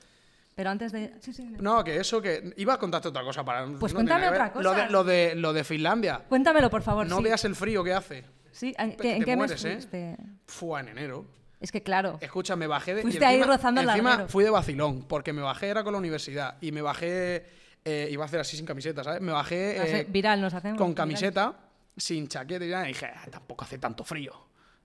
Pero 0.55 0.71
antes 0.71 0.91
de. 0.91 1.13
Sí, 1.21 1.31
sí. 1.31 1.55
No, 1.61 1.85
que 1.85 1.95
eso, 2.01 2.21
que 2.21 2.53
iba 2.57 2.73
a 2.73 2.77
contarte 2.77 3.07
otra 3.07 3.23
cosa 3.23 3.45
para. 3.45 3.65
Pues 3.79 3.93
no 3.93 3.97
cuéntame 3.99 4.27
otra 4.27 4.51
cosa. 4.51 4.61
Lo 4.63 4.73
de, 4.75 4.89
lo 4.89 5.03
de, 5.05 5.35
lo 5.35 5.53
de 5.53 5.63
Finlandia. 5.63 6.19
Cuéntamelo, 6.29 6.69
por 6.69 6.81
favor. 6.83 7.07
No 7.07 7.17
sí. 7.19 7.23
veas 7.23 7.45
el 7.45 7.55
frío 7.55 7.81
que 7.83 7.93
hace. 7.93 8.23
Sí, 8.53 8.73
¿en, 8.77 8.95
Te- 8.95 9.13
en 9.15 9.19
te 9.19 9.25
qué 9.25 9.31
mes 9.31 9.37
mueres, 9.37 9.65
¿eh? 9.65 9.73
fuiste? 9.73 10.17
Fue 10.47 10.79
en 10.79 10.87
enero. 10.87 11.25
Es 11.59 11.71
que 11.71 11.81
claro. 11.83 12.17
Escucha, 12.21 12.55
me 12.55 12.67
bajé 12.67 12.95
de. 12.95 13.01
Fuiste 13.01 13.25
ahí 13.25 13.41
rozando 13.43 13.81
el 13.81 13.89
Encima 13.89 14.27
fui 14.27 14.43
de 14.43 14.49
vacilón, 14.49 15.03
porque 15.03 15.33
me 15.33 15.41
bajé, 15.41 15.67
era 15.69 15.83
con 15.83 15.93
la 15.93 15.99
universidad. 15.99 16.57
Y 16.61 16.71
me 16.71 16.81
bajé. 16.81 17.45
eh, 17.85 18.07
iba 18.11 18.23
a 18.23 18.27
hacer 18.27 18.39
así 18.39 18.55
sin 18.55 18.65
camiseta, 18.65 19.03
¿sabes? 19.03 19.19
Me 19.21 19.31
bajé. 19.33 19.99
Eh, 19.99 20.05
viral 20.09 20.39
nos 20.39 20.53
hacemos. 20.53 20.77
con 20.77 20.93
camiseta 20.93 21.57
sin 21.97 22.27
chaqueta 22.27 22.65
y 22.65 22.69
nada, 22.69 22.85
y 22.85 22.93
dije, 22.93 23.05
"Ah, 23.05 23.27
tampoco 23.29 23.63
hace 23.65 23.77
tanto 23.77 24.03
frío. 24.05 24.33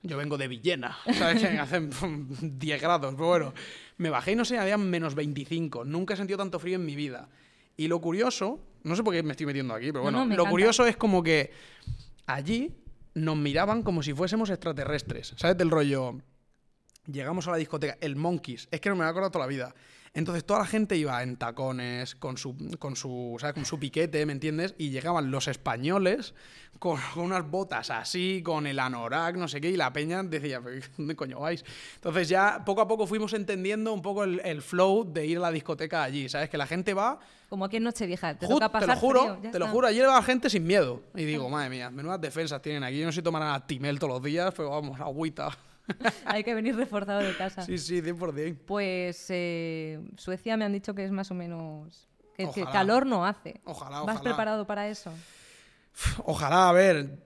Yo 0.02 0.16
vengo 0.16 0.36
de 0.38 0.46
Villena, 0.48 0.96
¿sabes? 1.18 1.42
Que 1.42 1.58
hacen 1.58 1.90
10 2.58 2.80
grados. 2.80 3.14
Pero 3.14 3.26
bueno, 3.28 3.54
me 3.96 4.10
bajé 4.10 4.32
y 4.32 4.36
no 4.36 4.44
sé, 4.44 4.58
había 4.58 4.78
menos 4.78 5.14
25. 5.16 5.84
Nunca 5.84 6.14
he 6.14 6.16
sentido 6.16 6.38
tanto 6.38 6.58
frío 6.60 6.76
en 6.76 6.84
mi 6.86 6.94
vida. 6.96 7.28
Y 7.76 7.88
lo 7.88 8.00
curioso, 8.00 8.60
no 8.84 8.94
sé 8.94 9.02
por 9.02 9.14
qué 9.14 9.22
me 9.24 9.32
estoy 9.32 9.46
metiendo 9.46 9.74
aquí, 9.74 9.86
pero 9.86 9.98
No, 9.98 10.02
bueno, 10.04 10.18
no, 10.20 10.24
me 10.26 10.34
lo 10.36 10.42
encanta. 10.42 10.50
curioso 10.50 10.86
es 10.86 10.96
como 10.96 11.22
que 11.22 11.50
allí 12.26 12.72
nos 13.14 13.36
miraban 13.36 13.82
como 13.82 14.02
si 14.02 14.12
fuésemos 14.14 14.50
extraterrestres. 14.50 15.34
¿Sabes? 15.36 15.56
Del 15.56 15.70
rollo. 15.70 16.20
Llegamos 17.06 17.48
a 17.48 17.52
la 17.52 17.56
discoteca, 17.56 17.96
el 18.00 18.16
Monkeys, 18.16 18.68
es 18.70 18.80
que 18.80 18.90
no 18.90 18.96
me 18.96 19.00
voy 19.00 19.06
a 19.06 19.10
acordar 19.10 19.30
toda 19.30 19.46
la 19.46 19.48
vida. 19.48 19.74
Entonces 20.18 20.44
toda 20.44 20.58
la 20.60 20.66
gente 20.66 20.96
iba 20.96 21.22
en 21.22 21.36
tacones, 21.36 22.16
con 22.16 22.36
su, 22.36 22.56
con 22.80 22.96
su, 22.96 23.36
¿sabes? 23.38 23.54
Con 23.54 23.64
su 23.64 23.78
piquete, 23.78 24.26
¿me 24.26 24.32
entiendes? 24.32 24.74
Y 24.76 24.90
llegaban 24.90 25.30
los 25.30 25.46
españoles 25.46 26.34
con, 26.80 26.98
con 27.14 27.24
unas 27.26 27.48
botas 27.48 27.90
así, 27.90 28.42
con 28.44 28.66
el 28.66 28.80
anorak, 28.80 29.36
no 29.36 29.46
sé 29.46 29.60
qué, 29.60 29.70
y 29.70 29.76
la 29.76 29.92
peña 29.92 30.22
decía, 30.24 30.60
"¿Pero 30.60 30.84
¿dónde 30.96 31.14
coño 31.14 31.38
vais? 31.40 31.64
Entonces 31.94 32.28
ya 32.28 32.62
poco 32.66 32.80
a 32.80 32.88
poco 32.88 33.06
fuimos 33.06 33.32
entendiendo 33.32 33.92
un 33.92 34.02
poco 34.02 34.24
el, 34.24 34.40
el 34.44 34.60
flow 34.60 35.04
de 35.10 35.24
ir 35.24 35.38
a 35.38 35.40
la 35.40 35.50
discoteca 35.52 36.02
allí, 36.02 36.28
¿sabes? 36.28 36.50
Que 36.50 36.58
la 36.58 36.66
gente 36.66 36.94
va, 36.94 37.20
Como 37.48 37.64
aquí 37.64 37.76
en 37.76 37.84
Nochevieja. 37.84 38.36
Te 38.36 38.46
toca 38.48 38.66
te 38.66 38.72
pasar 38.72 38.88
lo 38.88 38.96
juro, 38.96 39.36
frío, 39.38 39.50
te 39.52 39.58
lo 39.58 39.68
juro, 39.68 39.86
allí 39.86 40.00
va 40.00 40.20
gente 40.22 40.50
sin 40.50 40.66
miedo. 40.66 41.00
Y 41.14 41.24
digo, 41.24 41.48
madre 41.48 41.70
mía, 41.70 41.90
menudas 41.90 42.20
defensas 42.20 42.60
tienen 42.60 42.82
aquí. 42.82 42.98
Yo 42.98 43.06
no 43.06 43.12
sé 43.12 43.20
si 43.20 43.22
tomarán 43.22 43.54
Actimel 43.54 43.98
todos 44.00 44.14
los 44.14 44.22
días, 44.22 44.52
pero 44.56 44.70
vamos, 44.70 45.00
agüita. 45.00 45.56
Hay 46.24 46.44
que 46.44 46.54
venir 46.54 46.76
reforzado 46.76 47.20
de 47.20 47.36
casa. 47.36 47.62
Sí, 47.62 47.78
sí, 47.78 48.00
100%. 48.02 48.58
Pues 48.66 49.26
eh, 49.30 50.00
Suecia 50.16 50.56
me 50.56 50.64
han 50.64 50.72
dicho 50.72 50.94
que 50.94 51.04
es 51.04 51.10
más 51.10 51.30
o 51.30 51.34
menos... 51.34 52.08
Que, 52.36 52.44
que 52.44 52.62
Ojalá. 52.62 52.70
calor 52.72 53.06
no 53.06 53.24
hace. 53.26 53.60
Ojalá, 53.64 54.00
¿Vas 54.02 54.16
ojalá. 54.16 54.20
preparado 54.22 54.66
para 54.66 54.88
eso? 54.88 55.12
Ojalá, 56.24 56.68
a 56.68 56.72
ver. 56.72 57.18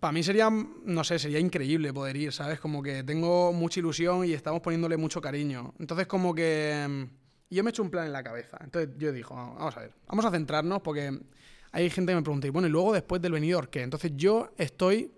Para 0.00 0.12
mí 0.12 0.22
sería, 0.22 0.48
no 0.50 1.04
sé, 1.04 1.18
sería 1.18 1.38
increíble 1.38 1.92
poder 1.92 2.16
ir, 2.16 2.32
¿sabes? 2.32 2.60
Como 2.60 2.82
que 2.82 3.02
tengo 3.04 3.52
mucha 3.52 3.80
ilusión 3.80 4.24
y 4.24 4.32
estamos 4.32 4.60
poniéndole 4.62 4.96
mucho 4.96 5.20
cariño. 5.20 5.74
Entonces, 5.78 6.06
como 6.06 6.34
que 6.34 7.08
yo 7.50 7.62
me 7.62 7.68
he 7.68 7.72
hecho 7.72 7.82
un 7.82 7.90
plan 7.90 8.06
en 8.06 8.12
la 8.12 8.22
cabeza. 8.22 8.58
Entonces, 8.62 8.90
yo 8.98 9.12
digo, 9.12 9.34
vamos 9.34 9.76
a 9.76 9.80
ver, 9.80 9.92
vamos 10.06 10.24
a 10.24 10.30
centrarnos 10.30 10.82
porque 10.82 11.18
hay 11.72 11.90
gente 11.90 12.12
que 12.12 12.16
me 12.16 12.22
pregunta, 12.22 12.46
y 12.46 12.50
bueno, 12.50 12.68
y 12.68 12.70
luego 12.70 12.92
después 12.92 13.20
del 13.22 13.32
venidor, 13.32 13.68
¿qué? 13.68 13.82
Entonces, 13.82 14.12
yo 14.14 14.50
estoy 14.56 15.12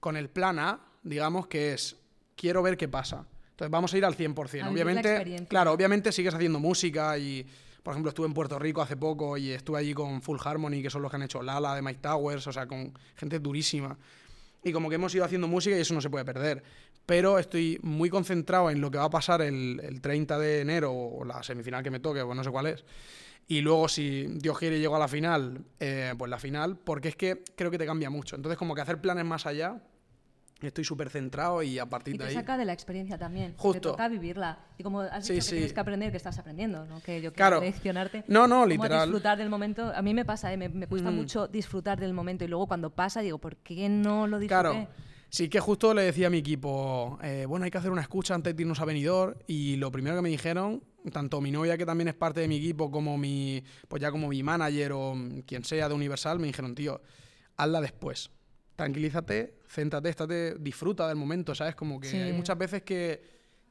con 0.00 0.16
el 0.16 0.28
plan 0.30 0.58
A, 0.58 0.80
digamos, 1.02 1.46
que 1.46 1.72
es, 1.74 1.96
quiero 2.36 2.62
ver 2.62 2.76
qué 2.76 2.88
pasa. 2.88 3.26
Entonces, 3.50 3.70
vamos 3.70 3.92
a 3.94 3.98
ir 3.98 4.04
al 4.04 4.16
100%. 4.16 4.18
A 4.18 4.44
vivir 4.44 4.62
la 4.62 4.70
obviamente, 4.70 5.46
claro, 5.48 5.72
obviamente 5.72 6.12
sigues 6.12 6.34
haciendo 6.34 6.58
música 6.58 7.16
y, 7.18 7.46
por 7.82 7.92
ejemplo, 7.92 8.10
estuve 8.10 8.26
en 8.26 8.34
Puerto 8.34 8.58
Rico 8.58 8.82
hace 8.82 8.96
poco 8.96 9.36
y 9.36 9.50
estuve 9.50 9.78
allí 9.78 9.94
con 9.94 10.22
Full 10.22 10.38
Harmony, 10.42 10.82
que 10.82 10.90
son 10.90 11.02
los 11.02 11.10
que 11.10 11.16
han 11.16 11.22
hecho 11.22 11.42
Lala 11.42 11.74
de 11.74 11.82
Mike 11.82 12.00
Towers, 12.00 12.46
o 12.46 12.52
sea, 12.52 12.66
con 12.66 12.92
gente 13.16 13.38
durísima. 13.38 13.96
Y 14.64 14.72
como 14.72 14.88
que 14.88 14.94
hemos 14.94 15.14
ido 15.14 15.24
haciendo 15.24 15.48
música 15.48 15.76
y 15.76 15.80
eso 15.80 15.92
no 15.94 16.00
se 16.00 16.08
puede 16.08 16.24
perder. 16.24 16.62
Pero 17.04 17.38
estoy 17.38 17.80
muy 17.82 18.08
concentrado 18.10 18.70
en 18.70 18.80
lo 18.80 18.90
que 18.90 18.98
va 18.98 19.04
a 19.04 19.10
pasar 19.10 19.42
el, 19.42 19.80
el 19.82 20.00
30 20.00 20.38
de 20.38 20.60
enero 20.60 20.92
o 20.92 21.24
la 21.24 21.42
semifinal 21.42 21.82
que 21.82 21.90
me 21.90 21.98
toque, 21.98 22.24
pues 22.24 22.36
no 22.36 22.44
sé 22.44 22.50
cuál 22.50 22.66
es. 22.66 22.84
Y 23.48 23.60
luego, 23.60 23.88
si 23.88 24.26
Dios 24.36 24.58
quiere, 24.58 24.78
llego 24.78 24.96
a 24.96 24.98
la 24.98 25.08
final, 25.08 25.64
eh, 25.80 26.14
pues 26.16 26.30
la 26.30 26.38
final, 26.38 26.78
porque 26.78 27.08
es 27.08 27.16
que 27.16 27.42
creo 27.56 27.70
que 27.70 27.78
te 27.78 27.86
cambia 27.86 28.08
mucho. 28.08 28.36
Entonces, 28.36 28.58
como 28.58 28.74
que 28.74 28.80
hacer 28.80 29.00
planes 29.00 29.24
más 29.24 29.46
allá, 29.46 29.82
estoy 30.68 30.84
súper 30.84 31.10
centrado 31.10 31.62
y 31.62 31.78
a 31.78 31.86
partir 31.86 32.14
Y 32.14 32.18
de 32.18 32.24
ahí. 32.26 32.34
saca 32.34 32.56
de 32.56 32.64
la 32.64 32.72
experiencia 32.72 33.18
también. 33.18 33.54
Justo. 33.56 33.80
Te 33.80 33.88
toca 33.90 34.08
vivirla. 34.08 34.58
Y 34.78 34.82
como 34.82 35.00
has 35.00 35.26
Sí, 35.26 35.34
dicho 35.34 35.44
que 35.44 35.48
sí. 35.50 35.54
tienes 35.56 35.72
que 35.72 35.80
aprender, 35.80 36.10
que 36.10 36.16
estás 36.16 36.38
aprendiendo, 36.38 36.84
¿no? 36.86 37.00
Que 37.02 37.16
yo 37.20 37.32
quiero 37.32 37.34
Claro. 37.34 37.60
leccionarte. 37.60 38.24
No, 38.28 38.46
no, 38.46 38.56
cómo 38.60 38.66
literal. 38.66 39.08
disfrutar 39.08 39.38
del 39.38 39.48
momento. 39.50 39.92
A 39.94 40.02
mí 40.02 40.14
me 40.14 40.24
pasa, 40.24 40.52
¿eh? 40.52 40.56
me, 40.56 40.68
me 40.68 40.86
cuesta 40.86 41.08
Ujú. 41.08 41.16
mucho 41.18 41.48
disfrutar 41.48 41.98
del 42.00 42.12
momento. 42.12 42.44
Y 42.44 42.48
luego 42.48 42.66
cuando 42.66 42.90
pasa, 42.90 43.20
digo, 43.20 43.38
¿por 43.38 43.56
qué 43.56 43.88
no 43.88 44.26
lo 44.26 44.38
disfruté? 44.38 44.48
Claro. 44.62 44.88
Sí 45.28 45.48
que 45.48 45.60
justo 45.60 45.94
le 45.94 46.02
decía 46.02 46.26
a 46.26 46.30
mi 46.30 46.36
equipo, 46.38 47.18
eh, 47.22 47.46
bueno, 47.48 47.64
hay 47.64 47.70
que 47.70 47.78
hacer 47.78 47.90
una 47.90 48.02
escucha 48.02 48.34
antes 48.34 48.54
de 48.54 48.62
irnos 48.62 48.80
a 48.80 48.84
Benidorm 48.84 49.34
y 49.46 49.76
lo 49.76 49.90
primero 49.90 50.14
que 50.16 50.20
me 50.20 50.28
dijeron, 50.28 50.84
tanto 51.10 51.40
mi 51.40 51.50
novia 51.50 51.78
que 51.78 51.86
también 51.86 52.08
es 52.08 52.14
parte 52.14 52.40
de 52.40 52.48
mi 52.48 52.56
equipo 52.58 52.90
como 52.90 53.16
mi, 53.16 53.64
pues 53.88 54.02
ya 54.02 54.10
como 54.10 54.28
mi 54.28 54.42
manager 54.42 54.92
o 54.92 55.14
mm, 55.14 55.40
quien 55.46 55.64
sea 55.64 55.88
de 55.88 55.94
Universal, 55.94 56.38
me 56.38 56.48
dijeron, 56.48 56.74
tío, 56.74 57.00
hazla 57.56 57.80
después. 57.80 58.30
Tranquilízate, 58.76 59.54
céntrate, 59.72 60.08
estate, 60.10 60.54
disfruta 60.58 61.08
del 61.08 61.16
momento, 61.16 61.54
¿sabes? 61.54 61.74
Como 61.74 61.98
que 61.98 62.08
Sí. 62.08 62.16
hay 62.18 62.32
muchas 62.32 62.58
veces 62.58 62.82
que 62.82 63.22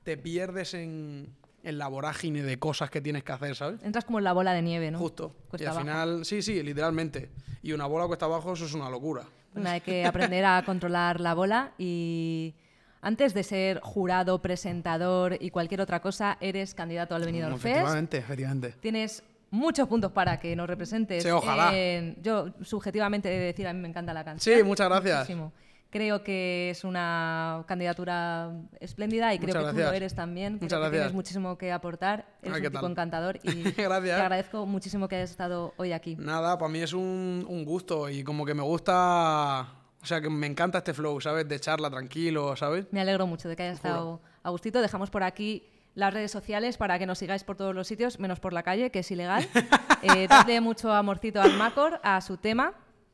te 0.03 0.17
pierdes 0.17 0.73
en, 0.73 1.27
en 1.63 1.77
la 1.77 1.87
vorágine 1.87 2.41
de 2.41 2.57
cosas 2.57 2.89
que 2.89 3.01
tienes 3.01 3.23
que 3.23 3.31
hacer, 3.31 3.55
¿sabes? 3.55 3.83
Entras 3.83 4.03
como 4.05 4.17
en 4.17 4.23
la 4.23 4.33
bola 4.33 4.53
de 4.53 4.63
nieve, 4.63 4.89
¿no? 4.89 4.97
Justo. 4.97 5.35
Cuesta 5.47 5.63
y 5.63 5.67
al 5.67 5.71
abajo. 5.73 5.85
final, 5.85 6.25
sí, 6.25 6.41
sí, 6.41 6.63
literalmente. 6.63 7.29
Y 7.61 7.73
una 7.73 7.85
bola 7.85 8.07
cuesta 8.07 8.25
abajo, 8.25 8.53
eso 8.53 8.65
es 8.65 8.73
una 8.73 8.89
locura. 8.89 9.23
Bueno, 9.53 9.69
hay 9.69 9.81
que 9.81 10.05
aprender 10.05 10.43
a 10.45 10.63
controlar 10.65 11.19
la 11.21 11.35
bola 11.35 11.73
y 11.77 12.55
antes 13.01 13.33
de 13.35 13.43
ser 13.43 13.79
jurado, 13.81 14.41
presentador 14.41 15.37
y 15.39 15.51
cualquier 15.51 15.81
otra 15.81 15.99
cosa, 16.01 16.37
eres 16.41 16.73
candidato 16.73 17.13
al 17.15 17.25
Benidorm 17.25 17.55
Fest. 17.59 17.65
Efectivamente, 17.65 18.17
efectivamente. 18.17 18.75
Tienes 18.79 19.23
muchos 19.51 19.87
puntos 19.87 20.11
para 20.13 20.39
que 20.39 20.55
nos 20.55 20.67
representes. 20.67 21.21
Sí, 21.23 21.29
ojalá. 21.29 21.77
en- 21.77 22.15
yo, 22.23 22.47
subjetivamente, 22.61 23.27
he 23.35 23.37
de 23.39 23.45
decir, 23.47 23.67
a 23.67 23.73
mí 23.73 23.79
me 23.81 23.87
encanta 23.89 24.13
la 24.13 24.23
canción. 24.23 24.55
Sí, 24.57 24.63
muchas 24.63 24.87
gracias. 24.89 25.19
Muchísimo. 25.19 25.51
Creo 25.91 26.23
que 26.23 26.69
es 26.69 26.85
una 26.85 27.65
candidatura 27.67 28.49
espléndida 28.79 29.33
y 29.33 29.39
creo 29.39 29.49
Muchas 29.55 29.73
que 29.73 29.81
tú 29.81 29.87
lo 29.87 29.93
eres 29.93 30.15
también. 30.15 30.53
Creo 30.53 30.61
Muchas 30.63 30.77
que 30.77 30.79
gracias. 30.79 30.91
tienes 31.01 31.13
muchísimo 31.13 31.57
que 31.57 31.71
aportar. 31.73 32.25
Eres 32.41 32.55
Ay, 32.55 32.61
¿qué 32.61 32.67
un 32.67 32.73
tipo 32.73 32.81
tal? 32.83 32.91
encantador 32.91 33.39
y 33.43 33.63
te 33.73 33.85
agradezco 33.85 34.65
muchísimo 34.65 35.09
que 35.09 35.17
hayas 35.17 35.31
estado 35.31 35.73
hoy 35.75 35.91
aquí. 35.91 36.15
Nada, 36.15 36.57
para 36.57 36.71
mí 36.71 36.79
es 36.79 36.93
un, 36.93 37.45
un 37.47 37.65
gusto 37.65 38.09
y 38.09 38.23
como 38.23 38.45
que 38.45 38.53
me 38.53 38.63
gusta, 38.63 39.67
o 40.01 40.05
sea, 40.05 40.21
que 40.21 40.29
me 40.29 40.47
encanta 40.47 40.77
este 40.77 40.93
flow, 40.93 41.19
¿sabes? 41.19 41.45
De 41.49 41.59
charla 41.59 41.89
tranquilo, 41.89 42.55
¿sabes? 42.55 42.85
Me 42.91 43.01
alegro 43.01 43.27
mucho 43.27 43.49
de 43.49 43.57
que 43.57 43.63
hayas 43.63 43.75
estado 43.75 44.21
a 44.43 44.49
gustito. 44.49 44.81
Dejamos 44.81 45.09
por 45.09 45.23
aquí 45.23 45.67
las 45.93 46.13
redes 46.13 46.31
sociales 46.31 46.77
para 46.77 46.97
que 46.99 47.05
nos 47.05 47.19
sigáis 47.19 47.43
por 47.43 47.57
todos 47.57 47.75
los 47.75 47.85
sitios, 47.85 48.17
menos 48.17 48.39
por 48.39 48.53
la 48.53 48.63
calle, 48.63 48.91
que 48.91 48.99
es 48.99 49.11
ilegal. 49.11 49.45
eh, 50.03 50.27
dadle 50.29 50.61
mucho 50.61 50.93
amorcito 50.93 51.41
al 51.41 51.57
Macor, 51.57 51.99
a 52.01 52.21
su 52.21 52.37
tema, 52.37 52.73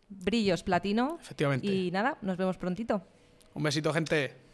Brillos 0.09 0.63
Platino. 0.63 1.17
Efectivamente. 1.21 1.67
Y 1.67 1.91
nada, 1.91 2.17
nos 2.21 2.37
vemos 2.37 2.57
prontito. 2.57 3.01
Un 3.53 3.63
besito, 3.63 3.93
gente. 3.93 4.46